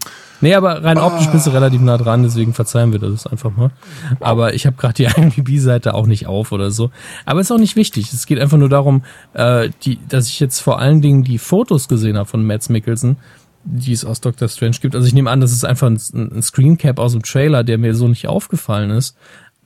Nee, 0.43 0.55
aber 0.55 0.83
rein 0.83 0.97
optisch 0.97 1.27
bist 1.27 1.47
du 1.47 1.51
relativ 1.51 1.79
nah 1.79 1.97
dran, 1.97 2.21
deswegen 2.21 2.53
verzeihen 2.53 2.91
wir 2.91 2.99
das 2.99 3.25
einfach 3.25 3.55
mal. 3.55 3.71
Aber 4.19 4.53
ich 4.53 4.65
habe 4.65 4.75
gerade 4.75 4.95
die 4.95 5.05
IMDb-Seite 5.15 5.93
auch 5.93 6.05
nicht 6.05 6.27
auf 6.27 6.51
oder 6.51 6.69
so. 6.69 6.91
Aber 7.23 7.39
ist 7.39 7.49
auch 7.49 7.57
nicht 7.57 7.77
wichtig. 7.77 8.11
Es 8.11 8.25
geht 8.25 8.41
einfach 8.41 8.57
nur 8.57 8.67
darum, 8.67 9.05
äh, 9.35 9.69
die, 9.83 9.99
dass 10.09 10.27
ich 10.27 10.41
jetzt 10.41 10.59
vor 10.59 10.79
allen 10.79 11.01
Dingen 11.01 11.23
die 11.23 11.37
Fotos 11.37 11.87
gesehen 11.87 12.17
habe 12.17 12.27
von 12.27 12.45
Mads 12.45 12.67
Mikkelsen, 12.67 13.15
die 13.65 13.93
es 13.93 14.03
aus 14.05 14.21
Doctor 14.21 14.47
Strange 14.49 14.77
gibt. 14.81 14.95
Also 14.95 15.07
ich 15.07 15.13
nehme 15.13 15.29
an, 15.31 15.41
das 15.41 15.51
ist 15.51 15.63
einfach 15.65 15.87
ein, 15.87 15.99
ein 16.13 16.41
Screencap 16.41 16.99
aus 16.99 17.13
dem 17.13 17.23
Trailer, 17.23 17.63
der 17.63 17.77
mir 17.77 17.95
so 17.95 18.07
nicht 18.07 18.27
aufgefallen 18.27 18.91
ist. 18.91 19.15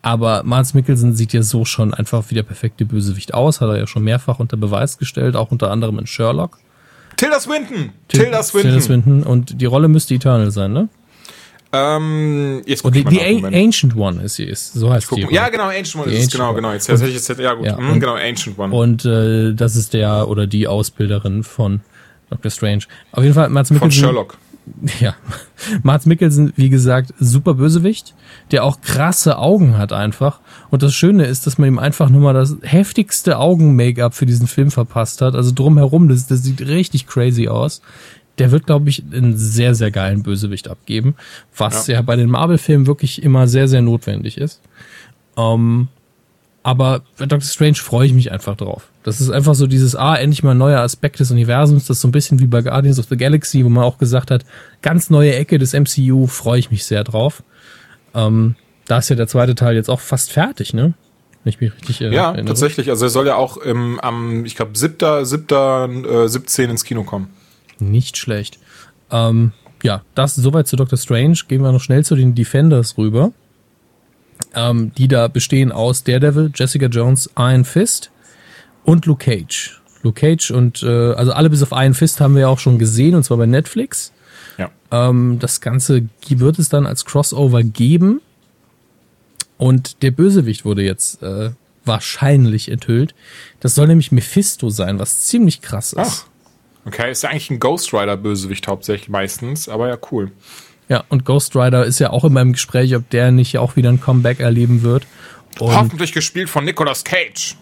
Aber 0.02 0.44
Mads 0.44 0.74
Mikkelsen 0.74 1.16
sieht 1.16 1.34
ja 1.34 1.42
so 1.42 1.66
schon 1.66 1.94
einfach 1.94 2.26
wie 2.30 2.36
der 2.36 2.44
perfekte 2.44 2.86
Bösewicht 2.86 3.34
aus, 3.34 3.60
hat 3.62 3.70
er 3.70 3.78
ja 3.78 3.88
schon 3.88 4.04
mehrfach 4.04 4.40
unter 4.40 4.56
Beweis 4.56 4.98
gestellt, 4.98 5.36
auch 5.36 5.52
unter 5.52 5.72
anderem 5.72 5.98
in 6.00 6.08
Sherlock. 6.08 6.60
Tilda 7.18 7.40
Swinton! 7.40 7.90
Tilda 8.08 8.44
Swinton! 8.44 8.72
Tilda 8.72 8.82
Swinton. 8.86 9.24
Und 9.24 9.60
die 9.60 9.66
Rolle 9.66 9.88
müsste 9.88 10.14
Eternal 10.14 10.52
sein, 10.52 10.72
ne? 10.72 10.88
Ähm, 11.74 12.62
jetzt 12.66 12.84
guck 12.84 12.90
Und 12.90 12.96
die, 12.96 13.04
die 13.04 13.16
nach, 13.18 13.24
A 13.26 13.32
Moment. 13.34 13.56
Ancient 13.56 13.96
One 13.98 14.24
ist 14.24 14.36
sie, 14.36 14.46
ist, 14.46 14.74
so 14.74 14.90
heißt 14.92 15.12
mal. 15.12 15.28
Ja, 15.32 15.50
genau, 15.50 15.66
Ancient 15.66 15.96
One 15.98 16.06
Die 16.12 16.12
ist 16.18 16.20
es, 16.20 16.26
Ancient 16.26 16.32
genau, 16.34 16.48
One. 16.50 16.56
genau. 16.56 16.72
Jetzt, 16.74 16.88
jetzt 16.88 17.30
jetzt, 17.30 17.40
ja 17.40 17.54
gut, 17.56 17.66
Ja, 17.66 17.78
hm, 17.78 17.92
und- 17.92 18.00
genau, 18.00 18.16
Ancient 18.16 18.58
One. 18.58 18.74
Und 18.74 19.04
äh, 19.04 19.54
das 19.54 19.76
ist 19.76 19.94
der 19.94 20.30
oder 20.30 20.48
die 20.48 20.68
Ausbilderin 20.68 21.44
von 21.44 21.82
Dr. 22.30 22.52
Strange. 22.52 22.84
Auf 23.12 23.24
jeden 23.24 23.36
Fall, 23.36 23.50
Von 23.50 23.76
Mikkelsen. 23.76 23.92
Sherlock. 23.92 24.38
Ja. 25.00 25.16
Mats 25.84 26.06
Mikkelsen, 26.06 26.54
wie 26.56 26.70
gesagt, 26.70 27.14
super 27.20 27.54
Bösewicht, 27.56 28.14
der 28.52 28.64
auch 28.64 28.82
krasse 28.82 29.38
Augen 29.38 29.78
hat 29.78 29.94
einfach. 29.94 30.40
Und 30.70 30.84
das 30.84 30.94
Schöne 30.94 31.26
ist, 31.26 31.48
dass 31.48 31.58
man 31.58 31.68
ihm 31.68 31.80
einfach 31.80 32.10
nur 32.10 32.22
mal 32.22 32.34
das 32.34 32.58
heftigste 32.62 33.38
Augen-Make-up 33.40 34.14
für 34.14 34.26
diesen 34.26 34.48
Film 34.48 34.72
verpasst 34.72 35.22
hat. 35.22 35.36
Also 35.36 35.52
drumherum, 35.54 36.10
das, 36.10 36.28
das 36.28 36.44
sieht 36.44 36.62
richtig 36.62 37.08
crazy 37.08 37.48
aus. 37.48 37.82
Der 38.38 38.52
wird, 38.52 38.68
glaube 38.68 38.90
ich, 38.90 39.04
einen 39.12 39.36
sehr, 39.38 39.74
sehr 39.74 39.90
geilen 39.90 40.22
Bösewicht 40.22 40.68
abgeben, 40.68 41.16
was 41.56 41.88
ja, 41.88 42.02
bei 42.04 42.16
den 42.16 42.30
Marvel-Filmen 42.30 42.86
wirklich 42.86 43.24
immer 43.24 43.48
sehr, 43.48 43.68
sehr 43.68 43.82
notwendig 43.82 44.38
ist. 44.38 44.62
Ähm, 45.38 45.88
aber 46.68 47.02
bei 47.18 47.28
Doctor 47.28 47.48
Strange 47.50 47.76
freue 47.76 48.08
ich 48.08 48.14
mich 48.14 48.34
einfach 48.34 48.58
drauf. 48.58 48.90
Das 49.04 49.22
ist 49.22 49.30
einfach 49.30 49.56
so 49.56 49.68
dieses, 49.68 49.96
ah, 49.96 50.16
endlich 50.18 50.44
mal 50.44 50.52
ein 50.52 50.58
neuer 50.58 50.82
Aspekt 50.82 51.18
des 51.22 51.32
Universums. 51.32 51.86
Das 51.86 51.96
ist 51.96 52.02
so 52.02 52.10
ein 52.10 52.12
bisschen 52.12 52.42
wie 52.42 52.46
bei 52.46 52.62
Guardians 52.62 53.00
of 53.00 53.06
the 53.10 53.16
Galaxy, 53.16 53.64
wo 53.64 53.70
man 53.70 53.86
auch 53.86 54.00
gesagt 54.00 54.32
hat, 54.32 54.44
ganz 54.82 55.10
neue 55.10 55.34
Ecke 55.34 55.60
des 55.60 55.72
MCU, 55.72 56.28
freue 56.28 56.60
ich 56.60 56.70
mich 56.70 56.84
sehr 56.84 57.06
drauf. 57.06 57.42
Ähm, 58.14 58.56
da 58.86 58.98
ist 58.98 59.08
ja 59.08 59.16
der 59.16 59.30
zweite 59.30 59.56
Teil 59.56 59.78
jetzt 59.78 59.90
auch 59.90 60.02
fast 60.02 60.34
fertig, 60.34 60.74
ne? 60.74 60.94
Wenn 61.46 61.50
ich 61.52 61.62
mich 61.62 61.72
richtig 61.74 62.02
äh, 62.02 62.14
Ja, 62.14 62.32
erinnere. 62.32 62.48
tatsächlich. 62.48 62.90
Also 62.90 63.06
er 63.06 63.10
soll 63.12 63.28
ja 63.28 63.36
auch 63.38 63.56
im, 63.56 63.98
am, 64.02 64.44
ich 64.44 64.58
glaube, 64.58 64.78
7. 64.78 65.24
7. 65.24 66.04
Äh, 66.04 66.28
17 66.28 66.70
ins 66.70 66.84
Kino 66.84 67.04
kommen. 67.06 67.30
Nicht 67.80 68.18
schlecht. 68.18 68.60
Ähm, 69.10 69.54
ja, 69.84 70.02
das 70.16 70.36
soweit 70.36 70.68
zu 70.68 70.76
Doctor 70.76 70.98
Strange. 70.98 71.38
Gehen 71.48 71.62
wir 71.62 71.72
noch 71.72 71.80
schnell 71.80 72.04
zu 72.04 72.18
den 72.18 72.36
Defenders 72.36 72.98
rüber. 72.98 73.32
Ähm, 74.54 74.92
die 74.98 75.08
da 75.08 75.28
bestehen 75.28 75.72
aus 75.72 76.04
Daredevil, 76.04 76.52
Jessica 76.56 76.88
Jones, 76.88 77.30
Iron 77.38 77.66
Fist 77.66 78.12
und 78.84 79.06
Luke 79.06 79.24
Cage. 79.24 79.82
Luke 80.04 80.20
Cage 80.20 80.52
und 80.52 80.84
äh, 80.84 81.14
also 81.14 81.34
alle 81.34 81.50
bis 81.50 81.62
auf 81.62 81.72
Iron 81.72 81.94
Fist 81.94 82.22
haben 82.22 82.36
wir 82.36 82.42
ja 82.42 82.48
auch 82.48 82.60
schon 82.60 82.80
gesehen 82.80 83.16
und 83.16 83.24
zwar 83.24 83.38
bei 83.38 83.46
Netflix. 83.46 84.12
Ja. 84.58 84.72
Ähm, 84.92 85.38
das 85.40 85.62
Ganze 85.62 86.08
wird 86.28 86.60
es 86.60 86.70
dann 86.70 86.86
als 86.86 87.06
Crossover 87.06 87.64
geben. 87.64 88.22
Und 89.58 90.04
der 90.04 90.12
Bösewicht 90.12 90.66
wurde 90.66 90.84
jetzt 90.84 91.24
äh, 91.24 91.52
wahrscheinlich 91.84 92.70
enthüllt. 92.70 93.16
Das 93.60 93.76
soll 93.76 93.88
nämlich 93.88 94.12
Mephisto 94.12 94.70
sein, 94.70 95.00
was 95.00 95.22
ziemlich 95.22 95.62
krass 95.62 95.94
ist. 95.94 96.00
Ach. 96.00 96.26
Okay, 96.86 97.12
ist 97.12 97.24
ja 97.24 97.32
eigentlich 97.32 97.50
ein 97.50 97.60
Ghost 97.60 97.94
Rider-Bösewicht 97.94 98.68
hauptsächlich 98.68 99.10
meistens, 99.10 99.68
aber 99.68 99.90
ja, 99.90 99.98
cool. 100.12 100.32
Ja, 100.90 101.04
und 101.10 101.26
Ghost 101.26 101.56
Rider 101.56 101.86
ist 101.86 102.00
ja 102.00 102.12
auch 102.12 102.24
immer 102.24 102.42
im 102.42 102.54
Gespräch, 102.54 102.96
ob 102.96 103.10
der 103.10 103.32
nicht 103.32 103.58
auch 103.58 103.76
wieder 103.76 103.90
ein 103.90 104.00
Comeback 104.00 104.40
erleben 104.40 104.84
wird. 104.84 105.06
Und 105.60 105.76
Hoffentlich 105.76 106.14
gespielt 106.14 106.50
von 106.50 106.66
Nicolas 106.66 107.04
Cage. 107.04 107.56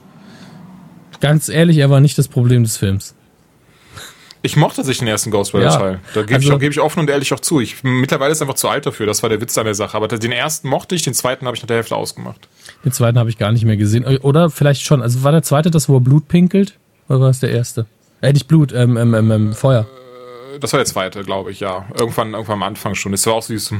ganz 1.22 1.50
ehrlich, 1.50 1.78
er 1.78 1.90
war 1.90 2.02
nicht 2.02 2.18
das 2.18 2.28
Problem 2.28 2.64
des 2.64 2.78
Films. 2.78 3.16
Ich 4.42 4.56
mochte 4.58 4.84
sich 4.84 5.00
den 5.00 5.08
ersten 5.08 5.32
Ghost 5.32 5.56
Rider 5.56 5.66
Ja, 5.66 5.78
Teil. 5.78 6.00
Da 6.14 6.22
gebe 6.22 6.36
also- 6.36 6.54
ich, 6.54 6.60
gebe 6.60 6.72
ich 6.72 6.80
offen 6.80 7.00
und 7.00 7.10
ehrlich 7.10 7.34
auch 7.34 7.40
zu. 7.40 7.62
Ich 7.62 7.84
mittlerweile 7.84 8.32
ist 8.32 8.42
er 8.42 8.44
einfach 8.44 8.56
zu 8.56 8.70
alt 8.70 8.86
dafür. 8.86 9.08
Das 9.08 9.24
war 9.24 9.30
der 9.30 9.42
Witz 9.42 9.58
an 9.58 9.66
der 9.66 9.74
Sache. 9.74 9.98
Aber 9.98 10.08
den 10.08 10.32
ersten 10.32 10.68
mochte 10.68 10.94
ich, 10.94 11.02
den 11.02 11.16
zweiten 11.16 11.48
habe 11.48 11.56
ich 11.58 11.64
nach 11.64 11.68
der 11.68 11.78
Hälfte 11.78 11.96
ausgemacht. 11.96 12.48
Den 12.84 12.92
zweiten 12.92 13.18
habe 13.18 13.28
ich 13.32 13.40
gar 13.40 13.52
nicht 13.52 13.66
mehr 13.66 13.76
gesehen. 13.76 14.06
Oder 14.06 14.52
vielleicht 14.52 14.84
schon. 14.84 15.02
Also 15.02 15.24
war 15.24 15.32
der 15.32 15.42
zweite 15.42 15.72
das, 15.72 15.90
wo 15.90 15.98
er 15.98 16.02
Blut 16.02 16.28
pinkelt? 16.28 16.78
Oder 17.10 17.22
war 17.22 17.30
es 17.30 17.40
der 17.40 17.50
erste? 17.50 17.88
Äh, 18.22 18.34
nicht 18.34 18.48
Blut, 18.48 18.72
ähm, 18.72 18.98
ähm, 18.98 19.16
ähm, 19.16 19.32
ähm, 19.32 19.54
Feuer. 19.54 19.88
Das 20.60 20.74
war 20.74 20.78
der 20.80 20.86
zweite, 20.86 21.24
glaube 21.24 21.52
ich, 21.52 21.60
ja. 21.60 21.86
Irgendwann, 22.00 22.34
irgendwann 22.34 22.56
am 22.56 22.63
Anfang 22.63 22.96
schon. 22.96 23.12
Das 23.12 23.26
war 23.28 23.34
auch 23.34 23.44
süß. 23.44 23.74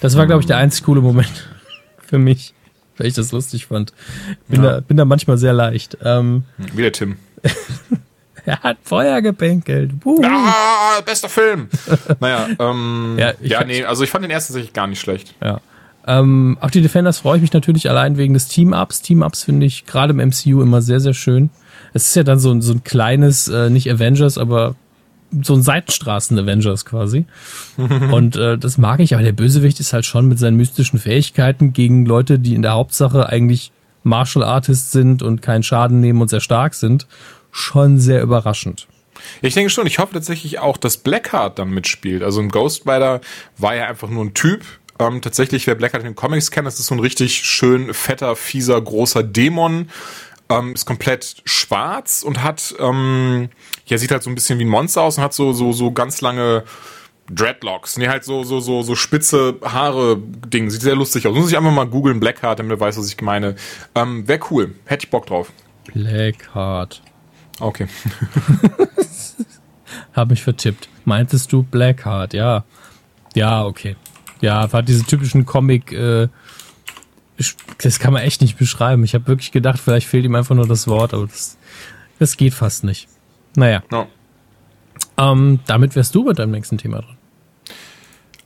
Das 0.00 0.16
war, 0.16 0.26
glaube 0.26 0.40
ich, 0.40 0.46
der 0.46 0.56
einzig 0.58 0.84
coole 0.84 1.00
Moment 1.00 1.48
für 1.98 2.18
mich, 2.18 2.54
weil 2.96 3.06
ich 3.06 3.14
das 3.14 3.32
lustig 3.32 3.66
fand. 3.66 3.92
Bin, 4.48 4.62
Ja. 4.62 4.72
da, 4.74 4.80
bin 4.80 4.96
da 4.96 5.04
manchmal 5.04 5.38
sehr 5.38 5.52
leicht. 5.52 5.98
Ähm, 6.02 6.44
Wie 6.58 6.82
der 6.82 6.92
Tim. 6.92 7.16
er 8.46 8.60
hat 8.60 8.78
Feuer 8.82 9.22
gepinkelt. 9.22 9.92
Wuhu. 10.04 10.22
Ah, 10.24 11.00
bester 11.04 11.28
Film. 11.28 11.68
naja, 12.20 12.48
ähm, 12.58 13.16
Ja, 13.18 13.32
ja, 13.40 13.64
nee, 13.64 13.84
also 13.84 14.04
ich 14.04 14.10
fand 14.10 14.24
den 14.24 14.30
ersten 14.30 14.52
tatsächlich 14.52 14.72
gar 14.74 14.86
nicht 14.86 15.00
schlecht. 15.00 15.34
Ja. 15.42 15.60
Ähm, 16.06 16.58
auf 16.60 16.70
die 16.70 16.82
Defenders 16.82 17.18
freue 17.20 17.36
ich 17.36 17.42
mich 17.42 17.52
natürlich 17.54 17.88
allein 17.88 18.18
wegen 18.18 18.34
des 18.34 18.48
Team-Ups. 18.48 19.00
Team-Ups 19.00 19.44
finde 19.44 19.64
ich 19.64 19.86
gerade 19.86 20.12
im 20.12 20.18
MCU 20.28 20.60
immer 20.60 20.82
sehr, 20.82 21.00
sehr 21.00 21.14
schön. 21.14 21.48
Es 21.94 22.08
ist 22.08 22.16
ja 22.16 22.24
dann 22.24 22.38
so, 22.38 22.50
ein- 22.50 22.60
so 22.60 22.72
ein 22.74 22.84
kleines, 22.84 23.48
äh, 23.48 23.70
nicht 23.70 23.90
Avengers, 23.90 24.36
aber 24.36 24.74
so 25.42 25.54
ein 25.54 25.62
Seitenstraßen-Avengers 25.62 26.84
quasi. 26.84 27.26
Und 27.76 28.36
äh, 28.36 28.58
das 28.58 28.78
mag 28.78 29.00
ich, 29.00 29.14
aber 29.14 29.22
der 29.22 29.32
Bösewicht 29.32 29.80
ist 29.80 29.92
halt 29.92 30.04
schon 30.04 30.28
mit 30.28 30.38
seinen 30.38 30.56
mystischen 30.56 30.98
Fähigkeiten 30.98 31.72
gegen 31.72 32.06
Leute, 32.06 32.38
die 32.38 32.54
in 32.54 32.62
der 32.62 32.72
Hauptsache 32.72 33.28
eigentlich 33.28 33.72
Martial 34.02 34.44
Artists 34.44 34.92
sind 34.92 35.22
und 35.22 35.42
keinen 35.42 35.62
Schaden 35.62 36.00
nehmen 36.00 36.20
und 36.20 36.28
sehr 36.28 36.40
stark 36.40 36.74
sind, 36.74 37.06
schon 37.50 37.98
sehr 37.98 38.22
überraschend. 38.22 38.86
Ich 39.42 39.54
denke 39.54 39.70
schon, 39.70 39.86
ich 39.86 39.98
hoffe 39.98 40.14
tatsächlich 40.14 40.58
auch, 40.58 40.76
dass 40.76 40.96
Blackheart 40.98 41.58
dann 41.58 41.70
mitspielt. 41.70 42.22
Also 42.22 42.40
ein 42.40 42.48
Ghost 42.50 42.86
Rider 42.86 43.20
war 43.56 43.74
ja 43.74 43.86
einfach 43.86 44.08
nur 44.08 44.24
ein 44.24 44.34
Typ. 44.34 44.64
Ähm, 44.98 45.22
tatsächlich, 45.22 45.66
wer 45.66 45.74
Blackheart 45.74 46.02
in 46.02 46.10
den 46.10 46.16
Comics 46.16 46.50
kennt, 46.50 46.66
das 46.66 46.78
ist 46.78 46.86
so 46.86 46.94
ein 46.94 47.00
richtig 47.00 47.34
schön 47.36 47.92
fetter, 47.94 48.36
fieser, 48.36 48.80
großer 48.80 49.22
Dämon. 49.22 49.88
Ähm, 50.50 50.74
ist 50.74 50.84
komplett 50.84 51.36
schwarz 51.46 52.22
und 52.22 52.42
hat, 52.42 52.74
ähm, 52.78 53.48
ja, 53.86 53.96
sieht 53.96 54.10
halt 54.10 54.22
so 54.22 54.30
ein 54.30 54.34
bisschen 54.34 54.58
wie 54.58 54.64
ein 54.64 54.68
Monster 54.68 55.02
aus 55.02 55.16
und 55.16 55.24
hat 55.24 55.32
so, 55.32 55.52
so, 55.52 55.72
so 55.72 55.90
ganz 55.90 56.20
lange 56.20 56.64
Dreadlocks. 57.30 57.96
Nee, 57.96 58.08
halt 58.08 58.24
so, 58.24 58.44
so, 58.44 58.60
so, 58.60 58.82
so 58.82 58.94
spitze 58.94 59.56
Haare 59.62 60.18
Ding. 60.18 60.68
Sieht 60.70 60.82
sehr 60.82 60.96
lustig 60.96 61.26
aus. 61.26 61.34
Muss 61.34 61.50
ich 61.50 61.56
einfach 61.56 61.72
mal 61.72 61.86
googeln, 61.86 62.20
Blackheart, 62.20 62.58
damit 62.58 62.72
er 62.72 62.80
weiß, 62.80 62.98
was 62.98 63.08
ich 63.08 63.20
meine. 63.22 63.56
Ähm, 63.94 64.28
Wäre 64.28 64.40
cool. 64.50 64.74
Hätte 64.84 65.06
ich 65.06 65.10
Bock 65.10 65.26
drauf. 65.26 65.50
Blackheart. 65.92 67.02
Okay. 67.60 67.86
Habe 70.12 70.30
mich 70.30 70.42
vertippt. 70.42 70.88
Meintest 71.04 71.52
du 71.52 71.62
Blackheart? 71.62 72.34
Ja. 72.34 72.64
Ja, 73.34 73.64
okay. 73.64 73.96
Ja, 74.40 74.70
war 74.72 74.82
diese 74.82 75.04
typischen 75.04 75.46
Comic, 75.46 75.92
äh, 75.92 76.28
das 77.82 77.98
kann 77.98 78.12
man 78.12 78.22
echt 78.22 78.40
nicht 78.40 78.56
beschreiben. 78.58 79.02
Ich 79.04 79.14
habe 79.14 79.26
wirklich 79.26 79.50
gedacht, 79.52 79.80
vielleicht 79.80 80.06
fehlt 80.06 80.24
ihm 80.24 80.34
einfach 80.34 80.54
nur 80.54 80.66
das 80.68 80.86
Wort, 80.86 81.14
aber 81.14 81.26
das, 81.26 81.56
das 82.18 82.36
geht 82.36 82.54
fast 82.54 82.84
nicht. 82.84 83.08
Naja, 83.56 83.82
Ja. 83.90 84.06
ähm, 85.18 85.60
damit 85.66 85.96
wärst 85.96 86.14
du 86.14 86.24
bei 86.24 86.32
deinem 86.32 86.52
nächsten 86.52 86.78
Thema 86.78 87.00
dran. 87.02 87.16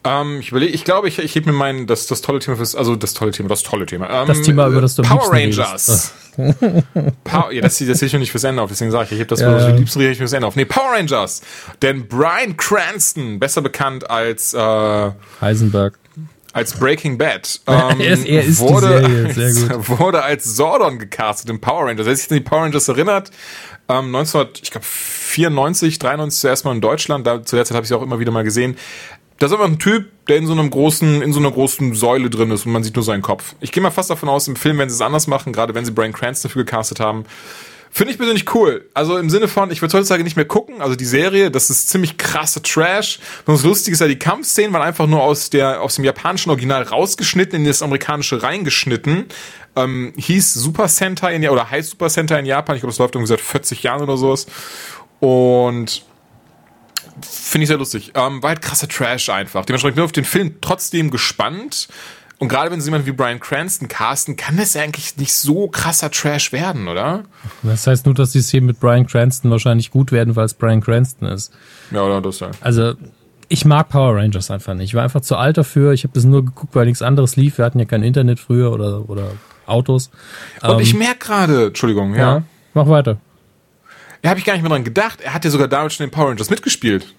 Ähm, 0.05 0.41
ich 0.41 0.51
überlege, 0.51 0.73
ich 0.73 0.85
glaube, 0.85 1.09
ich, 1.09 1.19
ich 1.19 1.35
hebe 1.35 1.51
mir 1.51 1.57
mein, 1.59 1.87
das, 1.87 2.07
das 2.07 2.23
tolle 2.23 2.39
Thema 2.39 2.57
fürs, 2.57 2.75
also 2.75 2.95
das 2.97 3.15
tolle 3.15 3.33
Thema, 3.33 3.49
das 3.49 3.63
tolle 3.63 3.85
Thema. 3.85 4.09
Ähm, 4.09 4.29
Das 4.29 4.43
Thema, 4.43 4.69
über 4.69 4.81
das 4.81 4.95
du 4.95 5.03
Power 5.03 5.33
Rangers. 5.33 6.15
Power, 7.25 7.53
ja, 7.53 7.63
das, 7.63 7.79
das 7.79 7.99
sehe 7.99 8.07
ich 8.07 8.13
noch 8.13 8.21
nicht 8.21 8.31
fürs 8.31 8.45
Ende 8.45 8.63
auf, 8.63 8.71
deswegen 8.71 8.93
sage 8.93 9.07
ich, 9.07 9.13
ich 9.13 9.19
hebe 9.19 9.29
das, 9.29 9.41
Ja, 9.41 9.69
liebsten 9.71 9.99
rede 9.99 10.13
ich 10.13 10.19
fürs 10.19 10.33
Ende 10.33 10.47
auf. 10.47 10.55
Nee, 10.57 10.67
Power 10.67 10.93
Rangers. 10.93 11.43
Denn 11.83 12.07
Brian 12.07 12.57
Cranston, 12.57 13.41
besser 13.41 13.61
bekannt 13.61 14.09
als, 14.09 14.55
äh, 14.55 15.11
Heisenberg. 15.41 15.99
Als 16.53 16.75
Breaking 16.79 17.19
Bad, 17.19 17.61
ähm, 17.67 18.01
Er 18.01 18.13
ist- 18.15 18.27
er 18.27 18.43
ist 18.45 18.59
wurde, 18.61 19.05
als, 19.37 19.89
wurde 19.89 20.23
als 20.23 20.57
Zordon 20.57 20.99
gecastet 20.99 21.51
in 21.51 21.61
Power 21.61 21.87
Rangers. 21.87 22.07
Wer 22.07 22.17
sich 22.17 22.31
an 22.31 22.37
die 22.39 22.43
Power 22.45 22.63
Rangers 22.63 22.89
erinnert, 22.89 23.31
ähm, 23.89 24.11
19, 24.11 24.47
ich 24.63 24.71
glaube 24.71 24.87
94, 24.87 25.99
93 25.99 26.41
zuerst 26.41 26.65
mal 26.65 26.75
in 26.75 26.81
Deutschland, 26.81 27.27
da, 27.27 27.43
zu 27.45 27.57
der 27.57 27.65
Zeit 27.65 27.75
habe 27.75 27.85
ich 27.85 27.89
sie 27.89 27.97
auch 27.97 28.03
immer 28.03 28.19
wieder 28.19 28.31
mal 28.33 28.45
gesehen. 28.45 28.77
Da 29.39 29.47
ist 29.47 29.53
einfach 29.53 29.67
ein 29.67 29.79
Typ, 29.79 30.07
der 30.27 30.37
in 30.39 30.47
so 30.47 30.53
einem 30.53 30.69
großen, 30.69 31.23
in 31.23 31.33
so 31.33 31.39
einer 31.39 31.53
großen 31.53 31.95
Säule 31.95 32.29
drin 32.29 32.51
ist 32.51 32.67
und 32.67 32.73
man 32.73 32.83
sieht 32.83 32.97
nur 32.97 33.05
seinen 33.05 33.23
Kopf. 33.23 33.55
Ich 33.61 33.71
gehe 33.71 33.81
mal 33.83 33.91
fast 33.93 34.11
davon 34.11 34.29
aus, 34.29 34.49
im 34.49 34.57
Film 34.57 34.79
werden 34.79 34.89
sie 34.91 34.97
es 34.97 35.01
anders 35.01 35.27
machen, 35.29 35.53
gerade 35.53 35.75
wenn 35.75 35.85
sie 35.85 35.93
Brian 35.93 36.13
Cranston 36.13 36.49
dafür 36.49 36.65
gecastet 36.65 36.99
haben. 36.99 37.25
Finde 37.91 38.13
ich 38.13 38.19
persönlich 38.19 38.55
cool. 38.55 38.89
Also 38.95 39.19
im 39.19 39.31
Sinne 39.31 39.49
von, 39.49 39.71
ich 39.71 39.81
würde 39.81 39.97
heutzutage 39.97 40.23
nicht 40.23 40.37
mehr 40.37 40.45
gucken. 40.45 40.81
Also 40.81 40.95
die 40.95 41.05
Serie, 41.05 41.51
das 41.51 41.71
ist 41.71 41.89
ziemlich 41.89 42.17
krasse 42.19 42.63
Trash. 42.63 43.19
Und 43.47 43.55
das 43.55 43.65
Lustige 43.65 43.95
ist 43.95 44.01
ja, 44.01 44.09
die 44.09 44.19
Kampfszenen 44.19 44.73
waren 44.73 44.83
einfach 44.83 45.07
nur 45.07 45.23
aus 45.23 45.51
der, 45.51 45.81
aus 45.81 45.97
dem 45.97 46.05
japanischen 46.05 46.51
Original 46.51 46.83
rausgeschnitten, 46.83 47.61
in 47.61 47.65
das 47.65 47.83
amerikanische 47.83 48.43
reingeschnitten. 48.43 49.27
Ähm, 49.77 50.13
hieß 50.17 50.55
Super 50.55 50.89
Sentai 50.89 51.35
in 51.35 51.49
oder 51.49 51.71
heißt 51.71 51.91
Super 51.91 52.11
Sentai 52.11 52.41
in 52.41 52.47
Japan. 52.47 52.77
Ich 52.77 52.83
glaube, 52.83 52.93
das 52.93 52.99
läuft 52.99 53.15
irgendwie 53.15 53.29
seit 53.29 53.41
40 53.41 53.83
Jahren 53.83 54.03
oder 54.03 54.17
sowas. 54.17 54.47
Und 55.21 56.05
finde 57.23 57.63
ich 57.63 57.69
sehr 57.69 57.79
lustig. 57.79 58.13
Ähm, 58.15 58.43
war 58.43 58.51
halt 58.51 58.63
krasser 58.63 58.89
Trash 58.89 59.29
einfach. 59.29 59.65
Dementsprechend 59.65 59.97
bin 59.97 60.05
ich 60.05 60.09
auf 60.09 60.13
den 60.13 60.25
Film 60.25 60.57
trotzdem 60.61 61.11
gespannt. 61.11 61.89
Und 62.39 62.49
gerade 62.49 62.71
wenn 62.71 62.81
sie 62.81 62.87
jemand 62.87 63.05
wie 63.07 63.13
Brian 63.13 63.41
Cranston 63.41 63.89
casten, 63.89 64.37
kann 64.37 64.57
das 64.57 64.75
ja 64.75 64.83
eigentlich 64.83 65.17
nicht 65.17 65.35
so 65.35 65.67
krasser 65.69 66.11
Trash 66.11 66.53
werden, 66.53 66.87
oder? 66.87 67.25
Das 67.65 67.87
heißt 67.87 68.07
nur, 68.07 68.15
dass 68.15 68.31
die 68.31 68.41
Szenen 68.43 68.67
mit 68.67 68.79
Brian 68.79 69.07
Cranston 69.07 69.51
wahrscheinlich 69.51 69.91
gut 69.91 70.13
werden, 70.13 70.37
weil 70.37 70.45
es 70.45 70.55
Brian 70.55 70.81
Cranston 70.81 71.27
ist. 71.27 71.53
Ja, 71.91 72.03
oder 72.03 72.21
das 72.21 72.39
ja. 72.39 72.53
Also, 72.61 72.95
ich 73.49 73.65
mag 73.65 73.89
Power 73.89 74.15
Rangers 74.15 74.53
einfach 74.53 74.75
nicht. 74.75 74.91
Ich 74.91 74.95
war 74.95 75.03
einfach 75.03 75.21
zu 75.21 75.37
alt 75.37 75.59
dafür. 75.59 75.93
Ich 75.93 76.05
habe 76.05 76.15
das 76.15 76.25
nur 76.25 76.45
geguckt, 76.45 76.77
weil 76.77 76.87
nichts 76.87 77.03
anderes 77.03 77.35
lief. 77.35 77.59
Wir 77.59 77.65
hatten 77.65 77.81
ja 77.81 77.87
kein 77.87 78.05
Internet 78.05 78.39
früher 78.39 78.73
oder, 78.73 79.11
oder 79.11 79.33
Autos. 79.67 80.11
Und 80.63 80.75
ähm, 80.75 80.81
ich 80.81 80.95
merke 80.95 81.19
gerade, 81.19 81.67
Entschuldigung, 81.67 82.15
ja. 82.15 82.37
ja. 82.37 82.43
Mach 82.75 82.89
weiter. 82.89 83.19
Ja, 84.23 84.31
habe 84.31 84.39
ich 84.39 84.47
gar 84.47 84.53
nicht 84.53 84.63
mehr 84.63 84.71
dran 84.71 84.85
gedacht. 84.85 85.21
Er 85.21 85.35
hat 85.35 85.45
ja 85.45 85.51
sogar 85.51 85.67
damals 85.67 85.95
schon 85.95 86.05
in 86.05 86.11
Power 86.11 86.29
Rangers 86.29 86.51
mitgespielt. 86.51 87.15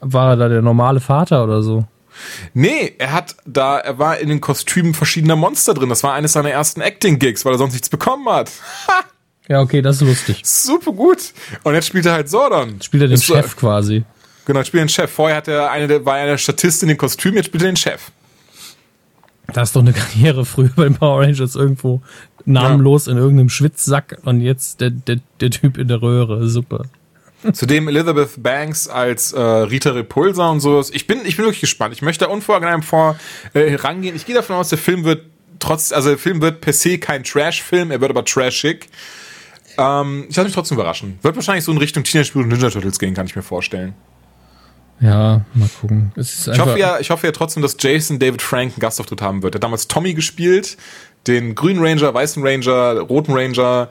War 0.00 0.30
er 0.30 0.36
da 0.36 0.48
der 0.48 0.62
normale 0.62 1.00
Vater 1.00 1.42
oder 1.42 1.62
so? 1.62 1.86
Nee, 2.54 2.94
er 2.98 3.12
hat 3.12 3.36
da, 3.46 3.78
er 3.78 3.98
war 3.98 4.18
in 4.18 4.28
den 4.28 4.40
Kostümen 4.40 4.94
verschiedener 4.94 5.36
Monster 5.36 5.74
drin. 5.74 5.88
Das 5.88 6.02
war 6.02 6.14
eines 6.14 6.32
seiner 6.32 6.50
ersten 6.50 6.80
Acting-Gigs, 6.80 7.44
weil 7.44 7.52
er 7.52 7.58
sonst 7.58 7.72
nichts 7.72 7.88
bekommen 7.88 8.28
hat. 8.28 8.50
ja, 9.48 9.60
okay, 9.60 9.82
das 9.82 9.96
ist 9.96 10.08
lustig. 10.08 10.40
Super 10.44 10.92
gut. 10.92 11.32
Und 11.64 11.74
jetzt 11.74 11.86
spielt 11.86 12.06
er 12.06 12.12
halt 12.12 12.28
Sordon. 12.28 12.74
Jetzt 12.74 12.84
spielt 12.84 13.02
er 13.02 13.08
den 13.08 13.14
ist 13.14 13.24
Chef 13.24 13.50
so, 13.50 13.56
quasi. 13.56 14.04
Genau, 14.46 14.64
spielt 14.64 14.82
den 14.82 14.88
Chef. 14.88 15.10
Vorher 15.10 15.36
hat 15.36 15.48
er 15.48 15.70
eine, 15.70 16.04
war 16.04 16.18
er 16.18 16.26
der 16.26 16.38
Statist 16.38 16.82
in 16.82 16.88
den 16.88 16.96
Kostümen, 16.98 17.36
jetzt 17.36 17.46
spielt 17.46 17.62
er 17.62 17.70
den 17.70 17.76
Chef. 17.76 18.10
Da 19.52 19.62
ist 19.62 19.74
doch 19.76 19.80
eine 19.80 19.92
Karriere 19.94 20.44
früher 20.44 20.70
bei 20.74 20.84
den 20.84 20.94
Power 20.94 21.22
Rangers 21.22 21.54
irgendwo 21.54 22.02
namenlos 22.44 23.06
ja. 23.06 23.12
in 23.12 23.18
irgendeinem 23.18 23.50
Schwitzsack 23.50 24.18
und 24.24 24.40
jetzt 24.40 24.80
der, 24.80 24.90
der, 24.90 25.18
der 25.40 25.50
Typ 25.50 25.78
in 25.78 25.88
der 25.88 26.00
Röhre. 26.02 26.48
Super. 26.48 26.86
Zudem 27.52 27.88
Elizabeth 27.88 28.42
Banks 28.42 28.88
als 28.88 29.32
äh, 29.32 29.40
Rita 29.40 29.90
Repulsa 29.90 30.48
und 30.48 30.60
sowas. 30.60 30.90
Ich 30.90 31.06
bin, 31.06 31.20
ich 31.24 31.36
bin 31.36 31.44
wirklich 31.44 31.60
gespannt. 31.60 31.94
Ich 31.94 32.02
möchte 32.02 32.24
da 32.24 32.30
unvorgenommen 32.30 32.82
vor 32.82 33.16
äh, 33.54 33.76
rangehen. 33.76 34.16
Ich 34.16 34.26
gehe 34.26 34.34
davon 34.34 34.56
aus, 34.56 34.70
der 34.70 34.78
Film 34.78 35.04
wird 35.04 35.22
trotz, 35.58 35.92
also 35.92 36.08
der 36.10 36.18
Film 36.18 36.40
wird 36.40 36.60
per 36.60 36.72
se 36.72 36.98
kein 36.98 37.22
Trash-Film, 37.22 37.90
er 37.90 38.00
wird 38.00 38.10
aber 38.10 38.24
trashig. 38.24 38.88
Ähm, 39.76 40.26
ich 40.28 40.36
lasse 40.36 40.46
mich 40.46 40.54
trotzdem 40.54 40.76
überraschen. 40.76 41.18
Wird 41.22 41.36
wahrscheinlich 41.36 41.64
so 41.64 41.72
in 41.72 41.78
Richtung 41.78 42.02
Teenage 42.02 42.32
Mutant 42.34 42.54
Ninja 42.54 42.70
Turtles 42.70 42.98
gehen, 42.98 43.14
kann 43.14 43.26
ich 43.26 43.36
mir 43.36 43.42
vorstellen. 43.42 43.94
Ja, 45.00 45.42
mal 45.54 45.68
gucken. 45.80 46.10
ich, 46.16 46.48
hoffe 46.58 46.76
ja, 46.76 46.98
ich 46.98 47.10
hoffe 47.10 47.26
ja 47.26 47.32
trotzdem, 47.32 47.62
dass 47.62 47.76
Jason 47.78 48.18
David 48.18 48.42
Frank 48.42 48.72
einen 48.72 48.80
Gastauftritt 48.80 49.22
haben 49.22 49.44
wird. 49.44 49.54
Er 49.54 49.58
hat 49.58 49.62
damals 49.62 49.86
Tommy 49.86 50.14
gespielt, 50.14 50.76
den 51.28 51.54
grünen 51.54 51.80
Ranger, 51.80 52.12
weißen 52.12 52.44
Ranger, 52.44 52.98
roten 53.00 53.32
Ranger 53.32 53.90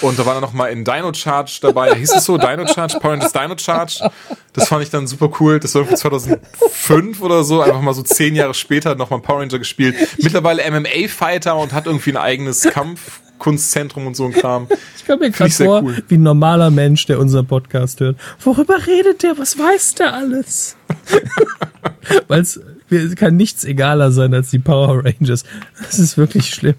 und 0.00 0.18
da 0.18 0.26
war 0.26 0.34
er 0.36 0.40
noch 0.40 0.52
mal 0.52 0.68
in 0.68 0.84
Dino 0.84 1.12
Charge 1.12 1.58
dabei. 1.62 1.94
Hieß 1.94 2.14
es 2.16 2.24
so? 2.24 2.36
Dino 2.38 2.66
Charge? 2.66 2.98
Power 3.00 3.12
Rangers 3.12 3.32
Dino 3.32 3.56
Charge? 3.56 4.10
Das 4.52 4.68
fand 4.68 4.82
ich 4.82 4.90
dann 4.90 5.06
super 5.06 5.30
cool. 5.40 5.60
Das 5.60 5.74
war 5.74 5.82
irgendwie 5.82 5.96
2005 5.96 7.20
oder 7.20 7.44
so. 7.44 7.60
Einfach 7.60 7.80
mal 7.80 7.94
so 7.94 8.02
zehn 8.02 8.34
Jahre 8.34 8.54
später 8.54 8.94
noch 8.94 9.10
mal 9.10 9.20
Power 9.20 9.40
Ranger 9.40 9.58
gespielt. 9.58 9.96
Mittlerweile 10.18 10.62
MMA-Fighter 10.70 11.56
und 11.56 11.72
hat 11.72 11.86
irgendwie 11.86 12.10
ein 12.10 12.16
eigenes 12.16 12.62
Kampfkunstzentrum 12.62 14.06
und 14.06 14.16
so 14.16 14.26
ein 14.26 14.32
Kram. 14.32 14.66
Ich 14.96 15.06
komme 15.06 15.26
mir 15.26 15.30
gerade 15.30 15.50
vor, 15.50 15.82
cool. 15.82 16.02
wie 16.08 16.16
ein 16.16 16.22
normaler 16.22 16.70
Mensch, 16.70 17.06
der 17.06 17.18
unseren 17.18 17.46
Podcast 17.46 18.00
hört. 18.00 18.16
Worüber 18.42 18.86
redet 18.86 19.22
der? 19.22 19.38
Was 19.38 19.58
weiß 19.58 19.94
der 19.96 20.14
alles? 20.14 20.76
Weil 22.28 22.40
es 22.40 22.60
kann 23.16 23.36
nichts 23.36 23.64
egaler 23.64 24.12
sein 24.12 24.32
als 24.32 24.50
die 24.50 24.58
Power 24.58 25.04
Rangers. 25.04 25.44
Das 25.80 25.98
ist 25.98 26.16
wirklich 26.16 26.50
schlimm. 26.50 26.76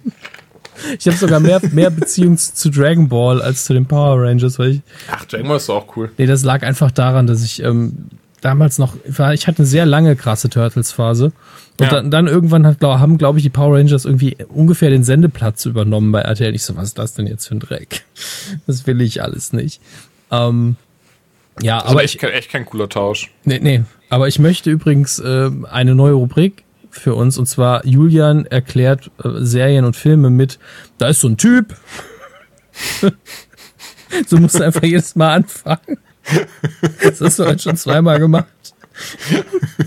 Ich 1.00 1.08
habe 1.08 1.18
sogar 1.18 1.40
mehr, 1.40 1.62
mehr 1.72 1.90
Beziehung 1.90 2.38
zu 2.38 2.70
Dragon 2.70 3.08
Ball 3.10 3.42
als 3.42 3.66
zu 3.66 3.74
den 3.74 3.86
Power 3.86 4.22
Rangers, 4.22 4.60
weil 4.60 4.72
ich. 4.72 4.82
Ach, 5.12 5.26
Dragon 5.26 5.48
Ball 5.48 5.58
ist 5.58 5.70
auch 5.70 5.96
cool. 5.96 6.12
Nee, 6.18 6.26
das 6.26 6.44
lag 6.44 6.64
einfach 6.64 6.92
daran, 6.92 7.28
dass 7.28 7.44
ich 7.44 7.62
ähm, 7.64 8.10
damals 8.42 8.78
noch, 8.78 8.96
ich 9.06 9.48
hatte 9.48 9.60
eine 9.60 9.66
sehr 9.66 9.86
lange 9.86 10.16
krasse 10.16 10.50
Turtles-Phase. 10.50 11.32
Und 11.80 11.86
ja. 11.86 11.90
dann, 11.90 12.10
dann 12.10 12.28
irgendwann 12.28 12.66
hat, 12.66 12.80
glaub, 12.80 13.00
haben, 13.00 13.18
glaube 13.18 13.40
ich, 13.40 13.44
die 13.44 13.50
Power 13.50 13.78
Rangers 13.78 14.06
irgendwie 14.06 14.38
ungefähr 14.50 14.90
den 14.90 15.04
Sendeplatz 15.04 15.66
übernommen 15.66 16.12
bei 16.12 16.22
RTL. 16.22 16.56
Ich 16.56 16.64
so, 16.64 16.76
was 16.76 16.90
ist 16.90 16.98
das 16.98 17.14
denn 17.14 17.28
jetzt 17.28 17.48
für 17.48 17.56
ein 17.56 17.60
Dreck? 17.60 18.04
Das 18.66 18.88
will 18.88 19.02
ich 19.02 19.22
alles 19.22 19.54
nicht. 19.54 19.82
Ähm, 20.32 20.76
ja, 21.62 21.84
aber 21.84 22.04
echt, 22.04 22.16
ich, 22.16 22.24
echt 22.24 22.52
kein 22.52 22.66
cooler 22.66 22.90
Tausch. 22.90 23.32
Nee, 23.44 23.60
nee. 23.62 23.84
Aber 24.10 24.28
ich 24.28 24.40
möchte 24.40 24.70
übrigens 24.70 25.20
äh, 25.20 25.52
eine 25.70 25.96
neue 25.96 26.14
Rubrik 26.14 26.64
für 26.90 27.16
uns. 27.16 27.38
Und 27.38 27.48
zwar 27.48 27.86
Julian 27.86 28.46
erklärt 28.46 29.12
äh, 29.24 29.30
Serien 29.40 29.86
und 29.86 29.96
Filme 29.96 30.30
mit, 30.30 30.60
da 30.98 31.08
ist 31.08 31.22
so 31.22 31.28
ein 31.28 31.38
Typ. 31.38 31.76
so 34.28 34.38
musst 34.38 34.60
du 34.60 34.64
einfach 34.64 34.84
jedes 34.84 35.16
Mal 35.16 35.36
anfangen. 35.36 35.98
Das 37.02 37.22
hast 37.22 37.40
du 37.40 37.46
halt 37.46 37.62
schon 37.62 37.78
zweimal 37.78 38.20
gemacht. 38.20 38.48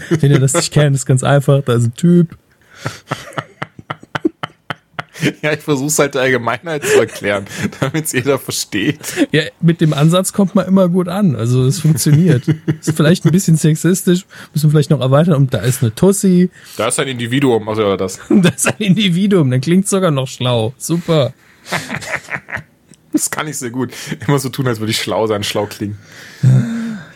Wenn 0.08 0.30
ihr 0.30 0.38
das 0.38 0.54
nicht 0.54 0.72
kennt, 0.72 0.96
ist 0.96 1.06
ganz 1.06 1.22
einfach, 1.22 1.62
da 1.64 1.74
ist 1.74 1.84
ein 1.84 1.94
Typ. 1.94 2.36
Ja, 5.42 5.52
ich 5.52 5.60
versuche 5.60 5.88
es 5.88 5.98
halt 5.98 6.14
der 6.14 6.22
Allgemeinheit 6.22 6.84
zu 6.84 6.98
erklären, 6.98 7.46
damit 7.80 8.06
es 8.06 8.12
jeder 8.12 8.38
versteht. 8.38 8.98
Ja, 9.32 9.42
mit 9.60 9.80
dem 9.80 9.92
Ansatz 9.92 10.32
kommt 10.32 10.54
man 10.54 10.66
immer 10.66 10.88
gut 10.88 11.08
an. 11.08 11.36
Also 11.36 11.64
es 11.64 11.80
funktioniert. 11.80 12.46
ist 12.80 12.96
vielleicht 12.96 13.24
ein 13.24 13.32
bisschen 13.32 13.56
sexistisch, 13.56 14.26
müssen 14.52 14.68
wir 14.68 14.70
vielleicht 14.70 14.90
noch 14.90 15.00
erweitern. 15.00 15.34
Und 15.34 15.54
da 15.54 15.58
ist 15.58 15.82
eine 15.82 15.94
Tussi. 15.94 16.50
Da 16.76 16.88
ist 16.88 16.98
ein 16.98 17.08
Individuum, 17.08 17.68
also 17.68 17.96
das. 17.96 18.18
da 18.28 18.48
ist 18.48 18.66
ein 18.66 18.78
Individuum, 18.78 19.50
dann 19.50 19.60
klingt 19.60 19.88
sogar 19.88 20.10
noch 20.10 20.28
schlau. 20.28 20.74
Super. 20.76 21.32
das 23.12 23.30
kann 23.30 23.48
ich 23.48 23.58
sehr 23.58 23.70
gut. 23.70 23.92
Immer 24.26 24.38
so 24.38 24.48
tun, 24.48 24.66
als 24.66 24.80
würde 24.80 24.90
ich 24.90 24.98
schlau 24.98 25.26
sein, 25.26 25.42
schlau 25.42 25.66
klingen. 25.66 25.98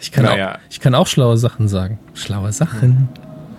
Ich 0.01 0.13
kann, 0.13 0.25
naja. 0.25 0.57
auch, 0.57 0.59
ich 0.71 0.81
kann 0.81 0.95
auch 0.95 1.07
schlaue 1.07 1.39
Sachen 1.39 1.69
sagen. 1.69 1.99
Schlaue 2.15 2.53
Sachen. 2.53 3.09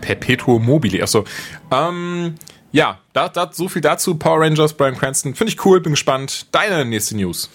Perpetuum 0.01 0.63
mobile. 0.63 1.01
Achso. 1.01 1.25
Ähm, 1.71 2.35
ja, 2.75 2.99
da, 3.13 3.29
da, 3.29 3.49
so 3.53 3.69
viel 3.69 3.81
dazu. 3.81 4.15
Power 4.15 4.41
Rangers, 4.41 4.73
Brian 4.73 4.97
Cranston. 4.97 5.33
Finde 5.33 5.53
ich 5.53 5.65
cool, 5.65 5.79
bin 5.79 5.93
gespannt. 5.93 6.47
Deine 6.51 6.83
nächste 6.83 7.15
News. 7.15 7.49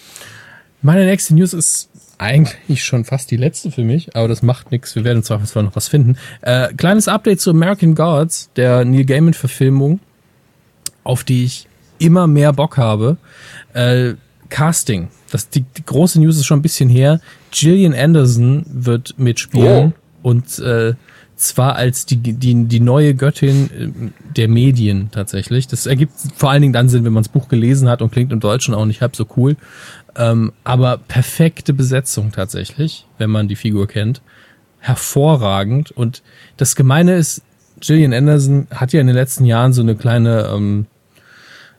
Meine 0.81 1.05
nächste 1.05 1.35
News 1.35 1.53
ist 1.53 1.91
eigentlich 2.17 2.83
schon 2.83 3.05
fast 3.05 3.31
die 3.31 3.37
letzte 3.37 3.71
für 3.71 3.85
mich, 3.85 4.17
aber 4.17 4.29
das 4.29 4.41
macht 4.43 4.73
nichts. 4.73 4.95
Wir 4.95 5.05
werden 5.05 5.19
im 5.19 5.23
Zweifelsfall 5.23 5.63
noch 5.63 5.77
was 5.77 5.89
finden. 5.89 6.17
Äh, 6.41 6.73
kleines 6.73 7.07
Update 7.07 7.43
zu 7.43 7.51
American 7.51 7.95
Gods, 7.95 8.49
der 8.57 8.87
Neil 8.87 9.05
Gaiman-Verfilmung, 9.05 10.01
auf 11.05 11.23
die 11.23 11.45
ich 11.45 11.69
immer 11.99 12.27
mehr 12.27 12.55
Bock 12.55 12.79
habe. 12.79 13.19
Äh, 13.75 14.15
Casting. 14.49 15.09
Das, 15.31 15.51
die, 15.51 15.61
die 15.61 15.85
große 15.85 16.19
News 16.19 16.39
ist 16.39 16.47
schon 16.47 16.61
ein 16.61 16.63
bisschen 16.63 16.89
her. 16.89 17.21
Gillian 17.51 17.93
Anderson 17.93 18.65
wird 18.67 19.19
mitspielen 19.19 19.93
oh. 20.23 20.29
und 20.31 20.59
äh, 20.61 20.95
zwar 21.41 21.77
als 21.77 22.07
die, 22.07 22.17
die, 22.17 22.65
die 22.65 22.81
neue 22.81 23.15
Göttin 23.15 23.71
äh, 23.71 24.35
der 24.37 24.49
Medien 24.49 25.11
tatsächlich. 25.11 25.67
Das 25.67 25.87
ergibt 25.87 26.13
vor 26.37 26.51
allen 26.51 26.63
Dingen 26.63 26.73
dann 26.73 26.89
Sinn, 26.89 27.05
wenn 27.05 27.13
man 27.13 27.23
das 27.23 27.33
Buch 27.33 27.49
gelesen 27.49 27.89
hat 27.89 28.03
und 28.03 28.13
klingt 28.13 28.33
im 28.33 28.41
Deutschen 28.41 28.75
auch 28.75 28.85
nicht 28.85 29.01
halb 29.01 29.17
so 29.17 29.27
cool. 29.37 29.57
Ähm, 30.17 30.53
aber 30.65 30.99
perfekte 30.99 31.73
Besetzung 31.73 32.33
tatsächlich, 32.33 33.07
wenn 33.19 33.31
man 33.31 33.49
die 33.49 33.57
Figur 33.57 33.89
kennt. 33.89 34.21
Hervorragend. 34.79 35.91
Und 35.91 36.23
das 36.57 36.77
Gemeine 36.77 37.17
ist, 37.17 37.43
Gillian 37.81 38.13
Anderson 38.13 38.67
hat 38.71 38.93
ja 38.93 39.01
in 39.01 39.07
den 39.07 39.17
letzten 39.17 39.45
Jahren 39.45 39.73
so 39.73 39.83
eine 39.83 39.97
kleine 39.97 40.51
ähm, 40.55 40.87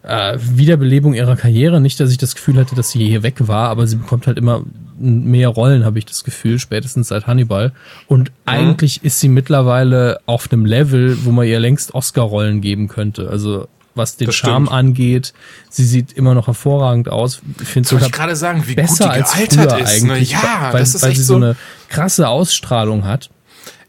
äh, 0.03 0.37
Wiederbelebung 0.39 1.13
ihrer 1.13 1.35
Karriere. 1.35 1.81
Nicht, 1.81 1.99
dass 1.99 2.11
ich 2.11 2.17
das 2.17 2.35
Gefühl 2.35 2.57
hatte, 2.57 2.75
dass 2.75 2.91
sie 2.91 3.05
hier 3.05 3.23
weg 3.23 3.47
war, 3.47 3.69
aber 3.69 3.87
sie 3.87 3.97
bekommt 3.97 4.27
halt 4.27 4.37
immer 4.37 4.63
mehr 4.97 5.49
Rollen, 5.49 5.83
habe 5.83 5.99
ich 5.99 6.05
das 6.05 6.23
Gefühl, 6.23 6.59
spätestens 6.59 7.09
seit 7.09 7.27
Hannibal. 7.27 7.71
Und 8.07 8.29
mhm. 8.29 8.35
eigentlich 8.45 9.03
ist 9.03 9.19
sie 9.19 9.29
mittlerweile 9.29 10.19
auf 10.25 10.51
einem 10.51 10.65
Level, 10.65 11.25
wo 11.25 11.31
man 11.31 11.47
ihr 11.47 11.59
längst 11.59 11.93
Oscar-Rollen 11.93 12.61
geben 12.61 12.87
könnte. 12.87 13.29
Also 13.29 13.67
was 13.93 14.15
den 14.15 14.31
Charme 14.31 14.69
angeht, 14.69 15.33
sie 15.69 15.83
sieht 15.83 16.13
immer 16.13 16.33
noch 16.33 16.47
hervorragend 16.47 17.09
aus. 17.09 17.41
Ich 17.61 17.67
finde 17.67 17.89
sogar 17.89 18.07
ich 18.07 18.11
gerade 18.13 18.35
sagen, 18.35 18.63
wie 18.65 18.75
besser 18.75 19.05
gut 19.05 19.15
die 19.15 19.19
als 19.19 19.33
früher 19.33 19.79
ist, 19.79 20.03
ne? 20.03 20.13
eigentlich, 20.13 20.31
ja, 20.31 20.69
weil, 20.71 20.81
weil 20.81 21.15
sie 21.15 21.23
so 21.23 21.35
eine 21.35 21.57
krasse 21.89 22.29
Ausstrahlung 22.29 23.03
hat. 23.03 23.29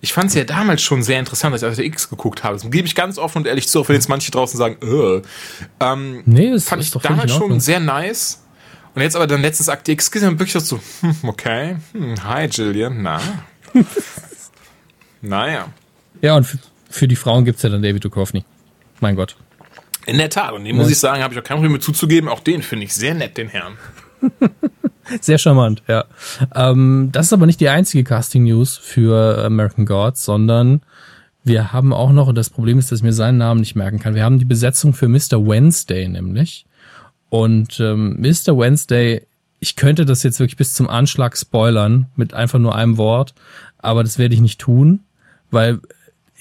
Ich 0.04 0.12
fand 0.12 0.30
es 0.30 0.34
ja 0.34 0.42
damals 0.42 0.82
schon 0.82 1.04
sehr 1.04 1.20
interessant, 1.20 1.52
als 1.52 1.62
ich 1.62 1.68
auf 1.68 1.76
der 1.76 1.84
X 1.84 2.10
geguckt 2.10 2.42
habe. 2.42 2.56
Das 2.56 2.68
gebe 2.68 2.88
ich 2.88 2.96
ganz 2.96 3.18
offen 3.18 3.38
und 3.38 3.46
ehrlich 3.46 3.68
zu, 3.68 3.80
auch 3.80 3.88
wenn 3.88 3.94
jetzt 3.94 4.08
manche 4.08 4.32
draußen 4.32 4.58
sagen, 4.58 4.76
äh. 4.82 5.22
Ähm, 5.78 6.22
nee, 6.26 6.50
das 6.50 6.64
fand 6.64 6.82
ich 6.82 6.90
damals 6.90 7.32
schon 7.32 7.60
sehr 7.60 7.78
nice. 7.78 8.42
Und 8.96 9.02
jetzt 9.02 9.14
aber 9.14 9.28
dann 9.28 9.42
letztens 9.42 9.68
Akt 9.68 9.88
X 9.88 10.10
gesehen, 10.10 10.40
wirklich 10.40 10.52
so, 10.64 10.80
hm, 11.00 11.16
okay, 11.22 11.76
hm, 11.92 12.24
hi 12.24 12.46
Jillian, 12.46 13.00
na. 13.00 13.20
naja. 15.22 15.68
Ja, 16.20 16.36
und 16.36 16.44
für, 16.44 16.58
für 16.90 17.06
die 17.06 17.16
Frauen 17.16 17.44
gibt's 17.44 17.62
ja 17.62 17.68
dann 17.70 17.82
David 17.82 18.04
Duchovny. 18.04 18.44
Mein 19.00 19.14
Gott. 19.14 19.36
In 20.06 20.18
der 20.18 20.30
Tat. 20.30 20.52
Und 20.52 20.64
dem 20.64 20.74
ja. 20.76 20.82
muss 20.82 20.90
ich 20.90 20.98
sagen, 20.98 21.22
habe 21.22 21.32
ich 21.32 21.38
auch 21.38 21.44
kein 21.44 21.58
Problem 21.58 21.72
mit 21.72 21.82
zuzugeben. 21.84 22.28
Auch 22.28 22.40
den 22.40 22.62
finde 22.62 22.86
ich 22.86 22.94
sehr 22.94 23.14
nett, 23.14 23.38
den 23.38 23.48
Herrn. 23.48 23.78
sehr 25.20 25.38
charmant, 25.38 25.82
ja. 25.88 26.04
Ähm, 26.54 27.10
das 27.12 27.26
ist 27.26 27.32
aber 27.32 27.46
nicht 27.46 27.60
die 27.60 27.68
einzige 27.68 28.04
Casting-News 28.04 28.76
für 28.76 29.44
American 29.44 29.86
Gods, 29.86 30.24
sondern 30.24 30.82
wir 31.44 31.72
haben 31.72 31.92
auch 31.92 32.12
noch, 32.12 32.28
und 32.28 32.36
das 32.36 32.50
Problem 32.50 32.78
ist, 32.78 32.92
dass 32.92 33.00
ich 33.00 33.04
mir 33.04 33.12
seinen 33.12 33.38
Namen 33.38 33.60
nicht 33.60 33.74
merken 33.74 33.98
kann, 33.98 34.14
wir 34.14 34.24
haben 34.24 34.38
die 34.38 34.44
Besetzung 34.44 34.94
für 34.94 35.08
Mr. 35.08 35.46
Wednesday 35.46 36.08
nämlich. 36.08 36.66
Und 37.30 37.80
ähm, 37.80 38.20
Mr. 38.20 38.58
Wednesday, 38.58 39.26
ich 39.58 39.76
könnte 39.76 40.04
das 40.04 40.22
jetzt 40.22 40.38
wirklich 40.38 40.56
bis 40.56 40.74
zum 40.74 40.88
Anschlag 40.88 41.36
spoilern 41.36 42.06
mit 42.14 42.34
einfach 42.34 42.58
nur 42.58 42.74
einem 42.74 42.96
Wort, 42.98 43.34
aber 43.78 44.02
das 44.04 44.18
werde 44.18 44.34
ich 44.34 44.40
nicht 44.40 44.60
tun, 44.60 45.00
weil 45.50 45.80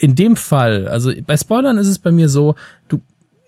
in 0.01 0.15
dem 0.15 0.35
Fall, 0.35 0.87
also 0.87 1.11
bei 1.25 1.37
Spoilern 1.37 1.77
ist 1.77 1.87
es 1.87 1.99
bei 1.99 2.11
mir 2.11 2.27
so, 2.27 2.55
du, 2.87 3.01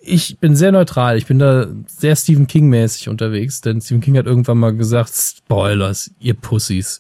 ich 0.06 0.38
bin 0.40 0.56
sehr 0.56 0.74
neutral, 0.74 1.18
ich 1.18 1.26
bin 1.26 1.40
da 1.40 1.68
sehr 1.88 2.16
Stephen 2.16 2.48
King 2.48 2.68
mäßig 2.68 3.08
unterwegs, 3.08 3.62
denn 3.62 3.80
Stephen 3.80 4.02
King 4.02 4.18
hat 4.18 4.26
irgendwann 4.26 4.58
mal 4.58 4.76
gesagt, 4.76 5.14
Spoilers, 5.14 6.12
ihr 6.20 6.34
Pussys. 6.34 7.00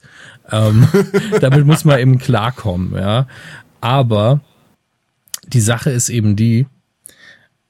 Ähm, 0.49 0.87
damit 1.41 1.65
muss 1.65 1.83
man 1.83 1.99
eben 1.99 2.17
klarkommen, 2.17 2.93
ja. 2.95 3.27
Aber 3.81 4.39
die 5.45 5.59
Sache 5.59 5.89
ist 5.89 6.07
eben 6.09 6.37
die, 6.37 6.65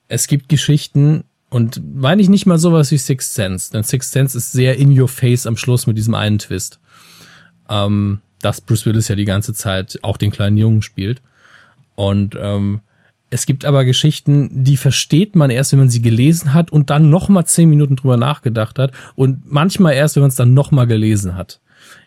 es 0.08 0.28
gibt 0.28 0.50
Geschichten, 0.50 1.24
und 1.50 1.82
meine 1.96 2.22
ich 2.22 2.30
nicht 2.30 2.48
mal 2.48 2.58
sowas 2.58 2.92
wie 2.92 2.98
Sixth 2.98 3.34
Sense, 3.34 3.72
denn 3.72 3.84
Sixth 3.84 4.12
Sense 4.12 4.38
ist 4.38 4.52
sehr 4.52 4.78
in 4.78 5.00
your 5.00 5.08
face 5.08 5.46
am 5.46 5.58
Schluss 5.58 5.86
mit 5.86 5.98
diesem 5.98 6.16
einen 6.16 6.40
Twist. 6.40 6.80
Ähm, 7.70 8.22
dass 8.42 8.62
Bruce 8.62 8.86
Willis 8.86 9.08
ja 9.08 9.16
die 9.16 9.26
ganze 9.26 9.54
Zeit 9.54 10.00
auch 10.02 10.18
den 10.18 10.32
kleinen 10.32 10.58
Jungen 10.58 10.82
spielt. 10.82 11.22
Und 11.96 12.36
ähm, 12.40 12.82
es 13.34 13.48
gibt 13.48 13.66
aber 13.66 13.84
Geschichten, 13.84 14.64
die 14.64 14.78
versteht 14.78 15.36
man 15.36 15.50
erst, 15.50 15.72
wenn 15.72 15.80
man 15.80 15.90
sie 15.90 16.04
gelesen 16.04 16.54
hat 16.54 16.72
und 16.72 16.92
dann 16.92 17.10
noch 17.10 17.30
mal 17.30 17.46
zehn 17.46 17.68
Minuten 17.68 17.96
drüber 17.96 18.16
nachgedacht 18.16 18.78
hat 18.78 18.92
und 19.16 19.52
manchmal 19.52 19.96
erst, 19.96 20.16
wenn 20.16 20.22
man 20.22 20.30
es 20.30 20.36
dann 20.36 20.54
noch 20.54 20.70
mal 20.70 20.86
gelesen 20.86 21.36
hat. 21.36 21.60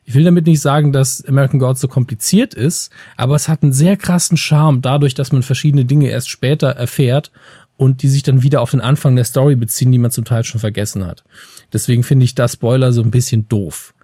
Ich 0.04 0.14
will 0.14 0.22
damit 0.22 0.46
nicht 0.46 0.60
sagen, 0.60 0.92
dass 0.92 1.24
American 1.24 1.58
Gods 1.58 1.80
so 1.80 1.88
kompliziert 1.88 2.54
ist, 2.54 2.92
aber 3.16 3.34
es 3.34 3.48
hat 3.48 3.64
einen 3.64 3.72
sehr 3.72 3.96
krassen 3.96 4.36
Charme 4.36 4.82
dadurch, 4.82 5.14
dass 5.14 5.32
man 5.32 5.42
verschiedene 5.42 5.84
Dinge 5.84 6.10
erst 6.10 6.30
später 6.30 6.68
erfährt 6.68 7.32
und 7.76 8.02
die 8.02 8.08
sich 8.08 8.22
dann 8.22 8.44
wieder 8.44 8.60
auf 8.60 8.70
den 8.70 8.80
Anfang 8.80 9.16
der 9.16 9.24
Story 9.24 9.56
beziehen, 9.56 9.90
die 9.90 9.98
man 9.98 10.12
zum 10.12 10.24
Teil 10.24 10.44
schon 10.44 10.60
vergessen 10.60 11.04
hat. 11.04 11.24
Deswegen 11.72 12.04
finde 12.04 12.24
ich 12.24 12.36
das 12.36 12.52
Spoiler 12.52 12.92
so 12.92 13.02
ein 13.02 13.10
bisschen 13.10 13.48
doof. 13.48 13.94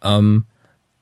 Ähm, 0.00 0.44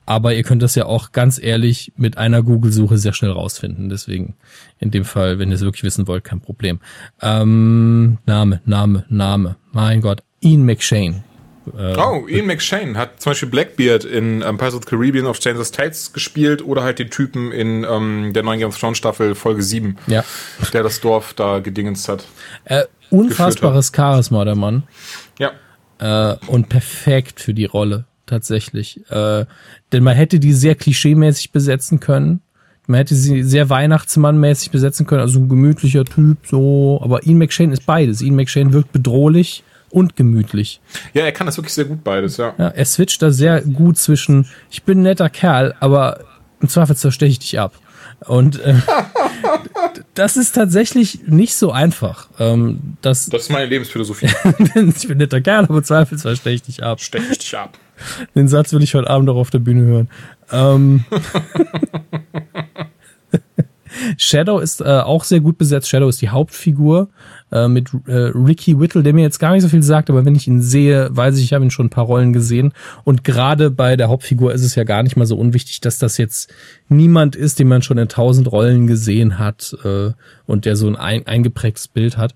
aber 0.07 0.35
ihr 0.35 0.45
könnt 0.45 0.63
das 0.63 0.77
ja 0.77 0.87
auch 0.87 1.13
ganz 1.13 1.43
ehrlich 1.43 1.93
mit 1.97 2.17
einer 2.17 2.43
Google-Suche 2.43 2.97
sehr 2.97 3.13
schnell 3.13 3.33
rausfinden. 3.33 3.89
Deswegen 3.89 4.37
in 4.79 4.93
dem 4.93 5.05
Fall, 5.05 5.39
wenn 5.39 5.51
ihr 5.51 5.57
es 5.57 5.63
wirklich 5.63 5.83
wissen 5.83 6.07
wollt, 6.07 6.25
kein 6.25 6.41
Problem. 6.41 6.79
Ähm, 7.21 8.19
Name, 8.25 8.61
Name, 8.65 9.05
Name. 9.09 9.57
Mein 9.73 10.01
Gott. 10.01 10.23
Ian 10.41 10.65
McShane. 10.65 11.25
Äh, 11.77 11.97
oh, 11.97 12.29
Ian 12.29 12.47
McShane 12.47 12.97
hat 12.97 13.21
zum 13.21 13.31
Beispiel 13.31 13.49
Blackbeard 13.49 14.05
in 14.05 14.43
ähm, 14.43 14.57
Pirates 14.57 14.77
of 14.77 14.85
the 14.85 14.91
Caribbean 14.91 15.27
of 15.27 15.41
Changes 15.41 15.73
Tides 15.73 16.13
gespielt 16.13 16.65
oder 16.65 16.85
halt 16.85 17.01
den 17.01 17.11
Typen 17.11 17.51
in 17.51 17.85
ähm, 17.85 18.33
der 18.33 18.45
neuen 18.45 18.61
Game 18.61 18.69
of 18.69 18.79
Thrones 18.79 18.99
Staffel 18.99 19.35
Folge 19.35 19.63
7, 19.63 19.97
ja. 20.07 20.25
der 20.73 20.85
das 20.85 21.01
Dorf 21.01 21.35
da 21.35 21.59
gedingenst 21.59 22.09
hat. 22.09 22.25
Äh, 22.65 22.85
unfassbares 23.11 23.89
hat. 23.89 23.97
Charisma, 23.97 24.45
der 24.45 24.55
Mann. 24.55 24.85
Ja. 25.41 25.51
Äh, 25.99 26.37
und 26.47 26.69
perfekt 26.69 27.41
für 27.41 27.55
die 27.55 27.65
Rolle 27.65 28.05
tatsächlich. 28.27 29.01
Äh, 29.11 29.47
denn 29.93 30.03
man 30.03 30.15
hätte 30.15 30.39
die 30.39 30.53
sehr 30.53 30.75
klischeemäßig 30.75 31.53
besetzen 31.53 32.01
können. 32.01 32.41
Man 32.87 32.99
hätte 32.99 33.15
sie 33.15 33.43
sehr 33.43 33.69
Weihnachtsmannmäßig 33.69 34.71
besetzen 34.71 35.07
können, 35.07 35.21
also 35.21 35.41
ein 35.41 35.49
gemütlicher 35.49 36.05
Typ, 36.05 36.39
so. 36.47 37.01
Aber 37.03 37.27
Ian 37.27 37.39
McShane 37.39 37.73
ist 37.73 37.85
beides. 37.85 38.21
Ian 38.21 38.37
McShane 38.37 38.73
wirkt 38.73 38.93
bedrohlich 38.93 39.65
und 39.91 40.15
gemütlich. 40.15 40.81
Ja, 41.15 41.25
er 41.25 41.33
kann 41.33 41.47
das 41.47 41.57
wirklich 41.57 41.75
sehr 41.75 41.87
gut 41.87 42.05
beides, 42.05 42.37
ja. 42.37 42.55
ja 42.59 42.69
er 42.69 42.85
switcht 42.85 43.23
da 43.23 43.31
sehr 43.31 43.63
gut 43.63 43.99
zwischen, 43.99 44.47
ich 44.71 44.83
bin 44.83 45.01
ein 45.01 45.03
netter 45.03 45.31
Kerl, 45.31 45.75
aber 45.81 46.21
im 46.61 46.69
Zweifel 46.69 46.97
zersteche 46.97 47.33
ich 47.33 47.39
dich 47.39 47.59
ab. 47.59 47.75
Und 48.27 48.61
äh, 48.61 48.75
das 50.15 50.37
ist 50.37 50.55
tatsächlich 50.55 51.21
nicht 51.27 51.55
so 51.55 51.73
einfach. 51.73 52.29
Ähm, 52.39 52.97
das, 53.03 53.27
das 53.27 53.43
ist 53.43 53.51
meine 53.51 53.67
Lebensphilosophie. 53.67 54.27
ich 54.97 55.09
bin 55.09 55.19
netter 55.19 55.41
Kerl, 55.41 55.65
aber 55.65 55.79
im 55.79 55.85
Zweifel 55.85 56.19
steche 56.19 56.51
ich 56.51 56.63
dich 56.63 56.83
ab. 56.83 57.01
Steche 57.01 57.33
ich 57.33 57.39
dich 57.39 57.57
ab. 57.57 57.79
Den 58.35 58.49
Satz 58.49 58.73
will 58.73 58.83
ich 58.83 58.95
heute 58.95 59.09
Abend 59.09 59.29
auch 59.31 59.37
auf 59.37 59.51
der 59.51 59.59
Bühne 59.59 59.83
hören. 59.83 60.09
Ähm 60.53 61.05
Shadow 64.17 64.59
ist 64.59 64.81
äh, 64.81 64.85
auch 64.85 65.25
sehr 65.25 65.41
gut 65.41 65.59
besetzt. 65.59 65.89
Shadow 65.89 66.09
ist 66.09 66.21
die 66.21 66.29
Hauptfigur 66.29 67.09
äh, 67.53 67.69
mit 67.69 67.91
äh, 68.07 68.13
Ricky 68.13 68.79
Whittle, 68.79 69.03
der 69.03 69.13
mir 69.13 69.23
jetzt 69.23 69.39
gar 69.39 69.53
nicht 69.53 69.63
so 69.63 69.69
viel 69.69 69.83
sagt, 69.83 70.11
aber 70.11 70.25
wenn 70.25 70.35
ich 70.35 70.49
ihn 70.49 70.61
sehe, 70.61 71.09
weiß 71.11 71.39
ich, 71.39 71.45
ich 71.45 71.53
habe 71.53 71.65
ihn 71.65 71.71
schon 71.71 71.87
ein 71.87 71.91
paar 71.91 72.05
Rollen 72.05 72.33
gesehen. 72.33 72.73
Und 73.05 73.25
gerade 73.25 73.71
bei 73.71 73.97
der 73.97 74.09
Hauptfigur 74.09 74.53
ist 74.53 74.63
es 74.63 74.75
ja 74.75 74.85
gar 74.85 75.03
nicht 75.03 75.17
mal 75.17 75.27
so 75.27 75.37
unwichtig, 75.37 75.81
dass 75.81 75.99
das 75.99 76.19
jetzt 76.19 76.53
niemand 76.89 77.37
ist, 77.37 77.59
den 77.59 77.69
man 77.69 77.83
schon 77.83 77.99
in 77.99 78.09
tausend 78.09 78.51
Rollen 78.51 78.87
gesehen 78.87 79.39
hat 79.39 79.77
äh, 79.85 80.11
und 80.47 80.65
der 80.65 80.77
so 80.77 80.89
ein, 80.89 80.97
ein 80.97 81.27
eingeprägtes 81.27 81.89
Bild 81.89 82.17
hat. 82.17 82.35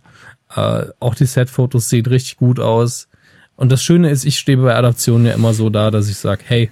Äh, 0.55 0.87
auch 1.01 1.15
die 1.15 1.27
Setfotos 1.27 1.89
sehen 1.89 2.07
richtig 2.07 2.37
gut 2.37 2.61
aus. 2.61 3.09
Und 3.57 3.71
das 3.71 3.83
Schöne 3.83 4.11
ist, 4.11 4.25
ich 4.25 4.39
stehe 4.39 4.59
bei 4.59 4.75
Adaptionen 4.75 5.27
ja 5.27 5.35
immer 5.35 5.53
so 5.53 5.71
da, 5.71 5.91
dass 5.91 6.09
ich 6.09 6.17
sage, 6.17 6.43
hey, 6.47 6.71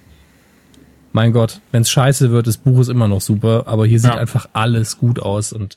mein 1.13 1.33
Gott, 1.33 1.61
wenn 1.73 1.83
es 1.83 1.91
scheiße 1.91 2.31
wird, 2.31 2.47
das 2.47 2.59
Buch 2.59 2.81
ist 2.81 2.89
immer 2.89 3.09
noch 3.09 3.21
super, 3.21 3.65
aber 3.67 3.87
hier 3.87 3.99
sieht 3.99 4.15
ja. 4.15 4.19
einfach 4.19 4.49
alles 4.53 4.99
gut 4.99 5.21
aus 5.21 5.53
und 5.53 5.77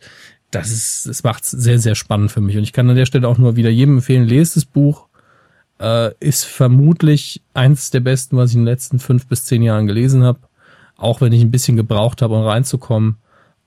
das 0.52 0.70
ist, 0.70 1.08
das 1.08 1.24
macht 1.24 1.45
sehr, 1.45 1.80
sehr 1.80 1.95
spannend 1.95 2.32
für 2.32 2.41
mich. 2.41 2.58
Und 2.58 2.64
ich 2.64 2.74
kann 2.74 2.89
an 2.89 2.95
der 2.95 3.06
Stelle 3.06 3.28
auch 3.28 3.38
nur 3.38 3.56
wieder 3.56 3.70
jedem 3.70 3.97
empfehlen, 3.97 4.28
lest 4.28 4.56
das 4.56 4.66
Buch. 4.66 5.08
Äh, 5.80 6.14
ist 6.20 6.43
vermutlich 6.43 7.41
eins 7.54 7.89
der 7.89 8.02
besten, 8.02 8.38
was 8.38 8.52
ich 8.52 8.56
in 8.58 8.62
den 8.62 8.68
letzten 8.68 8.99
fünf 8.99 9.26
bis 9.28 9.45
zehn 9.45 9.64
Jahren 9.64 9.88
gelesen 9.88 10.24
habe. 10.24 10.39
Auch 10.97 11.22
wenn 11.22 11.34
ich 11.34 11.41
ein 11.41 11.52
bisschen 11.52 11.78
gebraucht 11.78 12.22
habe, 12.22 12.36
um 12.36 12.43
reinzukommen. 12.43 13.18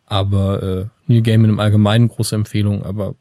Aber 0.06 0.62
äh, 0.62 0.86
Neil 1.06 1.22
Gaiman 1.22 1.50
im 1.50 1.58
Allgemeinen 1.58 2.08
große 2.08 2.36
Empfehlung. 2.36 2.84
Aber 2.84 3.14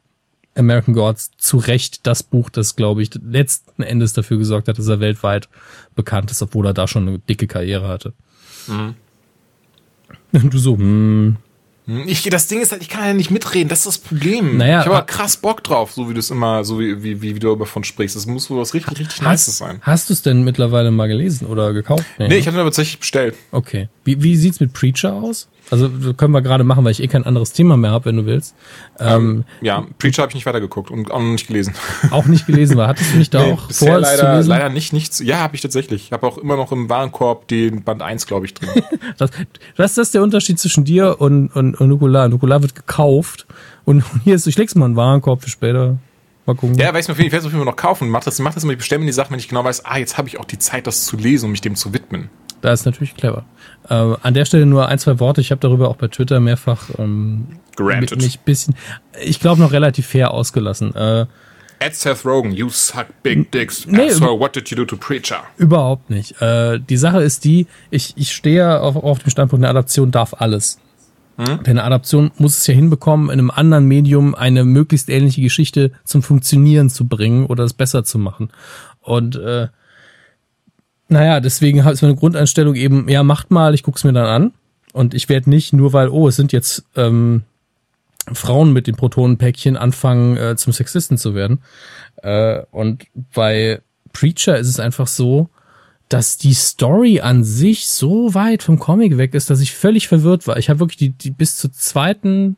American 0.55 0.93
Gods 0.93 1.32
zu 1.38 1.57
Recht 1.57 2.05
das 2.05 2.22
Buch, 2.22 2.49
das, 2.49 2.76
glaube 2.76 3.01
ich, 3.01 3.09
letzten 3.16 3.82
Endes 3.82 4.14
dafür 4.14 4.38
gesorgt 4.38 4.68
hat, 4.68 4.78
dass 4.78 4.88
er 4.88 4.99
weltweit 4.99 5.49
bekannt 5.95 6.30
ist, 6.30 6.41
obwohl 6.41 6.68
er 6.68 6.74
da 6.74 6.88
schon 6.88 7.07
eine 7.07 7.20
dicke 7.20 7.47
Karriere 7.47 7.88
hatte. 7.88 8.14
Mhm. 8.68 8.95
Du 10.49 10.57
so, 10.57 10.78
hm. 10.78 11.38
Ich, 11.86 12.23
das 12.23 12.47
Ding 12.47 12.61
ist 12.61 12.71
halt, 12.71 12.81
ich 12.81 12.88
kann 12.88 13.03
ja 13.03 13.13
nicht 13.13 13.29
mitreden, 13.29 13.67
das 13.67 13.79
ist 13.79 13.86
das 13.86 13.97
Problem. 13.97 14.57
Naja, 14.57 14.79
ich 14.79 14.86
habe 14.86 14.97
aber 14.97 15.05
krass 15.05 15.36
Bock 15.36 15.63
drauf, 15.63 15.91
so 15.91 16.09
wie 16.09 16.13
du 16.13 16.19
es 16.19 16.29
immer, 16.29 16.63
so 16.63 16.79
wie, 16.79 17.03
wie, 17.03 17.21
wie, 17.21 17.39
du 17.39 17.55
davon 17.55 17.84
sprichst. 17.84 18.15
Das 18.15 18.25
muss 18.25 18.49
wohl 18.49 18.59
was 18.61 18.73
richtig, 18.73 18.99
richtig 18.99 19.21
hast, 19.21 19.47
Nices 19.47 19.57
sein. 19.57 19.79
Hast 19.81 20.09
du 20.09 20.13
es 20.13 20.21
denn 20.21 20.43
mittlerweile 20.43 20.91
mal 20.91 21.07
gelesen 21.07 21.45
oder 21.47 21.73
gekauft? 21.73 22.05
Nee, 22.19 22.29
nee 22.29 22.38
ich 22.38 22.47
habe 22.47 22.57
ihn 22.57 22.61
aber 22.61 22.69
tatsächlich 22.69 22.99
bestellt. 22.99 23.36
Okay. 23.51 23.89
Wie, 24.05 24.23
wie 24.23 24.38
sieht's 24.38 24.61
mit 24.61 24.71
Preacher 24.71 25.13
aus? 25.13 25.49
Also 25.70 25.89
können 26.14 26.34
wir 26.34 26.41
gerade 26.41 26.64
machen, 26.64 26.84
weil 26.84 26.91
ich 26.91 27.01
eh 27.01 27.07
kein 27.07 27.26
anderes 27.26 27.53
Thema 27.53 27.78
mehr 27.78 27.91
habe, 27.91 28.05
wenn 28.05 28.18
du 28.18 28.26
willst. 28.26 28.55
Ähm, 28.99 29.07
ähm, 29.09 29.43
ja, 29.61 29.86
Preacher 29.97 30.22
habe 30.22 30.32
ich 30.32 30.36
nicht 30.36 30.45
weitergeguckt 30.45 30.91
und 30.91 31.09
auch 31.09 31.20
noch 31.20 31.32
nicht 31.32 31.47
gelesen. 31.47 31.74
Auch 32.11 32.26
nicht 32.26 32.45
gelesen 32.45 32.78
war. 32.78 32.88
Hattest 32.88 33.14
du 33.14 33.18
nicht 33.18 33.34
da 33.34 33.43
nee, 33.43 33.53
auch 33.53 33.72
vor, 33.72 33.99
leider? 33.99 34.43
Leider 34.43 34.70
nicht, 34.70 34.93
nichts. 34.93 35.20
Ja, 35.20 35.39
habe 35.39 35.55
ich 35.55 35.61
tatsächlich. 35.61 36.05
Ich 36.05 36.11
habe 36.11 36.28
auch 36.28 36.38
immer 36.38 36.55
noch 36.57 36.72
im 36.72 36.89
Warenkorb 36.89 37.47
den 37.47 37.84
Band 37.84 38.01
1, 38.01 38.28
glaube 38.28 38.45
ich, 38.45 38.53
drin. 38.53 38.70
das, 39.18 39.32
das 39.76 39.97
ist 39.97 40.14
der 40.14 40.22
Unterschied 40.22 40.59
zwischen 40.59 40.84
dir 40.84 41.20
und, 41.20 41.47
und, 41.55 41.76
und 41.76 41.88
Nukular. 41.88 42.28
Nukular 42.28 42.61
wird 42.61 42.76
gekauft 42.76 43.47
und 43.86 44.03
hier 44.24 44.36
ist, 44.36 44.45
ich 44.47 44.57
leg's 44.57 44.76
mal 44.76 44.86
in 44.86 44.91
den 44.91 44.97
Warenkorb 44.97 45.41
für 45.41 45.49
später. 45.49 45.97
Mal 46.45 46.55
gucken. 46.55 46.78
Ja, 46.78 46.93
weiß 46.93 47.07
mir, 47.07 47.14
ich 47.14 47.20
werde 47.20 47.38
es 47.38 47.45
auf 47.45 47.51
jeden 47.53 47.64
Fall 47.64 47.72
noch 47.72 47.78
kaufen. 47.78 48.09
Mach 48.09 48.24
das, 48.24 48.38
mach 48.39 48.53
das 48.53 48.64
immer, 48.64 48.74
ich 48.74 48.80
bestelle 48.80 48.99
mir 48.99 49.05
die 49.05 49.14
Sachen, 49.14 49.32
wenn 49.32 49.39
ich 49.39 49.47
genau 49.47 49.64
weiß, 49.64 49.86
ah, 49.86 49.97
jetzt 49.97 50.18
habe 50.18 50.28
ich 50.28 50.39
auch 50.39 50.45
die 50.45 50.59
Zeit, 50.59 50.88
das 50.88 51.05
zu 51.05 51.16
lesen, 51.16 51.45
um 51.45 51.51
mich 51.51 51.61
dem 51.61 51.76
zu 51.76 51.93
widmen. 51.93 52.30
Da 52.64 52.72
ist 52.72 52.86
natürlich 52.86 53.14
clever. 53.14 53.43
Äh, 53.89 53.93
an 53.93 54.34
der 54.34 54.45
Stelle 54.45 54.66
nur 54.66 54.88
ein, 54.88 54.97
zwei 54.97 55.20
Worte. 55.20 55.41
Ich 55.41 55.51
habe 55.51 55.59
darüber 55.59 55.89
auch 55.89 55.97
bei 55.97 56.07
Twitter 56.07 56.39
mehrfach 56.39 56.91
ähm, 56.97 57.59
Granted. 57.76 58.22
mich 58.22 58.39
bisschen, 58.39 58.76
ich 59.22 59.41
glaube 59.41 59.59
noch 59.59 59.74
relativ 59.74 60.07
fair 60.07 60.32
ausgelassen. 60.32 60.95
Äh, 60.95 61.26
At 61.82 61.93
Seth 61.93 62.26
Rogen, 62.26 62.53
you 62.53 62.70
suck 62.70 63.07
big 63.22 63.51
dicks. 63.51 63.86
Nee, 63.86 64.11
so 64.11 64.39
what 64.39 64.55
did 64.55 64.70
you 64.70 64.78
do 64.78 64.86
to 64.86 64.95
Preacher? 64.95 65.43
Überhaupt 65.57 66.09
nicht. 66.09 66.41
Äh, 66.41 66.80
die 66.80 66.95
Sache 66.95 67.22
ist 67.22 67.43
die, 67.43 67.68
ich, 67.91 68.14
ich 68.16 68.32
stehe 68.32 68.80
auf, 68.80 68.95
auf 68.95 69.20
dem 69.20 69.30
Standpunkt, 69.30 69.66
eine 69.66 69.70
Adaption 69.70 70.11
darf 70.11 70.34
alles. 70.36 70.80
Hm? 71.36 71.64
Denn 71.64 71.78
eine 71.78 71.84
Adaption 71.84 72.32
muss 72.38 72.57
es 72.57 72.66
ja 72.66 72.74
hinbekommen, 72.74 73.26
in 73.26 73.39
einem 73.39 73.51
anderen 73.51 73.89
Medium 73.89 74.36
eine 74.36 74.64
möglichst 74.64 75.09
ähnliche 75.09 75.41
Geschichte 75.41 75.91
zum 76.05 76.24
Funktionieren 76.24 76.89
zu 76.89 77.09
bringen 77.09 77.45
oder 77.45 77.66
es 77.66 77.74
besser 77.74 78.05
zu 78.05 78.18
machen. 78.20 78.51
Und 79.01 79.36
äh, 79.36 79.68
naja, 81.07 81.39
deswegen 81.39 81.79
ist 81.79 82.01
meine 82.01 82.15
Grundeinstellung 82.15 82.75
eben, 82.75 83.07
ja, 83.09 83.23
macht 83.23 83.51
mal, 83.51 83.73
ich 83.73 83.83
guck's 83.83 84.03
mir 84.03 84.13
dann 84.13 84.25
an. 84.25 84.53
Und 84.93 85.13
ich 85.13 85.27
werde 85.27 85.49
nicht, 85.49 85.73
nur 85.73 85.91
weil, 85.93 86.09
oh, 86.09 86.27
es 86.27 86.35
sind 86.35 86.53
jetzt 86.53 86.85
ähm, 86.95 87.43
Frauen 88.31 88.73
mit 88.73 88.87
den 88.87 88.95
Protonenpäckchen, 88.95 89.75
anfangen 89.75 90.37
äh, 90.37 90.55
zum 90.55 90.71
Sexisten 90.71 91.17
zu 91.17 91.35
werden. 91.35 91.61
Äh, 92.17 92.61
und 92.71 93.05
bei 93.33 93.81
Preacher 94.13 94.57
ist 94.57 94.69
es 94.69 94.79
einfach 94.79 95.07
so, 95.07 95.49
dass 96.09 96.37
die 96.37 96.53
Story 96.53 97.21
an 97.21 97.43
sich 97.43 97.87
so 97.87 98.35
weit 98.35 98.61
vom 98.61 98.77
Comic 98.77 99.17
weg 99.17 99.33
ist, 99.33 99.49
dass 99.49 99.61
ich 99.61 99.73
völlig 99.73 100.07
verwirrt 100.07 100.45
war. 100.47 100.57
Ich 100.57 100.69
habe 100.69 100.79
wirklich 100.79 100.97
die, 100.97 101.09
die 101.09 101.31
bis 101.31 101.57
zur 101.57 101.71
zweiten 101.71 102.55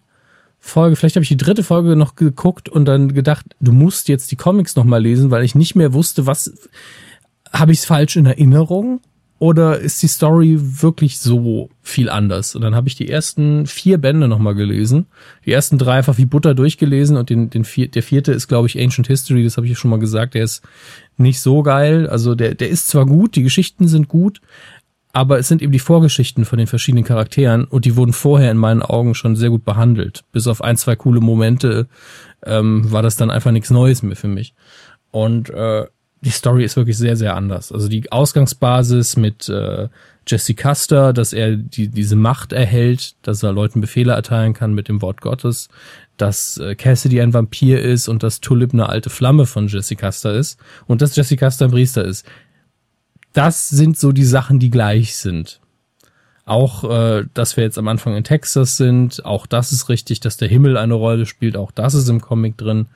Folge, 0.60 0.96
vielleicht 0.96 1.16
habe 1.16 1.24
ich 1.24 1.30
die 1.30 1.38
dritte 1.38 1.64
Folge 1.64 1.96
noch 1.96 2.16
geguckt 2.16 2.68
und 2.68 2.86
dann 2.86 3.14
gedacht, 3.14 3.46
du 3.62 3.72
musst 3.72 4.10
jetzt 4.10 4.32
die 4.32 4.36
Comics 4.36 4.76
noch 4.76 4.84
mal 4.84 5.02
lesen, 5.02 5.32
weil 5.32 5.44
ich 5.44 5.56
nicht 5.56 5.76
mehr 5.76 5.94
wusste, 5.94 6.26
was 6.26 6.52
habe 7.56 7.72
ich 7.72 7.80
es 7.80 7.86
falsch 7.86 8.16
in 8.16 8.26
Erinnerung? 8.26 9.02
oder 9.38 9.80
ist 9.80 10.02
die 10.02 10.08
Story 10.08 10.58
wirklich 10.60 11.20
so 11.20 11.70
viel 11.82 12.10
anders? 12.10 12.56
Und 12.56 12.62
dann 12.62 12.74
habe 12.74 12.88
ich 12.88 12.96
die 12.96 13.10
ersten 13.10 13.66
vier 13.66 13.98
Bände 13.98 14.28
nochmal 14.28 14.56
gelesen. 14.56 15.08
Die 15.46 15.52
ersten 15.52 15.78
drei 15.78 15.98
einfach 15.98 16.18
wie 16.18 16.26
Butter 16.26 16.56
durchgelesen 16.56 17.18
und 17.18 17.30
den, 17.30 17.50
den 17.50 17.66
vier, 17.66 17.90
der 17.90 18.04
vierte 18.04 18.32
ist, 18.32 18.48
glaube 18.48 18.68
ich, 18.68 18.80
Ancient 18.80 19.08
History, 19.08 19.44
das 19.44 19.58
habe 19.58 19.68
ich 19.68 19.78
schon 19.78 19.92
mal 19.92 20.00
gesagt, 20.00 20.36
der 20.36 20.44
ist 20.44 20.64
nicht 21.18 21.42
so 21.42 21.64
geil. 21.64 22.08
Also 22.08 22.34
der, 22.34 22.56
der 22.56 22.70
ist 22.70 22.88
zwar 22.88 23.06
gut, 23.06 23.36
die 23.36 23.44
Geschichten 23.44 23.88
sind 23.90 24.08
gut, 24.08 24.40
aber 25.12 25.38
es 25.38 25.50
sind 25.50 25.62
eben 25.62 25.72
die 25.72 25.80
Vorgeschichten 25.80 26.46
von 26.46 26.58
den 26.58 26.68
verschiedenen 26.68 27.04
Charakteren 27.04 27.66
und 27.66 27.84
die 27.84 27.98
wurden 27.98 28.14
vorher 28.14 28.52
in 28.52 28.58
meinen 28.58 28.82
Augen 28.82 29.16
schon 29.16 29.36
sehr 29.36 29.50
gut 29.50 29.66
behandelt. 29.66 30.24
Bis 30.32 30.48
auf 30.48 30.64
ein, 30.64 30.78
zwei 30.78 30.96
coole 30.96 31.20
Momente 31.20 31.88
ähm, 32.46 32.90
war 32.90 33.02
das 33.02 33.18
dann 33.18 33.32
einfach 33.32 33.52
nichts 33.52 33.70
Neues 33.70 34.02
mehr 34.02 34.16
für 34.16 34.28
mich. 34.28 34.54
Und 35.12 35.50
äh, 35.50 35.86
die 36.26 36.32
Story 36.32 36.66
ist 36.66 36.76
wirklich 36.76 36.98
sehr, 36.98 37.16
sehr 37.16 37.36
anders. 37.36 37.72
Also 37.72 37.88
die 37.88 38.12
Ausgangsbasis 38.12 39.16
mit 39.16 39.48
äh, 39.48 39.88
Jesse 40.28 40.56
Custer, 40.56 41.14
dass 41.14 41.34
er 41.34 41.56
die, 41.56 41.88
diese 41.88 42.16
Macht 42.16 42.52
erhält, 42.52 43.16
dass 43.22 43.44
er 43.44 43.54
Leuten 43.54 43.80
Befehle 43.80 44.14
erteilen 44.14 44.54
kann 44.54 44.74
mit 44.74 44.88
dem 44.88 45.04
Wort 45.04 45.22
Gottes, 45.22 45.70
dass 46.18 46.58
äh, 46.58 46.74
Cassidy 46.76 47.22
ein 47.22 47.34
Vampir 47.34 47.80
ist 47.82 48.08
und 48.08 48.24
dass 48.24 48.42
Tulip 48.42 48.74
eine 48.74 48.90
alte 48.90 49.12
Flamme 49.12 49.46
von 49.46 49.68
Jesse 49.68 49.96
Custer 49.96 50.34
ist 50.34 50.60
und 50.88 51.04
dass 51.04 51.16
Jesse 51.16 51.38
Custer 51.38 51.66
ein 51.66 51.72
Priester 51.72 52.04
ist. 52.04 52.26
Das 53.34 53.70
sind 53.70 53.98
so 53.98 54.12
die 54.12 54.24
Sachen, 54.24 54.58
die 54.60 54.72
gleich 54.72 55.16
sind. 55.16 55.60
Auch, 56.44 56.90
äh, 56.90 57.26
dass 57.36 57.56
wir 57.56 57.64
jetzt 57.64 57.78
am 57.78 57.88
Anfang 57.88 58.16
in 58.16 58.24
Texas 58.24 58.78
sind, 58.78 59.24
auch 59.26 59.46
das 59.46 59.72
ist 59.72 59.90
richtig, 59.90 60.22
dass 60.22 60.38
der 60.38 60.48
Himmel 60.48 60.78
eine 60.78 60.96
Rolle 60.96 61.28
spielt, 61.28 61.56
auch 61.56 61.72
das 61.72 61.94
ist 61.94 62.10
im 62.10 62.22
Comic 62.22 62.58
drin. 62.58 62.88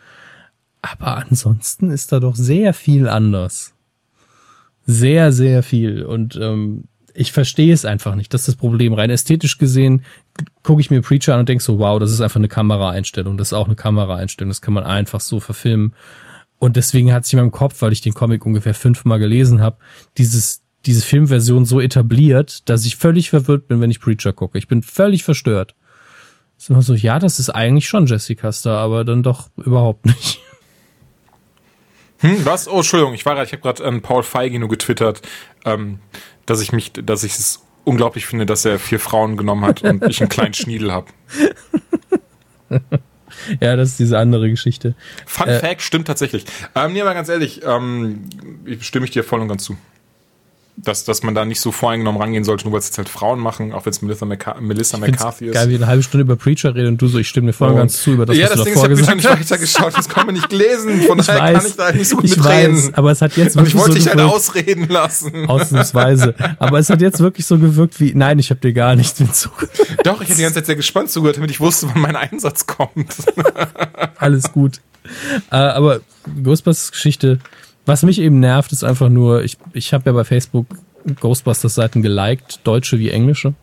Aber 0.81 1.17
ansonsten 1.17 1.91
ist 1.91 2.11
da 2.11 2.19
doch 2.19 2.35
sehr 2.35 2.73
viel 2.73 3.07
anders. 3.07 3.73
Sehr, 4.85 5.31
sehr 5.31 5.61
viel. 5.61 6.03
Und 6.03 6.37
ähm, 6.41 6.85
ich 7.13 7.31
verstehe 7.31 7.73
es 7.73 7.85
einfach 7.85 8.15
nicht. 8.15 8.33
Das 8.33 8.41
ist 8.41 8.47
das 8.47 8.55
Problem. 8.55 8.93
Rein 8.93 9.09
ästhetisch 9.09 9.57
gesehen 9.57 10.03
gucke 10.63 10.81
ich 10.81 10.89
mir 10.89 11.01
Preacher 11.01 11.33
an 11.33 11.41
und 11.41 11.49
denke 11.49 11.63
so, 11.63 11.79
wow, 11.79 11.99
das 11.99 12.11
ist 12.11 12.21
einfach 12.21 12.39
eine 12.39 12.47
Kameraeinstellung. 12.47 13.37
Das 13.37 13.49
ist 13.49 13.53
auch 13.53 13.67
eine 13.67 13.75
Kameraeinstellung. 13.75 14.49
Das 14.49 14.61
kann 14.61 14.73
man 14.73 14.85
einfach 14.85 15.19
so 15.19 15.39
verfilmen. 15.39 15.93
Und 16.59 16.75
deswegen 16.75 17.13
hat 17.13 17.25
sich 17.25 17.33
in 17.33 17.39
meinem 17.39 17.51
Kopf, 17.51 17.81
weil 17.81 17.93
ich 17.93 18.01
den 18.01 18.13
Comic 18.13 18.45
ungefähr 18.45 18.73
fünfmal 18.73 19.19
gelesen 19.19 19.61
habe, 19.61 19.77
dieses 20.17 20.63
diese 20.85 21.01
Filmversion 21.01 21.65
so 21.65 21.81
etabliert, 21.81 22.69
dass 22.69 22.85
ich 22.85 22.95
völlig 22.95 23.29
verwirrt 23.29 23.67
bin, 23.67 23.81
wenn 23.81 23.91
ich 23.91 23.99
Preacher 23.99 24.33
gucke. 24.33 24.57
Ich 24.57 24.67
bin 24.67 24.81
völlig 24.81 25.23
verstört. 25.23 25.75
ist 26.57 26.69
immer 26.69 26.81
so, 26.81 26.93
ja, 26.93 27.19
das 27.19 27.39
ist 27.39 27.49
eigentlich 27.49 27.87
schon 27.87 28.05
Jessica 28.05 28.51
Star, 28.51 28.79
aber 28.79 29.03
dann 29.03 29.23
doch 29.23 29.49
überhaupt 29.57 30.05
nicht. 30.05 30.39
Hm, 32.19 32.45
was? 32.45 32.67
Oh, 32.67 32.77
Entschuldigung, 32.77 33.13
ich 33.13 33.25
war 33.25 33.35
gerade, 33.35 33.47
ich 33.47 33.53
habe 33.53 33.61
gerade 33.61 33.83
ähm, 33.83 34.01
Paul 34.01 34.23
Feige 34.23 34.59
nur 34.59 34.69
getwittert, 34.69 35.21
ähm, 35.65 35.99
dass 36.45 36.61
ich 36.61 36.71
mich, 36.71 36.91
dass 36.93 37.23
ich 37.23 37.33
es 37.35 37.63
unglaublich 37.85 38.25
finde, 38.25 38.45
dass 38.45 38.65
er 38.65 38.79
vier 38.79 38.99
Frauen 38.99 39.37
genommen 39.37 39.65
hat 39.65 39.83
und 39.83 40.05
ich 40.07 40.19
einen 40.19 40.29
kleinen 40.29 40.53
Schniedel 40.53 40.91
habe. 40.91 41.07
ja, 43.61 43.75
das 43.75 43.89
ist 43.89 43.99
diese 43.99 44.17
andere 44.17 44.49
Geschichte. 44.49 44.95
Fun 45.25 45.47
äh, 45.47 45.59
Fact 45.59 45.81
stimmt 45.81 46.07
tatsächlich. 46.07 46.45
Ähm, 46.75 46.93
nee, 46.93 47.01
aber 47.01 47.13
ganz 47.13 47.29
ehrlich, 47.29 47.61
ähm, 47.65 48.29
stimme 48.79 49.05
ich 49.05 49.11
dir 49.11 49.23
voll 49.23 49.39
und 49.39 49.47
ganz 49.47 49.63
zu 49.63 49.77
dass, 50.83 51.03
dass 51.03 51.23
man 51.23 51.35
da 51.35 51.45
nicht 51.45 51.59
so 51.59 51.71
voreingenommen 51.71 52.21
rangehen 52.21 52.43
sollte, 52.43 52.65
nur 52.65 52.73
weil 52.73 52.79
es 52.79 52.87
jetzt 52.87 52.97
halt 52.97 53.09
Frauen 53.09 53.39
machen, 53.39 53.73
auch 53.73 53.85
wenn 53.85 53.91
es 53.91 54.01
Melissa, 54.01 54.25
McCar 54.25 54.61
Melissa 54.61 54.97
McCarthy 54.97 55.47
ist. 55.47 55.53
Geil, 55.53 55.69
wie 55.69 55.75
eine 55.75 55.87
halbe 55.87 56.03
Stunde 56.03 56.23
über 56.23 56.35
Preacher 56.35 56.73
reden 56.73 56.89
und 56.89 57.01
du 57.01 57.07
so, 57.07 57.17
ich 57.17 57.27
stimme 57.27 57.47
dir 57.47 57.53
voll 57.53 57.69
und 57.69 57.75
ganz 57.75 58.01
zu 58.01 58.11
über 58.11 58.25
das, 58.25 58.37
ja, 58.37 58.45
was 58.45 58.51
das 58.51 58.59
du 58.59 58.65
Ding 58.65 58.73
davor 58.75 58.89
ist, 58.89 58.99
gesagt 58.99 59.19
ich 59.19 59.27
habe 59.27 59.39
nicht 59.39 59.51
weitergeschaut, 59.51 59.97
das 59.97 60.09
kann 60.09 60.25
man 60.25 60.35
nicht 60.35 60.49
gelesen, 60.49 61.01
von 61.07 61.19
ich 61.19 61.25
daher 61.25 61.53
weiß, 61.55 61.61
kann 61.61 61.67
ich 61.67 61.75
da 61.75 61.91
nicht 61.91 62.07
so 62.07 62.15
gut 62.15 62.23
mitreden. 62.23 62.75
weiß, 62.77 62.93
aber 62.93 63.11
es 63.11 63.21
hat 63.21 63.37
jetzt 63.37 63.55
wirklich 63.55 63.75
und 63.75 63.79
ich 63.79 63.87
wollte 63.87 63.91
so 63.91 63.97
dich 63.97 64.07
halt 64.07 64.17
gewirkt, 64.17 64.35
ausreden 64.35 64.87
lassen. 64.87 65.45
Ausnahmsweise. 65.49 66.35
Aber 66.59 66.79
es 66.79 66.89
hat 66.89 67.01
jetzt 67.01 67.19
wirklich 67.19 67.45
so 67.45 67.57
gewirkt 67.57 67.99
wie, 67.99 68.13
nein, 68.15 68.39
ich 68.39 68.49
habe 68.49 68.59
dir 68.59 68.73
gar 68.73 68.95
nichts 68.95 69.17
hinzugehört. 69.17 69.71
Doch, 70.03 70.21
ich 70.21 70.29
hätte 70.29 70.37
die 70.37 70.43
ganze 70.43 70.55
Zeit 70.55 70.67
sehr 70.67 70.75
gespannt 70.75 71.09
zugehört, 71.09 71.37
damit 71.37 71.51
ich 71.51 71.59
wusste, 71.59 71.87
wann 71.93 72.01
mein 72.01 72.15
Einsatz 72.15 72.65
kommt. 72.65 73.15
Alles 74.17 74.51
gut. 74.51 74.79
Äh, 75.51 75.55
aber 75.55 76.01
Ghostbusters 76.43 76.91
Geschichte, 76.91 77.39
was 77.89 78.03
mich 78.03 78.19
eben 78.21 78.39
nervt, 78.39 78.71
ist 78.71 78.83
einfach 78.85 79.09
nur, 79.09 79.43
ich, 79.43 79.57
ich 79.73 79.93
habe 79.93 80.05
ja 80.05 80.13
bei 80.13 80.23
Facebook 80.23 80.65
Ghostbusters-Seiten 81.19 82.01
geliked, 82.01 82.61
deutsche 82.63 82.99
wie 82.99 83.09
englische. 83.09 83.53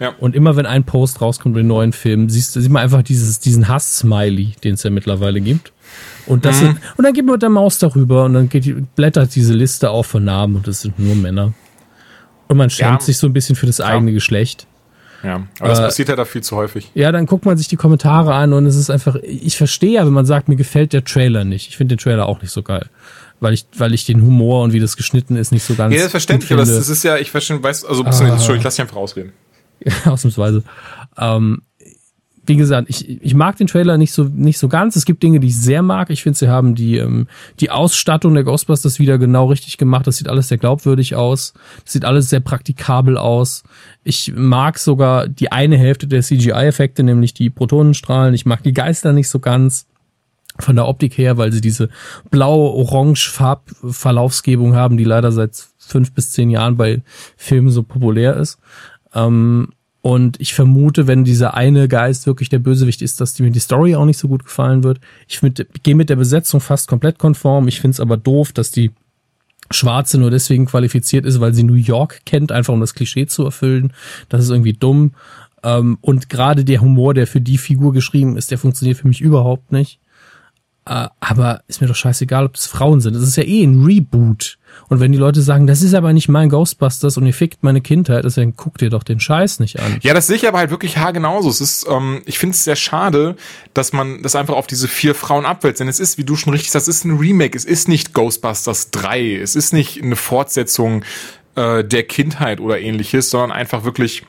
Ja. 0.00 0.12
Und 0.18 0.34
immer 0.34 0.56
wenn 0.56 0.66
ein 0.66 0.84
Post 0.84 1.20
rauskommt 1.20 1.54
mit 1.54 1.64
neuen 1.64 1.92
Filmen, 1.92 2.28
siehst, 2.28 2.54
sieht 2.54 2.70
man 2.70 2.82
einfach 2.82 3.02
dieses, 3.02 3.38
diesen 3.40 3.68
Hass-Smiley, 3.68 4.54
den 4.64 4.74
es 4.74 4.82
ja 4.82 4.90
mittlerweile 4.90 5.40
gibt. 5.40 5.72
Und, 6.26 6.44
das 6.44 6.56
Mhm. 6.60 6.66
sind, 6.66 6.78
und 6.96 7.04
dann 7.04 7.12
geht 7.14 7.24
man 7.24 7.34
mit 7.34 7.42
der 7.42 7.50
Maus 7.50 7.78
darüber 7.78 8.24
und 8.24 8.34
dann 8.34 8.48
geht 8.48 8.94
blättert 8.96 9.34
diese 9.34 9.52
Liste 9.54 9.90
auf 9.90 10.06
von 10.06 10.24
Namen 10.24 10.56
und 10.56 10.66
das 10.66 10.80
sind 10.80 10.98
nur 10.98 11.14
Männer. 11.14 11.52
Und 12.48 12.56
man 12.56 12.70
schämt 12.70 13.00
Ja. 13.00 13.06
sich 13.06 13.16
so 13.18 13.26
ein 13.26 13.32
bisschen 13.32 13.54
für 13.56 13.66
das 13.66 13.80
eigene 13.80 14.12
Geschlecht. 14.12 14.66
Ja, 15.22 15.46
aber 15.60 15.68
das 15.68 15.78
Äh, 15.78 15.82
passiert 15.82 16.08
ja 16.08 16.16
da 16.16 16.24
viel 16.24 16.42
zu 16.42 16.56
häufig. 16.56 16.90
Ja, 16.94 17.12
dann 17.12 17.26
guckt 17.26 17.44
man 17.44 17.56
sich 17.56 17.68
die 17.68 17.76
Kommentare 17.76 18.34
an 18.34 18.52
und 18.52 18.66
es 18.66 18.74
ist 18.74 18.90
einfach, 18.90 19.14
ich 19.22 19.56
verstehe 19.56 19.92
ja, 19.92 20.04
wenn 20.06 20.12
man 20.12 20.26
sagt, 20.26 20.48
mir 20.48 20.56
gefällt 20.56 20.92
der 20.92 21.04
Trailer 21.04 21.44
nicht. 21.44 21.68
Ich 21.68 21.76
finde 21.76 21.94
den 21.94 22.00
Trailer 22.02 22.26
auch 22.26 22.42
nicht 22.42 22.50
so 22.50 22.62
geil. 22.64 22.86
Weil 23.42 23.54
ich, 23.54 23.66
weil 23.76 23.92
ich 23.92 24.06
den 24.06 24.22
Humor 24.22 24.62
und 24.62 24.72
wie 24.72 24.78
das 24.78 24.96
geschnitten 24.96 25.34
ist 25.34 25.50
nicht 25.50 25.64
so 25.64 25.74
ganz. 25.74 25.92
Ja, 25.92 25.98
das 25.98 26.06
ist 26.06 26.10
verständlich, 26.12 26.52
aber 26.52 26.60
das 26.60 26.88
ist 26.88 27.02
ja, 27.02 27.16
ich 27.18 27.32
verstehe, 27.32 27.60
weiß, 27.60 27.84
also, 27.84 28.04
Ah. 28.04 28.06
Entschuldigung, 28.08 28.56
ich 28.58 28.62
lass 28.62 28.76
dich 28.76 28.82
einfach 28.82 28.96
ausreden. 28.96 29.32
ausnahmsweise. 30.04 30.62
Ähm, 31.18 31.62
wie 32.46 32.56
gesagt, 32.56 32.88
ich, 32.88 33.20
ich 33.22 33.34
mag 33.34 33.56
den 33.56 33.66
Trailer 33.66 33.98
nicht 33.98 34.12
so 34.12 34.24
nicht 34.24 34.58
so 34.58 34.68
ganz. 34.68 34.94
Es 34.94 35.04
gibt 35.04 35.24
Dinge, 35.24 35.40
die 35.40 35.48
ich 35.48 35.60
sehr 35.60 35.82
mag. 35.82 36.10
Ich 36.10 36.22
finde, 36.22 36.38
sie 36.38 36.48
haben 36.48 36.74
die 36.76 36.98
ähm, 36.98 37.26
die 37.58 37.70
Ausstattung 37.70 38.34
der 38.34 38.44
Ghostbusters 38.44 39.00
wieder 39.00 39.18
genau 39.18 39.46
richtig 39.46 39.76
gemacht. 39.76 40.06
Das 40.06 40.18
sieht 40.18 40.28
alles 40.28 40.48
sehr 40.48 40.58
glaubwürdig 40.58 41.14
aus. 41.16 41.52
Das 41.84 41.92
sieht 41.92 42.04
alles 42.04 42.30
sehr 42.30 42.40
praktikabel 42.40 43.16
aus. 43.16 43.62
Ich 44.04 44.32
mag 44.36 44.78
sogar 44.78 45.28
die 45.28 45.50
eine 45.52 45.76
Hälfte 45.76 46.06
der 46.08 46.22
CGI-Effekte, 46.22 47.02
nämlich 47.02 47.34
die 47.34 47.50
Protonenstrahlen. 47.50 48.34
Ich 48.34 48.46
mag 48.46 48.62
die 48.62 48.72
Geister 48.72 49.12
nicht 49.12 49.28
so 49.28 49.38
ganz 49.38 49.86
von 50.58 50.76
der 50.76 50.86
Optik 50.86 51.16
her, 51.16 51.38
weil 51.38 51.52
sie 51.52 51.60
diese 51.60 51.88
blau-orange 52.30 53.30
Farbverlaufsgebung 53.30 54.74
haben, 54.74 54.96
die 54.96 55.04
leider 55.04 55.32
seit 55.32 55.66
fünf 55.78 56.12
bis 56.12 56.30
zehn 56.30 56.50
Jahren 56.50 56.76
bei 56.76 57.02
Filmen 57.36 57.70
so 57.70 57.82
populär 57.82 58.36
ist. 58.36 58.58
Ähm, 59.14 59.68
und 60.02 60.40
ich 60.40 60.52
vermute, 60.52 61.06
wenn 61.06 61.24
dieser 61.24 61.54
eine 61.54 61.86
Geist 61.86 62.26
wirklich 62.26 62.48
der 62.48 62.58
Bösewicht 62.58 63.02
ist, 63.02 63.20
dass 63.20 63.38
mir 63.38 63.52
die 63.52 63.60
Story 63.60 63.94
auch 63.94 64.04
nicht 64.04 64.18
so 64.18 64.26
gut 64.26 64.44
gefallen 64.44 64.82
wird. 64.82 65.00
Ich 65.28 65.40
gehe 65.84 65.94
mit 65.94 66.10
der 66.10 66.16
Besetzung 66.16 66.60
fast 66.60 66.88
komplett 66.88 67.18
konform. 67.18 67.68
Ich 67.68 67.80
finde 67.80 67.94
es 67.94 68.00
aber 68.00 68.16
doof, 68.16 68.52
dass 68.52 68.72
die 68.72 68.90
Schwarze 69.70 70.18
nur 70.18 70.30
deswegen 70.30 70.66
qualifiziert 70.66 71.24
ist, 71.24 71.40
weil 71.40 71.54
sie 71.54 71.62
New 71.62 71.74
York 71.74 72.22
kennt, 72.26 72.50
einfach 72.50 72.74
um 72.74 72.80
das 72.80 72.94
Klischee 72.94 73.26
zu 73.26 73.44
erfüllen. 73.44 73.92
Das 74.28 74.42
ist 74.42 74.50
irgendwie 74.50 74.72
dumm. 74.72 75.12
Ähm, 75.62 75.98
und 76.00 76.28
gerade 76.28 76.64
der 76.64 76.80
Humor, 76.80 77.14
der 77.14 77.28
für 77.28 77.40
die 77.40 77.58
Figur 77.58 77.92
geschrieben 77.92 78.36
ist, 78.36 78.50
der 78.50 78.58
funktioniert 78.58 78.98
für 78.98 79.08
mich 79.08 79.20
überhaupt 79.20 79.70
nicht. 79.70 80.00
Äh, 80.84 81.08
aber 81.20 81.62
ist 81.68 81.80
mir 81.80 81.86
doch 81.86 81.94
scheißegal, 81.94 82.46
ob 82.46 82.56
es 82.56 82.66
Frauen 82.66 83.00
sind. 83.00 83.14
Das 83.14 83.22
ist 83.22 83.36
ja 83.36 83.44
eh 83.44 83.62
ein 83.62 83.84
Reboot. 83.84 84.58
Und 84.88 84.98
wenn 84.98 85.12
die 85.12 85.18
Leute 85.18 85.40
sagen, 85.40 85.68
das 85.68 85.80
ist 85.80 85.94
aber 85.94 86.12
nicht 86.12 86.28
mein 86.28 86.48
Ghostbusters 86.48 87.16
und 87.16 87.26
ihr 87.26 87.34
fickt 87.34 87.62
meine 87.62 87.80
Kindheit, 87.80 88.24
dann 88.36 88.56
guckt 88.56 88.82
ihr 88.82 88.90
doch 88.90 89.04
den 89.04 89.20
Scheiß 89.20 89.60
nicht 89.60 89.78
an. 89.78 89.98
Ja, 90.02 90.12
das 90.12 90.26
sehe 90.26 90.36
ich 90.36 90.48
aber 90.48 90.58
halt 90.58 90.70
wirklich 90.70 90.96
haargenauso. 90.96 91.50
Es 91.50 91.60
ist, 91.60 91.86
ähm, 91.88 92.22
ich 92.24 92.38
finde 92.38 92.54
es 92.54 92.64
sehr 92.64 92.74
schade, 92.74 93.36
dass 93.74 93.92
man 93.92 94.22
das 94.22 94.34
einfach 94.34 94.54
auf 94.54 94.66
diese 94.66 94.88
vier 94.88 95.14
Frauen 95.14 95.46
abwälzt. 95.46 95.78
Denn 95.78 95.88
es 95.88 96.00
ist, 96.00 96.18
wie 96.18 96.24
du 96.24 96.34
schon 96.34 96.52
richtig 96.52 96.72
sagst, 96.72 96.88
es 96.88 96.96
ist 96.96 97.04
ein 97.04 97.16
Remake. 97.16 97.56
Es 97.56 97.64
ist 97.64 97.86
nicht 97.86 98.12
Ghostbusters 98.12 98.90
3. 98.90 99.36
Es 99.36 99.54
ist 99.54 99.72
nicht 99.72 100.02
eine 100.02 100.16
Fortsetzung 100.16 101.04
äh, 101.54 101.84
der 101.84 102.02
Kindheit 102.02 102.60
oder 102.60 102.80
ähnliches, 102.80 103.30
sondern 103.30 103.52
einfach 103.52 103.84
wirklich 103.84 104.24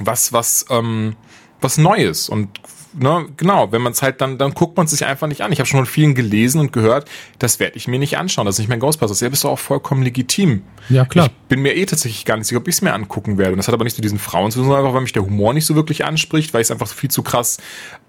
was, 0.00 0.32
was, 0.32 0.64
ähm, 0.70 1.14
was 1.60 1.76
Neues. 1.76 2.30
Und 2.30 2.48
ne, 2.94 3.26
genau, 3.36 3.72
wenn 3.72 3.82
man 3.82 3.92
es 3.92 4.02
halt 4.02 4.20
dann, 4.20 4.38
dann 4.38 4.52
guckt 4.54 4.76
man 4.76 4.86
es 4.86 4.92
sich 4.92 5.04
einfach 5.04 5.26
nicht 5.26 5.42
an. 5.42 5.52
Ich 5.52 5.58
habe 5.58 5.66
schon 5.66 5.78
von 5.78 5.86
vielen 5.86 6.14
gelesen 6.14 6.60
und 6.60 6.72
gehört, 6.72 7.08
das 7.38 7.60
werde 7.60 7.76
ich 7.76 7.88
mir 7.88 7.98
nicht 7.98 8.18
anschauen. 8.18 8.46
Das 8.46 8.56
ist 8.56 8.58
nicht 8.60 8.68
mein 8.68 8.80
Ghostbusters. 8.80 9.20
Ja, 9.20 9.28
bist 9.28 9.44
du 9.44 9.48
auch 9.48 9.58
vollkommen 9.58 10.02
legitim. 10.02 10.62
Ja, 10.88 11.04
klar. 11.04 11.26
Ich 11.26 11.32
bin 11.48 11.60
mir 11.60 11.74
eh 11.76 11.86
tatsächlich 11.86 12.24
gar 12.24 12.36
nicht 12.36 12.46
sicher, 12.46 12.60
ob 12.60 12.68
ich 12.68 12.76
es 12.76 12.82
mir 12.82 12.92
angucken 12.92 13.38
werde. 13.38 13.52
Und 13.52 13.58
das 13.58 13.68
hat 13.68 13.74
aber 13.74 13.84
nicht 13.84 13.96
mit 13.96 14.04
diesen 14.04 14.18
Frauen 14.18 14.50
zu 14.50 14.58
tun, 14.58 14.66
sondern 14.66 14.84
einfach, 14.84 14.94
weil 14.94 15.02
mich 15.02 15.12
der 15.12 15.24
Humor 15.24 15.54
nicht 15.54 15.66
so 15.66 15.74
wirklich 15.74 16.04
anspricht, 16.04 16.54
weil 16.54 16.60
ich 16.60 16.66
es 16.66 16.70
einfach 16.70 16.88
viel 16.88 17.10
zu 17.10 17.22
krass 17.22 17.58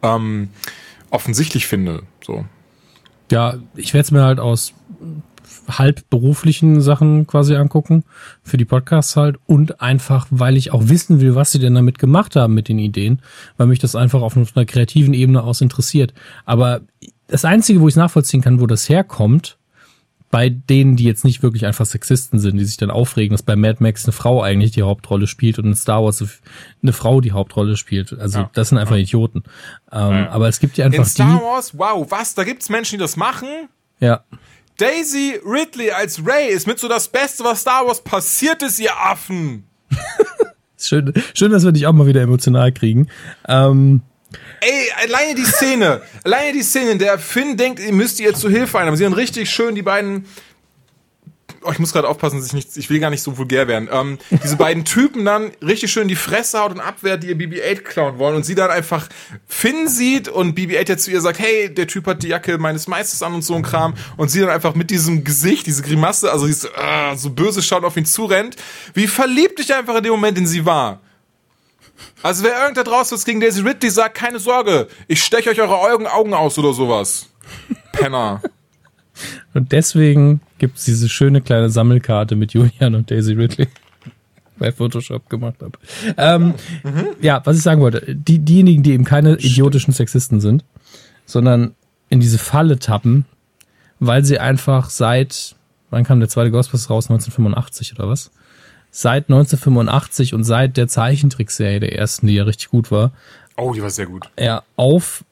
ähm, 0.01 0.49
offensichtlich 1.09 1.67
finde. 1.67 2.03
So. 2.23 2.45
Ja, 3.31 3.55
ich 3.75 3.93
werde 3.93 4.05
es 4.05 4.11
mir 4.11 4.23
halt 4.23 4.39
aus 4.39 4.73
halb 5.67 6.09
beruflichen 6.09 6.81
Sachen 6.81 7.25
quasi 7.27 7.55
angucken, 7.55 8.03
für 8.43 8.57
die 8.57 8.65
Podcasts 8.65 9.15
halt 9.15 9.37
und 9.45 9.81
einfach, 9.81 10.27
weil 10.29 10.57
ich 10.57 10.71
auch 10.71 10.89
wissen 10.89 11.21
will, 11.21 11.35
was 11.35 11.51
sie 11.51 11.59
denn 11.59 11.75
damit 11.75 11.99
gemacht 11.99 12.35
haben 12.35 12.53
mit 12.53 12.67
den 12.67 12.79
Ideen, 12.79 13.21
weil 13.57 13.67
mich 13.67 13.79
das 13.79 13.95
einfach 13.95 14.21
auf 14.21 14.35
einer 14.37 14.65
kreativen 14.65 15.13
Ebene 15.13 15.43
aus 15.43 15.61
interessiert. 15.61 16.13
Aber 16.45 16.81
das 17.27 17.45
Einzige, 17.45 17.79
wo 17.81 17.87
ich 17.87 17.95
nachvollziehen 17.95 18.41
kann, 18.41 18.59
wo 18.59 18.67
das 18.67 18.89
herkommt, 18.89 19.57
bei 20.29 20.49
denen, 20.49 20.95
die 20.95 21.03
jetzt 21.03 21.23
nicht 21.25 21.43
wirklich 21.43 21.67
einfach 21.67 21.85
Sexisten 21.85 22.39
sind, 22.39 22.57
die 22.57 22.65
sich 22.65 22.77
dann 22.77 22.89
aufregen, 22.89 23.35
dass 23.35 23.43
bei 23.43 23.55
Mad 23.55 23.77
Max 23.83 24.05
eine 24.05 24.13
Frau 24.13 24.41
eigentlich 24.41 24.71
die 24.71 24.81
Hauptrolle 24.81 25.27
spielt 25.27 25.59
und 25.59 25.65
in 25.65 25.75
Star 25.75 26.03
Wars 26.03 26.23
eine 26.81 26.91
Frau 26.91 27.21
die 27.21 27.33
Hauptrolle 27.33 27.77
spielt. 27.77 28.17
Also 28.17 28.39
Ja. 28.39 28.49
das 28.53 28.69
sind 28.69 28.79
einfach 28.79 28.95
Idioten. 28.95 29.43
Ähm, 29.91 30.09
Ja. 30.11 30.29
Aber 30.31 30.47
es 30.47 30.59
gibt 30.59 30.77
ja 30.77 30.85
einfach 30.85 31.03
In 31.03 31.05
Star 31.05 31.37
die. 31.37 31.43
Wars, 31.45 31.77
wow, 31.77 32.07
was? 32.09 32.33
Da 32.33 32.43
gibt's 32.45 32.69
Menschen, 32.69 32.97
die 32.97 33.01
das 33.03 33.15
machen? 33.15 33.47
Ja. 33.99 34.23
Daisy 34.77 35.39
Ridley 35.45 35.91
als 35.91 36.25
Ray 36.25 36.49
ist 36.49 36.67
mit 36.67 36.79
so 36.79 36.87
das 36.87 37.07
Beste, 37.07 37.43
was 37.43 37.61
Star 37.61 37.85
Wars 37.85 38.03
passiert 38.03 38.63
ist, 38.63 38.79
ihr 38.79 38.95
Affen. 38.97 39.65
Schön, 40.77 41.13
schön, 41.33 41.51
dass 41.51 41.63
wir 41.63 41.71
dich 41.71 41.87
auch 41.87 41.93
mal 41.93 42.07
wieder 42.07 42.21
emotional 42.21 42.73
kriegen. 42.73 43.07
Ähm, 43.47 44.01
Ey, 44.59 44.91
alleine 45.07 45.35
die 45.35 45.45
Szene, 45.45 46.01
alleine 46.25 46.51
die 46.51 46.63
Szene, 46.63 46.91
in 46.91 46.99
der 46.99 47.19
Finn 47.19 47.55
denkt, 47.55 47.79
ihr 47.79 47.93
müsst 47.93 48.19
ihr 48.19 48.33
zu 48.33 48.49
Hilfe 48.49 48.79
ein, 48.79 48.87
aber 48.87 48.97
sie 48.97 49.05
haben 49.05 49.13
richtig 49.13 49.49
schön 49.49 49.75
die 49.75 49.81
beiden 49.81 50.25
oh, 51.65 51.71
ich 51.71 51.79
muss 51.79 51.93
gerade 51.93 52.07
aufpassen, 52.07 52.37
dass 52.37 52.47
ich 52.47 52.53
nicht, 52.53 52.77
ich 52.77 52.89
will 52.89 52.99
gar 52.99 53.09
nicht 53.09 53.21
so 53.21 53.37
vulgär 53.37 53.67
werden. 53.67 53.89
Ähm, 53.91 54.17
diese 54.43 54.55
beiden 54.55 54.85
Typen 54.93 55.25
dann 55.25 55.51
richtig 55.61 55.91
schön 55.91 56.07
die 56.07 56.15
Fresse 56.15 56.59
haut 56.59 56.71
und 56.71 56.79
abwehrt, 56.79 57.23
die 57.23 57.27
ihr 57.27 57.35
BB-8 57.35 57.81
klauen 57.81 58.17
wollen 58.17 58.35
und 58.35 58.45
sie 58.45 58.55
dann 58.55 58.71
einfach 58.71 59.09
Finn 59.47 59.87
sieht 59.87 60.27
und 60.29 60.57
BB-8 60.57 60.89
jetzt 60.89 61.03
zu 61.05 61.11
ihr 61.11 61.21
sagt, 61.21 61.39
hey, 61.39 61.73
der 61.73 61.87
Typ 61.87 62.07
hat 62.07 62.23
die 62.23 62.27
Jacke 62.27 62.57
meines 62.57 62.87
Meisters 62.87 63.23
an 63.23 63.33
und 63.33 63.41
so 63.41 63.55
ein 63.55 63.63
Kram 63.63 63.93
und 64.17 64.29
sie 64.29 64.39
dann 64.39 64.49
einfach 64.49 64.75
mit 64.75 64.89
diesem 64.89 65.23
Gesicht, 65.23 65.65
diese 65.67 65.83
Grimasse, 65.83 66.31
also 66.31 66.47
diese, 66.47 66.69
äh, 66.75 67.15
so 67.15 67.29
böse 67.29 67.61
schaut 67.61 67.83
auf 67.83 67.97
ihn 67.97 68.05
zurennt, 68.05 68.55
wie 68.93 69.07
verliebt 69.07 69.59
ich 69.59 69.73
einfach 69.73 69.95
in 69.95 70.03
dem 70.03 70.11
Moment, 70.13 70.37
in 70.37 70.47
sie 70.47 70.65
war. 70.65 71.01
Also 72.21 72.43
wer 72.43 72.61
irgendwer 72.61 72.83
draußen 72.83 73.15
was 73.15 73.25
gegen 73.25 73.39
Daisy 73.39 73.61
Ridley 73.61 73.89
sagt, 73.89 74.15
keine 74.15 74.39
Sorge, 74.39 74.87
ich 75.07 75.23
steche 75.23 75.49
euch 75.49 75.61
eure 75.61 76.11
Augen 76.11 76.33
aus 76.33 76.57
oder 76.57 76.73
sowas. 76.73 77.27
Penner. 77.91 78.41
Und 79.53 79.71
deswegen 79.71 80.41
gibt 80.57 80.77
es 80.77 80.85
diese 80.85 81.09
schöne 81.09 81.41
kleine 81.41 81.69
Sammelkarte 81.69 82.35
mit 82.35 82.53
Julian 82.53 82.95
und 82.95 83.11
Daisy 83.11 83.33
Ridley 83.33 83.67
bei 84.57 84.71
Photoshop 84.71 85.29
gemacht 85.29 85.57
habe. 85.61 85.77
Ähm, 86.17 86.53
mhm. 86.83 87.07
Ja, 87.21 87.41
was 87.45 87.57
ich 87.57 87.63
sagen 87.63 87.81
wollte, 87.81 88.15
die, 88.15 88.39
diejenigen, 88.39 88.83
die 88.83 88.93
eben 88.93 89.03
keine 89.03 89.35
idiotischen 89.35 89.93
Sexisten 89.93 90.41
sind, 90.41 90.63
sondern 91.25 91.75
in 92.09 92.19
diese 92.19 92.37
Falle 92.37 92.79
tappen, 92.79 93.25
weil 93.99 94.25
sie 94.25 94.39
einfach 94.39 94.89
seit, 94.89 95.55
wann 95.89 96.03
kam 96.03 96.19
der 96.19 96.29
zweite 96.29 96.51
Ghostbusters 96.51 96.89
raus? 96.89 97.09
1985 97.09 97.93
oder 97.97 98.09
was? 98.09 98.31
Seit 98.91 99.29
1985 99.29 100.33
und 100.33 100.43
seit 100.43 100.77
der 100.77 100.87
Zeichentrickserie 100.87 101.79
der 101.79 101.97
ersten, 101.97 102.27
die 102.27 102.35
ja 102.35 102.43
richtig 102.43 102.69
gut 102.69 102.91
war. 102.91 103.11
Oh, 103.57 103.73
die 103.73 103.81
war 103.81 103.89
sehr 103.89 104.05
gut. 104.05 104.29
Ja, 104.39 104.63
auf 104.75 105.23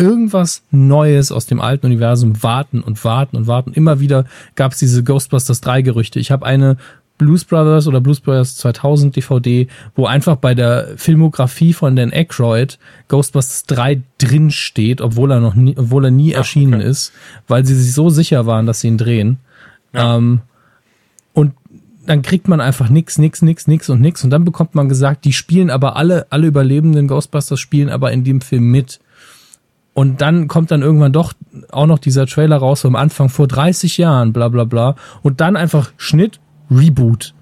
irgendwas 0.00 0.62
Neues 0.70 1.32
aus 1.32 1.46
dem 1.46 1.60
alten 1.60 1.86
Universum 1.86 2.42
warten 2.42 2.80
und 2.80 3.04
warten 3.04 3.36
und 3.36 3.46
warten. 3.46 3.72
Immer 3.72 4.00
wieder 4.00 4.24
gab 4.54 4.72
es 4.72 4.78
diese 4.78 5.04
Ghostbusters 5.04 5.60
3 5.60 5.82
Gerüchte. 5.82 6.18
Ich 6.18 6.30
habe 6.30 6.46
eine 6.46 6.76
Blues 7.20 7.44
Brothers 7.44 7.86
oder 7.86 8.00
Blues 8.00 8.20
Brothers 8.20 8.56
2000 8.56 9.14
DVD, 9.14 9.68
wo 9.94 10.06
einfach 10.06 10.36
bei 10.36 10.54
der 10.54 10.88
Filmografie 10.96 11.74
von 11.74 11.94
Dan 11.94 12.14
Aykroyd 12.14 12.78
Ghostbusters 13.08 13.64
3 13.66 14.00
drin 14.16 14.50
steht, 14.50 15.02
obwohl 15.02 15.30
er 15.30 15.40
noch 15.40 15.54
nie, 15.54 15.76
obwohl 15.76 16.06
er 16.06 16.10
nie 16.10 16.34
Ach, 16.34 16.38
erschienen 16.38 16.80
okay. 16.80 16.88
ist, 16.88 17.12
weil 17.46 17.66
sie 17.66 17.74
sich 17.74 17.92
so 17.92 18.08
sicher 18.08 18.46
waren, 18.46 18.64
dass 18.64 18.80
sie 18.80 18.88
ihn 18.88 18.96
drehen. 18.96 19.36
Ja. 19.92 20.16
Ähm, 20.16 20.40
und 21.34 21.52
dann 22.06 22.22
kriegt 22.22 22.48
man 22.48 22.62
einfach 22.62 22.88
nix, 22.88 23.18
nix, 23.18 23.42
nix, 23.42 23.66
nix 23.66 23.90
und 23.90 24.00
nix 24.00 24.24
und 24.24 24.30
dann 24.30 24.46
bekommt 24.46 24.74
man 24.74 24.88
gesagt, 24.88 25.26
die 25.26 25.34
spielen 25.34 25.68
aber 25.68 25.96
alle, 25.96 26.26
alle 26.30 26.46
überlebenden 26.46 27.06
Ghostbusters 27.06 27.60
spielen 27.60 27.90
aber 27.90 28.12
in 28.12 28.24
dem 28.24 28.40
Film 28.40 28.70
mit. 28.70 28.98
Und 30.00 30.22
dann 30.22 30.48
kommt 30.48 30.70
dann 30.70 30.80
irgendwann 30.80 31.12
doch 31.12 31.34
auch 31.70 31.84
noch 31.84 31.98
dieser 31.98 32.24
Trailer 32.24 32.56
raus 32.56 32.80
vom 32.80 32.96
Anfang 32.96 33.28
vor 33.28 33.46
30 33.46 33.98
Jahren, 33.98 34.32
bla 34.32 34.48
bla 34.48 34.64
bla. 34.64 34.96
Und 35.20 35.42
dann 35.42 35.56
einfach 35.56 35.92
Schnitt, 35.98 36.40
Reboot. 36.70 37.34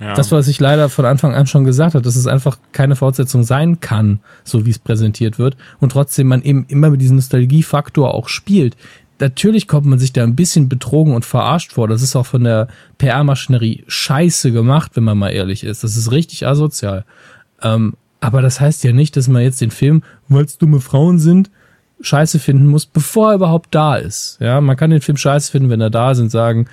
Ja. 0.00 0.14
Das, 0.14 0.32
was 0.32 0.48
ich 0.48 0.58
leider 0.60 0.88
von 0.88 1.04
Anfang 1.04 1.34
an 1.34 1.46
schon 1.46 1.66
gesagt 1.66 1.94
habe, 1.94 2.02
dass 2.02 2.16
es 2.16 2.26
einfach 2.26 2.56
keine 2.72 2.96
Fortsetzung 2.96 3.42
sein 3.42 3.80
kann, 3.80 4.20
so 4.44 4.64
wie 4.64 4.70
es 4.70 4.78
präsentiert 4.78 5.38
wird. 5.38 5.58
Und 5.78 5.92
trotzdem 5.92 6.28
man 6.28 6.40
eben 6.40 6.64
immer 6.68 6.88
mit 6.88 7.02
diesem 7.02 7.16
Nostalgiefaktor 7.16 8.14
auch 8.14 8.30
spielt. 8.30 8.78
Natürlich 9.18 9.68
kommt 9.68 9.84
man 9.84 9.98
sich 9.98 10.14
da 10.14 10.22
ein 10.22 10.36
bisschen 10.36 10.70
betrogen 10.70 11.12
und 11.14 11.26
verarscht 11.26 11.72
vor. 11.74 11.86
Das 11.86 12.00
ist 12.00 12.16
auch 12.16 12.24
von 12.24 12.44
der 12.44 12.68
PR-Maschinerie 12.96 13.84
scheiße 13.88 14.52
gemacht, 14.52 14.92
wenn 14.94 15.04
man 15.04 15.18
mal 15.18 15.32
ehrlich 15.32 15.64
ist. 15.64 15.84
Das 15.84 15.98
ist 15.98 16.10
richtig 16.10 16.46
asozial. 16.46 17.04
Ähm, 17.60 17.92
aber 18.20 18.40
das 18.40 18.58
heißt 18.58 18.84
ja 18.84 18.92
nicht, 18.92 19.18
dass 19.18 19.28
man 19.28 19.42
jetzt 19.42 19.60
den 19.60 19.70
Film, 19.70 20.02
weil 20.28 20.46
es 20.46 20.56
dumme 20.56 20.80
Frauen 20.80 21.18
sind, 21.18 21.50
scheiße 22.00 22.38
finden 22.38 22.66
muss, 22.66 22.86
bevor 22.86 23.30
er 23.30 23.34
überhaupt 23.36 23.74
da 23.74 23.96
ist. 23.96 24.38
Ja, 24.40 24.60
man 24.60 24.76
kann 24.76 24.90
den 24.90 25.00
Film 25.00 25.16
scheiße 25.16 25.50
finden, 25.50 25.70
wenn 25.70 25.80
er 25.80 25.90
da 25.90 26.12
ist 26.12 26.20
und 26.20 26.30
sagen, 26.30 26.66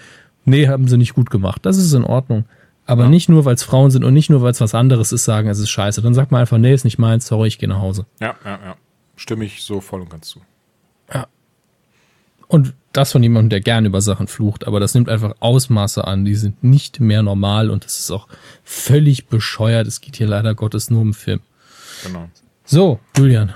nee, 0.45 0.67
haben 0.67 0.87
sie 0.87 0.97
nicht 0.97 1.13
gut 1.13 1.29
gemacht. 1.29 1.65
Das 1.65 1.77
ist 1.77 1.93
in 1.93 2.03
Ordnung. 2.03 2.45
Aber 2.85 3.03
ja. 3.03 3.09
nicht 3.09 3.27
nur, 3.27 3.43
weil 3.43 3.55
es 3.55 3.63
Frauen 3.63 3.91
sind 3.91 4.05
und 4.05 4.13
nicht 4.13 4.29
nur, 4.29 4.41
weil 4.41 4.51
es 4.51 4.61
was 4.61 4.73
anderes 4.73 5.11
ist, 5.11 5.25
sagen, 5.25 5.49
es 5.49 5.59
ist 5.59 5.69
scheiße. 5.69 6.01
Dann 6.01 6.13
sagt 6.13 6.31
man 6.31 6.41
einfach, 6.41 6.57
nee, 6.57 6.73
ist 6.73 6.85
nicht 6.85 6.97
meins, 6.97 7.27
sorry, 7.27 7.49
ich 7.49 7.59
gehe 7.59 7.67
nach 7.67 7.81
Hause. 7.81 8.05
Ja, 8.21 8.35
ja, 8.45 8.59
ja. 8.63 8.75
Stimme 9.17 9.43
ich 9.43 9.63
so 9.63 9.81
voll 9.81 10.01
und 10.01 10.09
ganz 10.09 10.29
zu. 10.29 10.41
Ja. 11.13 11.27
Und 12.47 12.73
das 12.93 13.11
von 13.11 13.21
jemandem, 13.21 13.49
der 13.49 13.59
gerne 13.59 13.87
über 13.87 13.99
Sachen 13.99 14.27
flucht, 14.27 14.65
aber 14.65 14.79
das 14.79 14.93
nimmt 14.93 15.09
einfach 15.09 15.35
Ausmaße 15.39 16.07
an, 16.07 16.23
die 16.23 16.35
sind 16.35 16.63
nicht 16.63 17.01
mehr 17.01 17.21
normal 17.23 17.69
und 17.69 17.83
das 17.83 17.99
ist 17.99 18.09
auch 18.09 18.27
völlig 18.63 19.27
bescheuert. 19.27 19.85
Es 19.85 19.99
geht 19.99 20.15
hier 20.15 20.27
leider 20.27 20.55
Gottes 20.55 20.89
nur 20.89 21.01
um 21.01 21.13
Film. 21.13 21.41
Genau. 22.03 22.29
So, 22.63 22.99
Julian. 23.17 23.53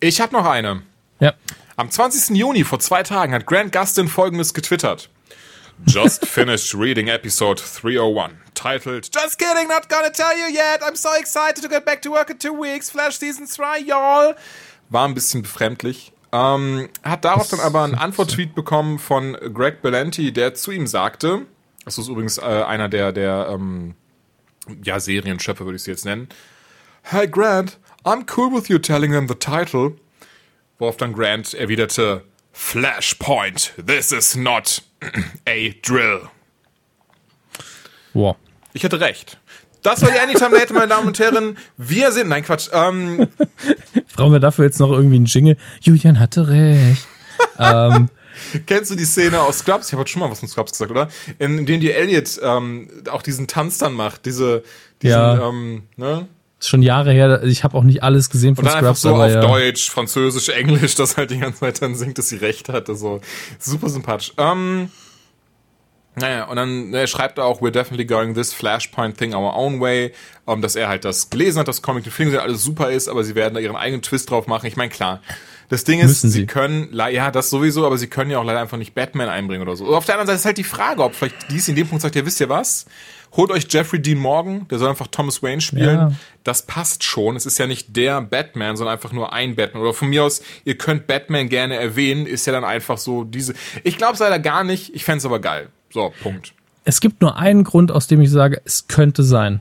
Ich 0.00 0.20
habe 0.20 0.34
noch 0.34 0.44
eine. 0.44 0.82
Ja. 1.20 1.34
Am 1.76 1.90
20. 1.90 2.36
Juni 2.36 2.64
vor 2.64 2.78
zwei 2.78 3.02
Tagen 3.02 3.34
hat 3.34 3.46
Grant 3.46 3.72
Gustin 3.72 4.08
folgendes 4.08 4.54
getwittert. 4.54 5.10
Just 5.86 6.24
finished 6.26 6.74
reading 6.74 7.08
episode 7.08 7.60
301, 7.60 8.32
titled 8.54 9.10
Just 9.14 9.38
kidding, 9.38 9.68
not 9.68 9.88
gonna 9.88 10.10
tell 10.10 10.36
you 10.36 10.48
yet. 10.48 10.82
I'm 10.82 10.96
so 10.96 11.10
excited 11.18 11.62
to 11.62 11.68
get 11.68 11.84
back 11.84 12.00
to 12.02 12.10
work 12.10 12.30
in 12.30 12.38
two 12.38 12.54
weeks. 12.54 12.90
Flash 12.90 13.18
Season 13.18 13.46
3, 13.46 13.78
y'all. 13.80 14.34
War 14.88 15.06
ein 15.06 15.14
bisschen 15.14 15.42
befremdlich. 15.42 16.12
Ähm, 16.32 16.88
hat 17.02 17.24
darauf 17.24 17.48
dann 17.48 17.60
aber 17.60 17.84
einen 17.84 17.94
Antwort-Tweet 17.98 18.54
bekommen 18.54 18.98
von 18.98 19.36
Greg 19.54 19.82
Belanti, 19.82 20.32
der 20.32 20.54
zu 20.54 20.70
ihm 20.70 20.86
sagte, 20.86 21.46
das 21.84 21.98
ist 21.98 22.08
übrigens 22.08 22.38
äh, 22.38 22.42
einer 22.42 22.88
der, 22.88 23.12
der 23.12 23.48
ähm, 23.50 23.94
ja, 24.82 24.98
Serienschöpfer, 24.98 25.64
würde 25.64 25.76
ich 25.76 25.82
sie 25.82 25.90
jetzt 25.90 26.04
nennen. 26.04 26.28
Hey 27.02 27.28
Grant, 27.28 27.78
I'm 28.04 28.24
cool 28.36 28.50
with 28.50 28.68
you 28.68 28.78
telling 28.78 29.12
them 29.12 29.28
the 29.28 29.34
title. 29.34 29.96
Worauf 30.78 30.96
dann 30.96 31.12
Grant 31.14 31.54
erwiderte, 31.54 32.24
Flashpoint, 32.52 33.72
this 33.84 34.12
is 34.12 34.36
not 34.36 34.82
a 35.48 35.74
drill. 35.82 36.22
Wow. 38.12 38.36
Ich 38.72 38.84
hatte 38.84 39.00
recht. 39.00 39.38
Das 39.82 40.02
war 40.02 40.10
die 40.10 40.18
Anytime 40.18 40.56
Late, 40.56 40.72
meine 40.74 40.88
Damen 40.88 41.06
und 41.06 41.18
Herren. 41.18 41.56
Wir 41.76 42.10
sind, 42.12 42.28
nein 42.28 42.42
Quatsch. 42.42 42.68
Ähm, 42.72 43.28
Brauchen 44.16 44.32
wir 44.32 44.40
dafür 44.40 44.64
jetzt 44.64 44.80
noch 44.80 44.90
irgendwie 44.90 45.16
einen 45.16 45.26
Jingle? 45.26 45.56
Julian 45.80 46.18
hatte 46.18 46.48
recht. 46.48 47.06
ähm, 47.58 48.08
Kennst 48.66 48.90
du 48.90 48.96
die 48.96 49.04
Szene 49.04 49.40
aus 49.40 49.58
Scrubs? 49.58 49.86
Ich 49.86 49.92
habe 49.92 50.00
heute 50.00 50.10
schon 50.10 50.20
mal 50.20 50.30
was 50.30 50.40
von 50.40 50.48
Scrubs 50.48 50.72
gesagt, 50.72 50.90
oder? 50.90 51.08
In, 51.38 51.58
in 51.58 51.66
dem 51.66 51.80
die 51.80 51.92
Elliot 51.92 52.40
ähm, 52.42 52.88
auch 53.10 53.22
diesen 53.22 53.46
Tanz 53.46 53.78
dann 53.78 53.92
macht, 53.92 54.26
diese, 54.26 54.62
diesen, 55.02 55.14
ja. 55.14 55.48
ähm, 55.48 55.82
ne? 55.96 56.26
Ist 56.58 56.68
schon 56.68 56.82
Jahre 56.82 57.12
her, 57.12 57.42
ich 57.44 57.64
habe 57.64 57.76
auch 57.76 57.82
nicht 57.82 58.02
alles 58.02 58.30
gesehen 58.30 58.56
von 58.56 58.64
und 58.64 58.72
dann 58.72 58.82
Scrubs. 58.82 59.04
Einfach 59.04 59.18
so 59.18 59.22
auf 59.22 59.30
ja. 59.30 59.40
Deutsch, 59.40 59.90
Französisch, 59.90 60.48
Englisch, 60.48 60.94
das 60.94 61.16
halt 61.16 61.30
die 61.30 61.38
ganze 61.38 61.60
Zeit 61.60 61.82
dann 61.82 61.94
singt, 61.94 62.16
dass 62.16 62.30
sie 62.30 62.36
recht 62.36 62.70
hatte. 62.70 62.94
So 62.96 63.20
super 63.58 63.90
sympathisch. 63.90 64.32
Ähm, 64.38 64.90
naja, 66.18 66.44
und 66.44 66.56
dann 66.56 66.94
er 66.94 67.06
schreibt 67.06 67.36
er 67.36 67.44
auch, 67.44 67.60
we're 67.60 67.70
definitely 67.70 68.06
going 68.06 68.32
this 68.32 68.54
Flashpoint 68.54 69.18
thing 69.18 69.34
our 69.34 69.54
own 69.54 69.80
way, 69.80 70.12
um, 70.46 70.62
dass 70.62 70.74
er 70.74 70.88
halt 70.88 71.04
das 71.04 71.28
gelesen 71.28 71.58
hat, 71.58 71.68
das 71.68 71.82
Comic, 71.82 72.04
die 72.04 72.10
Filme 72.10 72.40
alles 72.40 72.62
super 72.62 72.90
ist, 72.90 73.08
aber 73.08 73.22
sie 73.22 73.34
werden 73.34 73.52
da 73.52 73.60
ihren 73.60 73.76
eigenen 73.76 74.00
Twist 74.00 74.30
drauf 74.30 74.46
machen. 74.46 74.64
Ich 74.64 74.76
meine, 74.76 74.88
klar, 74.88 75.20
das 75.68 75.84
Ding 75.84 76.00
ist, 76.00 76.22
sie. 76.22 76.30
sie. 76.30 76.46
können, 76.46 76.88
ja, 76.94 77.30
das 77.30 77.50
sowieso, 77.50 77.84
aber 77.84 77.98
sie 77.98 78.06
können 78.06 78.30
ja 78.30 78.38
auch 78.38 78.44
leider 78.44 78.60
einfach 78.60 78.78
nicht 78.78 78.94
Batman 78.94 79.28
einbringen 79.28 79.60
oder 79.60 79.76
so. 79.76 79.94
Auf 79.94 80.06
der 80.06 80.14
anderen 80.14 80.28
Seite 80.28 80.38
ist 80.38 80.44
halt 80.46 80.58
die 80.58 80.64
Frage, 80.64 81.02
ob 81.02 81.14
vielleicht 81.14 81.50
dies 81.50 81.68
in 81.68 81.76
dem 81.76 81.86
Punkt 81.86 82.00
sagt, 82.00 82.14
ja, 82.16 82.24
wisst 82.24 82.40
ihr 82.40 82.48
was? 82.48 82.86
Holt 83.36 83.50
euch 83.50 83.66
Jeffrey 83.68 84.00
Dean 84.00 84.18
Morgan, 84.18 84.66
der 84.68 84.78
soll 84.78 84.88
einfach 84.88 85.08
Thomas 85.08 85.42
Wayne 85.42 85.60
spielen. 85.60 85.98
Ja. 85.98 86.12
Das 86.44 86.62
passt 86.62 87.04
schon. 87.04 87.36
Es 87.36 87.44
ist 87.44 87.58
ja 87.58 87.66
nicht 87.66 87.96
der 87.96 88.22
Batman, 88.22 88.76
sondern 88.76 88.94
einfach 88.94 89.12
nur 89.12 89.32
ein 89.32 89.56
Batman. 89.56 89.82
Oder 89.82 89.92
von 89.94 90.08
mir 90.08 90.24
aus, 90.24 90.42
ihr 90.64 90.78
könnt 90.78 91.06
Batman 91.06 91.48
gerne 91.48 91.76
erwähnen, 91.76 92.26
ist 92.26 92.46
ja 92.46 92.52
dann 92.52 92.64
einfach 92.64 92.98
so 92.98 93.24
diese. 93.24 93.54
Ich 93.84 93.98
glaube 93.98 94.14
es 94.14 94.20
leider 94.20 94.38
gar 94.38 94.64
nicht, 94.64 94.94
ich 94.94 95.04
fände 95.04 95.24
aber 95.26 95.40
geil. 95.40 95.68
So, 95.90 96.12
Punkt. 96.22 96.54
Es 96.84 97.00
gibt 97.00 97.20
nur 97.20 97.36
einen 97.36 97.64
Grund, 97.64 97.90
aus 97.90 98.06
dem 98.06 98.20
ich 98.20 98.30
sage, 98.30 98.62
es 98.64 98.86
könnte 98.86 99.22
sein. 99.22 99.60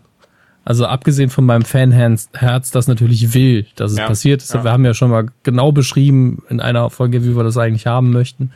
Also 0.63 0.85
abgesehen 0.85 1.29
von 1.29 1.45
meinem 1.45 1.63
Fanherz, 1.63 2.29
das 2.71 2.87
natürlich 2.87 3.33
will, 3.33 3.67
dass 3.75 3.91
es 3.91 3.97
ja, 3.99 4.07
passiert 4.07 4.41
ist. 4.41 4.53
Ja. 4.53 4.63
Wir 4.63 4.71
haben 4.71 4.83
ja 4.83 4.95
schon 4.95 5.11
mal 5.11 5.27
genau 5.43 5.71
beschrieben 5.71 6.43
in 6.49 6.59
einer 6.59 6.89
Folge, 6.89 7.23
wie 7.23 7.35
wir 7.35 7.43
das 7.43 7.57
eigentlich 7.57 7.85
haben 7.85 8.11
möchten. 8.11 8.51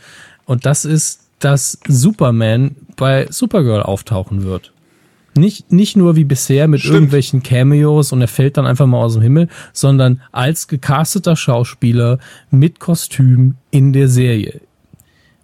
Und 0.46 0.66
das 0.66 0.86
ist, 0.86 1.30
dass 1.38 1.80
Superman 1.88 2.76
bei 2.96 3.28
Supergirl 3.30 3.84
auftauchen 3.84 4.44
wird. 4.44 4.74
Nicht, 5.36 5.72
nicht 5.72 5.96
nur 5.96 6.16
wie 6.16 6.24
bisher 6.24 6.68
mit 6.68 6.82
Stimmt. 6.82 6.96
irgendwelchen 6.96 7.44
Cameos 7.44 8.12
und 8.12 8.22
er 8.22 8.28
fällt 8.28 8.58
dann 8.58 8.66
einfach 8.66 8.88
mal 8.88 9.00
aus 9.00 9.14
dem 9.14 9.22
Himmel, 9.22 9.48
sondern 9.74 10.22
als 10.32 10.68
gecasteter 10.68 11.36
Schauspieler 11.36 12.20
mit 12.50 12.80
Kostüm 12.80 13.56
in 13.72 13.94
der 13.94 14.08
Serie. 14.08 14.62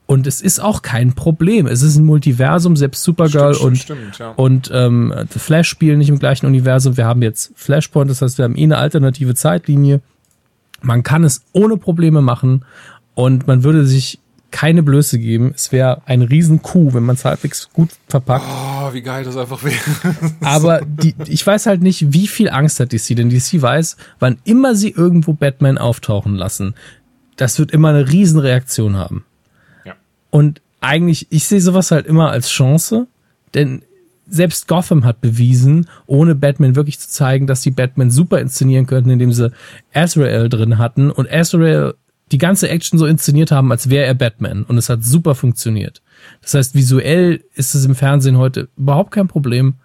Und 0.07 0.27
es 0.27 0.41
ist 0.41 0.59
auch 0.59 0.81
kein 0.83 1.13
Problem. 1.13 1.65
Es 1.65 1.81
ist 1.81 1.97
ein 1.97 2.05
Multiversum, 2.05 2.75
selbst 2.75 3.03
Supergirl 3.03 3.55
stimmt, 3.55 3.67
und, 3.67 3.75
stimmt, 3.77 4.19
ja. 4.19 4.31
und 4.31 4.69
ähm, 4.71 5.13
The 5.31 5.39
Flash 5.39 5.67
spielen 5.67 5.97
nicht 5.97 6.09
im 6.09 6.19
gleichen 6.19 6.45
Universum. 6.45 6.95
Wir 6.95 7.05
haben 7.05 7.23
jetzt 7.23 7.53
Flashpoint, 7.55 8.09
das 8.09 8.21
heißt, 8.21 8.37
wir 8.37 8.45
haben 8.45 8.55
eh 8.55 8.63
eine 8.63 8.77
alternative 8.77 9.33
Zeitlinie. 9.33 10.01
Man 10.81 11.01
kann 11.01 11.23
es 11.23 11.43
ohne 11.53 11.77
Probleme 11.77 12.21
machen 12.21 12.65
und 13.15 13.47
man 13.47 13.63
würde 13.63 13.85
sich 13.85 14.19
keine 14.51 14.83
Blöße 14.83 15.19
geben. 15.19 15.53
Es 15.55 15.71
wäre 15.71 16.01
ein 16.05 16.21
Riesen-Coup, 16.21 16.93
wenn 16.93 17.03
man 17.03 17.15
es 17.15 17.25
halbwegs 17.25 17.69
gut 17.73 17.89
verpackt. 18.07 18.45
Oh, 18.47 18.93
wie 18.93 19.01
geil 19.01 19.23
das 19.23 19.37
einfach 19.37 19.63
wäre. 19.63 19.75
Aber 20.41 20.81
die, 20.85 21.13
ich 21.27 21.45
weiß 21.45 21.65
halt 21.65 21.81
nicht, 21.81 22.13
wie 22.13 22.27
viel 22.27 22.49
Angst 22.49 22.79
hat 22.79 22.93
DC, 22.93 23.15
denn 23.15 23.29
DC 23.29 23.61
weiß, 23.61 23.97
wann 24.19 24.37
immer 24.45 24.75
sie 24.75 24.91
irgendwo 24.91 25.33
Batman 25.33 25.77
auftauchen 25.77 26.35
lassen, 26.35 26.75
das 27.35 27.59
wird 27.59 27.71
immer 27.71 27.89
eine 27.89 28.09
Riesenreaktion 28.09 28.95
haben. 28.95 29.25
Ja. 29.83 29.95
Und 30.29 30.61
eigentlich, 30.79 31.27
ich 31.31 31.47
sehe 31.47 31.61
sowas 31.61 31.91
halt 31.91 32.05
immer 32.05 32.31
als 32.31 32.49
Chance, 32.49 33.07
denn 33.53 33.81
selbst 34.27 34.67
Gotham 34.67 35.03
hat 35.03 35.21
bewiesen, 35.21 35.87
ohne 36.07 36.35
Batman 36.35 36.75
wirklich 36.75 36.99
zu 36.99 37.09
zeigen, 37.09 37.47
dass 37.47 37.61
die 37.61 37.71
Batman 37.71 38.09
super 38.09 38.39
inszenieren 38.39 38.87
könnten, 38.87 39.09
indem 39.09 39.31
sie 39.31 39.51
Azrael 39.93 40.49
drin 40.49 40.77
hatten 40.77 41.11
und 41.11 41.31
Azrael 41.31 41.95
die 42.31 42.37
ganze 42.37 42.69
Action 42.69 42.97
so 42.97 43.05
inszeniert 43.05 43.51
haben, 43.51 43.71
als 43.71 43.89
wäre 43.89 44.05
er 44.05 44.15
Batman. 44.15 44.63
Und 44.63 44.77
es 44.77 44.89
hat 44.89 45.03
super 45.03 45.35
funktioniert. 45.35 46.01
Das 46.41 46.53
heißt, 46.53 46.75
visuell 46.75 47.43
ist 47.53 47.75
es 47.75 47.85
im 47.85 47.95
Fernsehen 47.95 48.37
heute 48.37 48.69
überhaupt 48.77 49.11
kein 49.11 49.27
Problem. 49.27 49.75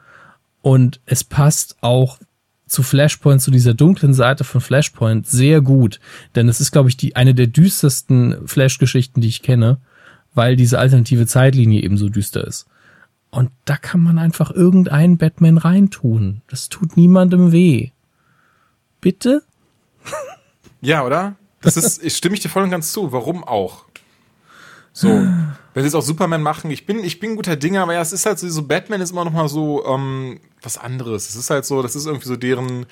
Und 0.62 1.00
es 1.06 1.24
passt 1.24 1.76
auch 1.80 2.18
zu 2.66 2.82
Flashpoint, 2.82 3.42
zu 3.42 3.50
dieser 3.50 3.74
dunklen 3.74 4.14
Seite 4.14 4.44
von 4.44 4.60
Flashpoint 4.60 5.26
sehr 5.26 5.60
gut. 5.60 6.00
Denn 6.34 6.48
es 6.48 6.60
ist, 6.60 6.70
glaube 6.70 6.88
ich, 6.88 6.96
die, 6.96 7.16
eine 7.16 7.34
der 7.34 7.48
düstersten 7.48 8.46
Flash-Geschichten, 8.46 9.20
die 9.20 9.28
ich 9.28 9.42
kenne, 9.42 9.78
weil 10.34 10.56
diese 10.56 10.78
alternative 10.78 11.26
Zeitlinie 11.26 11.82
eben 11.82 11.98
so 11.98 12.08
düster 12.08 12.46
ist. 12.46 12.66
Und 13.30 13.50
da 13.64 13.76
kann 13.76 14.00
man 14.00 14.18
einfach 14.18 14.50
irgendeinen 14.50 15.18
Batman 15.18 15.58
reintun. 15.58 16.42
Das 16.48 16.68
tut 16.68 16.96
niemandem 16.96 17.52
weh. 17.52 17.90
Bitte? 19.00 19.42
Ja, 20.80 21.04
oder? 21.04 21.36
Das 21.62 21.76
ist, 21.76 22.02
ich 22.02 22.16
stimme 22.16 22.34
ich 22.34 22.40
dir 22.40 22.48
voll 22.48 22.62
und 22.62 22.70
ganz 22.70 22.92
zu. 22.92 23.12
Warum 23.12 23.44
auch? 23.44 23.84
So, 24.92 25.08
wenn 25.08 25.82
sie 25.82 25.82
jetzt 25.82 25.94
auch 25.94 26.02
Superman 26.02 26.42
machen, 26.42 26.70
ich 26.70 26.84
bin, 26.84 27.04
ich 27.04 27.20
bin 27.20 27.36
guter 27.36 27.56
Dinger, 27.56 27.82
aber 27.82 27.94
ja, 27.94 28.00
es 28.00 28.12
ist 28.12 28.26
halt 28.26 28.38
so, 28.38 28.48
so 28.48 28.64
Batman 28.64 29.00
ist 29.00 29.12
immer 29.12 29.24
noch 29.24 29.32
mal 29.32 29.48
so 29.48 29.84
ähm, 29.86 30.40
was 30.62 30.78
anderes. 30.78 31.28
Es 31.28 31.36
ist 31.36 31.50
halt 31.50 31.64
so, 31.64 31.80
das 31.82 31.94
ist 31.94 32.06
irgendwie 32.06 32.26
so 32.26 32.36
deren, 32.36 32.86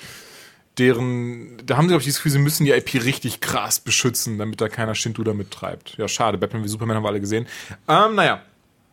deren, 0.79 1.57
da 1.67 1.77
haben 1.77 1.87
sie 1.87 1.89
glaube 1.89 2.03
ich 2.03 2.07
das 2.07 2.17
Gefühl, 2.17 2.33
sie 2.33 2.39
müssen 2.39 2.65
die 2.65 2.71
IP 2.71 2.95
richtig 3.05 3.41
krass 3.41 3.81
beschützen, 3.81 4.39
damit 4.39 4.61
da 4.61 4.69
keiner 4.69 4.95
Shinto 4.95 5.25
damit 5.25 5.51
treibt. 5.51 5.97
Ja, 5.99 6.07
schade. 6.07 6.39
Batman 6.39 6.63
wie 6.63 6.69
Superman 6.69 6.97
haben 6.97 7.03
wir 7.03 7.09
alle 7.09 7.21
gesehen. 7.21 7.47
Ähm, 7.89 8.15
naja, 8.15 8.43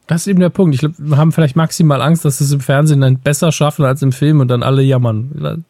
Das 0.08 0.22
ist 0.22 0.28
eben 0.28 0.40
der 0.40 0.50
Punkt. 0.50 0.74
Ich 0.74 0.80
glaube, 0.82 0.96
wir 0.98 1.18
haben 1.18 1.32
vielleicht 1.32 1.56
maximal 1.56 2.02
Angst, 2.02 2.26
dass 2.26 2.40
sie 2.40 2.44
es 2.46 2.52
im 2.52 2.60
Fernsehen 2.62 3.02
dann 3.02 3.20
besser 3.20 3.52
schaffen 3.52 3.86
als 3.86 4.02
im 4.02 4.12
Film 4.12 4.40
und 4.40 4.48
dann 4.48 4.64
alle 4.64 4.82
jammern. 4.82 5.64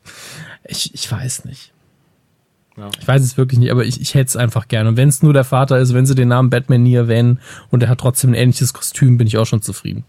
Ich, 0.63 0.93
ich 0.93 1.11
weiß 1.11 1.45
nicht. 1.45 1.73
Ja. 2.77 2.89
Ich 2.99 3.07
weiß 3.07 3.21
es 3.21 3.37
wirklich 3.37 3.59
nicht, 3.59 3.71
aber 3.71 3.85
ich, 3.85 4.01
ich 4.01 4.13
hätte 4.13 4.27
es 4.27 4.35
einfach 4.35 4.67
gerne. 4.67 4.89
Und 4.89 4.97
wenn 4.97 5.07
es 5.07 5.23
nur 5.23 5.33
der 5.33 5.45
Vater 5.45 5.79
ist, 5.79 5.93
wenn 5.93 6.05
sie 6.05 6.15
den 6.15 6.27
Namen 6.27 6.49
Batman 6.49 6.83
nie 6.83 6.95
erwähnen 6.95 7.39
und 7.71 7.81
er 7.83 7.89
hat 7.89 7.99
trotzdem 7.99 8.31
ein 8.31 8.33
ähnliches 8.33 8.73
Kostüm, 8.73 9.17
bin 9.17 9.27
ich 9.27 9.37
auch 9.37 9.45
schon 9.45 9.61
zufrieden. 9.61 10.03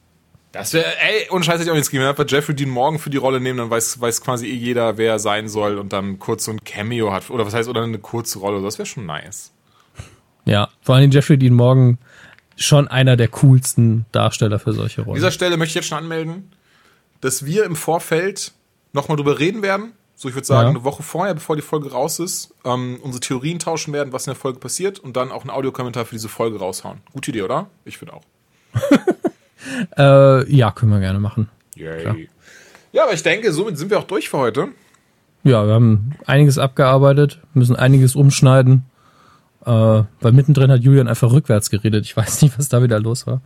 Das 0.53 0.73
wäre, 0.73 0.87
ey, 0.87 1.29
ohne 1.31 1.45
Scheiß 1.45 1.57
hätte 1.57 1.65
ich 1.65 1.71
auch 1.71 1.75
nichts 1.75 1.91
gegeben. 1.91 2.03
Wenn 2.03 2.17
wir 2.17 2.21
einfach 2.21 2.33
Jeffrey 2.33 2.55
Dean 2.55 2.71
Morgan 2.71 2.99
für 2.99 3.11
die 3.11 3.19
Rolle 3.19 3.41
nehmen, 3.41 3.59
dann 3.59 3.71
weiß, 3.71 4.01
weiß 4.01 4.23
quasi 4.23 4.47
eh 4.47 4.55
jeder, 4.55 4.97
wer 4.97 5.13
er 5.13 5.19
sein 5.19 5.49
soll 5.49 5.77
und 5.79 5.93
dann 5.93 6.19
kurz 6.19 6.45
so 6.45 6.51
ein 6.51 6.65
Cameo 6.65 7.13
hat. 7.13 7.31
Oder 7.31 7.47
was 7.47 7.55
heißt, 7.55 7.69
oder 7.69 7.83
eine 7.83 7.99
kurze 7.99 8.39
Rolle. 8.39 8.63
Das 8.63 8.79
wäre 8.79 8.87
schon 8.87 9.07
nice. 9.07 9.53
Ja, 10.47 10.69
vor 10.81 10.95
allem 10.95 11.11
Jeffrey 11.11 11.37
Dean 11.37 11.53
Morgan 11.55 11.99
schon 12.57 12.89
einer 12.89 13.17
der 13.17 13.29
coolsten 13.29 14.07
Darsteller 14.13 14.59
für 14.59 14.73
solche 14.73 15.03
An 15.03 15.07
Rollen. 15.09 15.17
dieser 15.17 15.31
Stelle 15.31 15.57
möchte 15.57 15.73
ich 15.73 15.75
jetzt 15.75 15.89
schon 15.89 15.99
anmelden, 15.99 16.51
dass 17.21 17.45
wir 17.45 17.65
im 17.65 17.77
Vorfeld 17.77 18.53
nochmal 18.93 19.17
drüber 19.17 19.39
reden 19.39 19.63
werden. 19.63 19.93
So, 20.19 20.29
ich 20.31 20.35
würde 20.35 20.47
sagen, 20.47 20.63
Ja. 20.63 20.71
eine 20.71 20.83
Woche 20.85 21.03
vorher, 21.03 21.35
bevor 21.35 21.57
die 21.57 21.63
Folge 21.63 21.91
raus 21.93 22.19
ist, 22.21 22.55
ähm, 22.65 22.99
unsere 23.03 23.21
Theorien 23.21 23.59
tauschen 23.59 23.93
werden, 23.93 24.13
was 24.15 24.27
in 24.27 24.33
der 24.33 24.41
Folge 24.41 24.59
passiert 24.59 24.99
und 24.99 25.15
dann 25.17 25.31
auch 25.31 25.43
einen 25.43 25.51
Audiokommentar 25.51 26.07
für 26.07 26.15
diese 26.15 26.31
Folge 26.31 26.59
raushauen. 26.59 26.99
Gute 27.13 27.31
Idee, 27.31 27.43
oder? 27.43 27.67
Ich 27.85 27.99
finde 27.99 28.15
auch. 28.15 28.23
Äh, 29.97 30.51
ja, 30.55 30.71
können 30.71 30.93
wir 30.93 31.01
gerne 31.01 31.19
machen. 31.19 31.49
Yay. 31.75 32.29
Ja, 32.93 33.03
aber 33.05 33.15
ich 33.15 33.23
denke, 33.23 33.53
somit 33.53 33.77
sind 33.79 33.91
wir 33.91 33.99
auch 33.99 34.05
durch 34.05 34.29
für 34.29 34.39
heute. 34.39 34.69
Ja, 35.45 35.67
wir 35.67 35.75
haben 35.75 36.13
einiges 36.25 36.57
abgearbeitet, 36.59 37.41
müssen 37.53 37.75
einiges 37.77 38.15
umschneiden. 38.15 38.85
Äh, 39.65 39.71
weil 39.71 40.33
mittendrin 40.33 40.71
hat 40.71 40.81
Julian 40.83 41.09
einfach 41.09 41.33
rückwärts 41.33 41.71
geredet. 41.71 42.05
Ich 42.05 42.17
weiß 42.17 42.43
nicht, 42.43 42.57
was 42.59 42.69
da 42.69 42.83
wieder 42.83 43.01
los 43.01 43.27
war. 43.27 43.41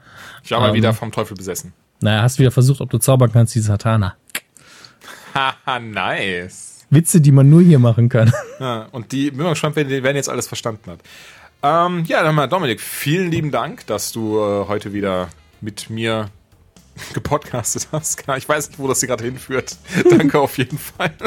Ich 0.45 0.51
war 0.51 0.61
mal 0.61 0.69
Ähm. 0.69 0.75
wieder 0.75 0.93
vom 0.93 1.11
Teufel 1.11 1.37
besessen. 1.37 1.73
Naja, 2.01 2.23
hast 2.23 2.39
wieder 2.39 2.51
versucht, 2.51 2.81
ob 2.83 2.91
du 2.91 2.99
zaubern 2.99 3.33
kannst, 3.33 3.55
die 3.55 3.61
Satana. 3.61 4.15
Haha, 5.35 5.79
nice. 5.79 6.87
Witze, 6.91 7.21
die 7.21 7.31
man 7.33 7.49
nur 7.49 7.63
hier 7.63 7.79
machen 7.79 8.09
kann. 8.09 8.33
Ja, 8.59 8.89
und 8.93 9.13
die, 9.13 9.31
bin 9.31 9.45
mal 9.45 9.51
gespannt, 9.51 9.77
wer, 9.77 9.89
wer 9.89 10.15
jetzt 10.15 10.29
alles 10.29 10.49
verstanden 10.49 10.91
hat. 10.91 11.01
Ähm, 11.63 12.05
ja, 12.07 12.23
dann 12.23 12.35
mal 12.35 12.49
Dominik, 12.49 12.81
vielen 12.81 13.31
lieben 13.31 13.51
Dank, 13.51 13.87
dass 13.87 14.13
du 14.13 14.39
äh, 14.39 14.67
heute 14.67 14.93
wieder 14.93 15.29
mit 15.61 15.89
mir 15.91 16.27
gepodcastet 17.15 17.89
hast. 17.93 18.25
Ich 18.37 18.49
weiß 18.49 18.71
nicht, 18.71 18.79
wo 18.79 18.89
das 18.89 19.01
hier 19.01 19.09
gerade 19.09 19.25
hinführt. 19.25 19.77
Danke 20.11 20.39
auf 20.41 20.59
jeden 20.59 20.79
Fall. 20.79 21.13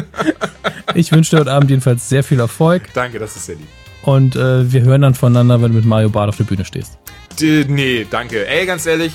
Ich 0.96 1.12
wünsche 1.12 1.32
dir 1.32 1.40
heute 1.40 1.52
Abend 1.52 1.72
jedenfalls 1.72 2.08
sehr 2.08 2.24
viel 2.24 2.40
Erfolg 2.40 2.84
Danke, 2.94 3.18
das 3.18 3.36
ist 3.36 3.48
sehr 3.48 3.56
lieb. 3.56 3.68
und 4.04 4.36
äh, 4.36 4.72
wir 4.72 4.82
hören 4.84 5.02
dann 5.02 5.16
voneinander, 5.16 5.60
wenn 5.60 5.72
du 5.72 5.78
mit 5.78 5.86
Mario 5.86 6.10
Bart 6.10 6.30
auf 6.30 6.38
der 6.38 6.44
Bühne 6.44 6.66
stehst. 6.66 7.00
D 7.40 7.66
nee, 7.68 8.06
danke. 8.08 8.46
Ey, 8.48 8.68
ganz 8.68 8.86
ehrlich, 8.86 9.12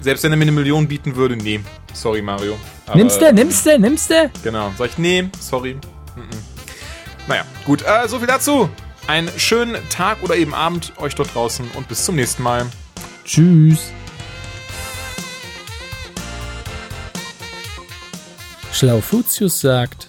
selbst 0.00 0.24
wenn 0.24 0.32
er 0.32 0.36
mir 0.36 0.42
eine 0.42 0.52
Million 0.52 0.88
bieten 0.88 1.16
würde, 1.16 1.36
nee. 1.36 1.60
Sorry, 1.92 2.22
Mario. 2.22 2.56
Aber, 2.86 2.96
nimmst 2.96 3.20
du, 3.20 3.32
nimmst 3.32 3.66
du, 3.66 3.78
nimmst 3.78 4.10
du? 4.10 4.30
Genau. 4.42 4.72
Sag 4.78 4.90
ich, 4.90 4.98
nee, 4.98 5.28
sorry. 5.40 5.74
Mm 5.74 6.20
-mm. 6.20 7.28
Naja, 7.28 7.44
gut. 7.64 7.82
Äh, 7.82 8.08
so 8.08 8.18
viel 8.18 8.26
dazu. 8.26 8.68
Einen 9.06 9.30
schönen 9.38 9.76
Tag 9.90 10.22
oder 10.22 10.36
eben 10.36 10.54
Abend 10.54 10.92
euch 10.98 11.14
dort 11.14 11.34
draußen 11.34 11.70
und 11.74 11.88
bis 11.88 12.04
zum 12.04 12.16
nächsten 12.16 12.42
Mal. 12.42 12.66
Tschüss. 13.24 13.92
Schlaufutius 18.72 19.60
sagt, 19.60 20.06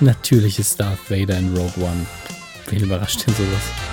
natürlich 0.00 0.58
ist 0.58 0.80
Darth 0.80 1.10
Vader 1.10 1.38
in 1.38 1.56
Rogue 1.56 1.84
One. 1.84 2.06
Wen 2.68 2.82
überrascht 2.82 3.26
denn 3.26 3.34
sowas? 3.34 3.91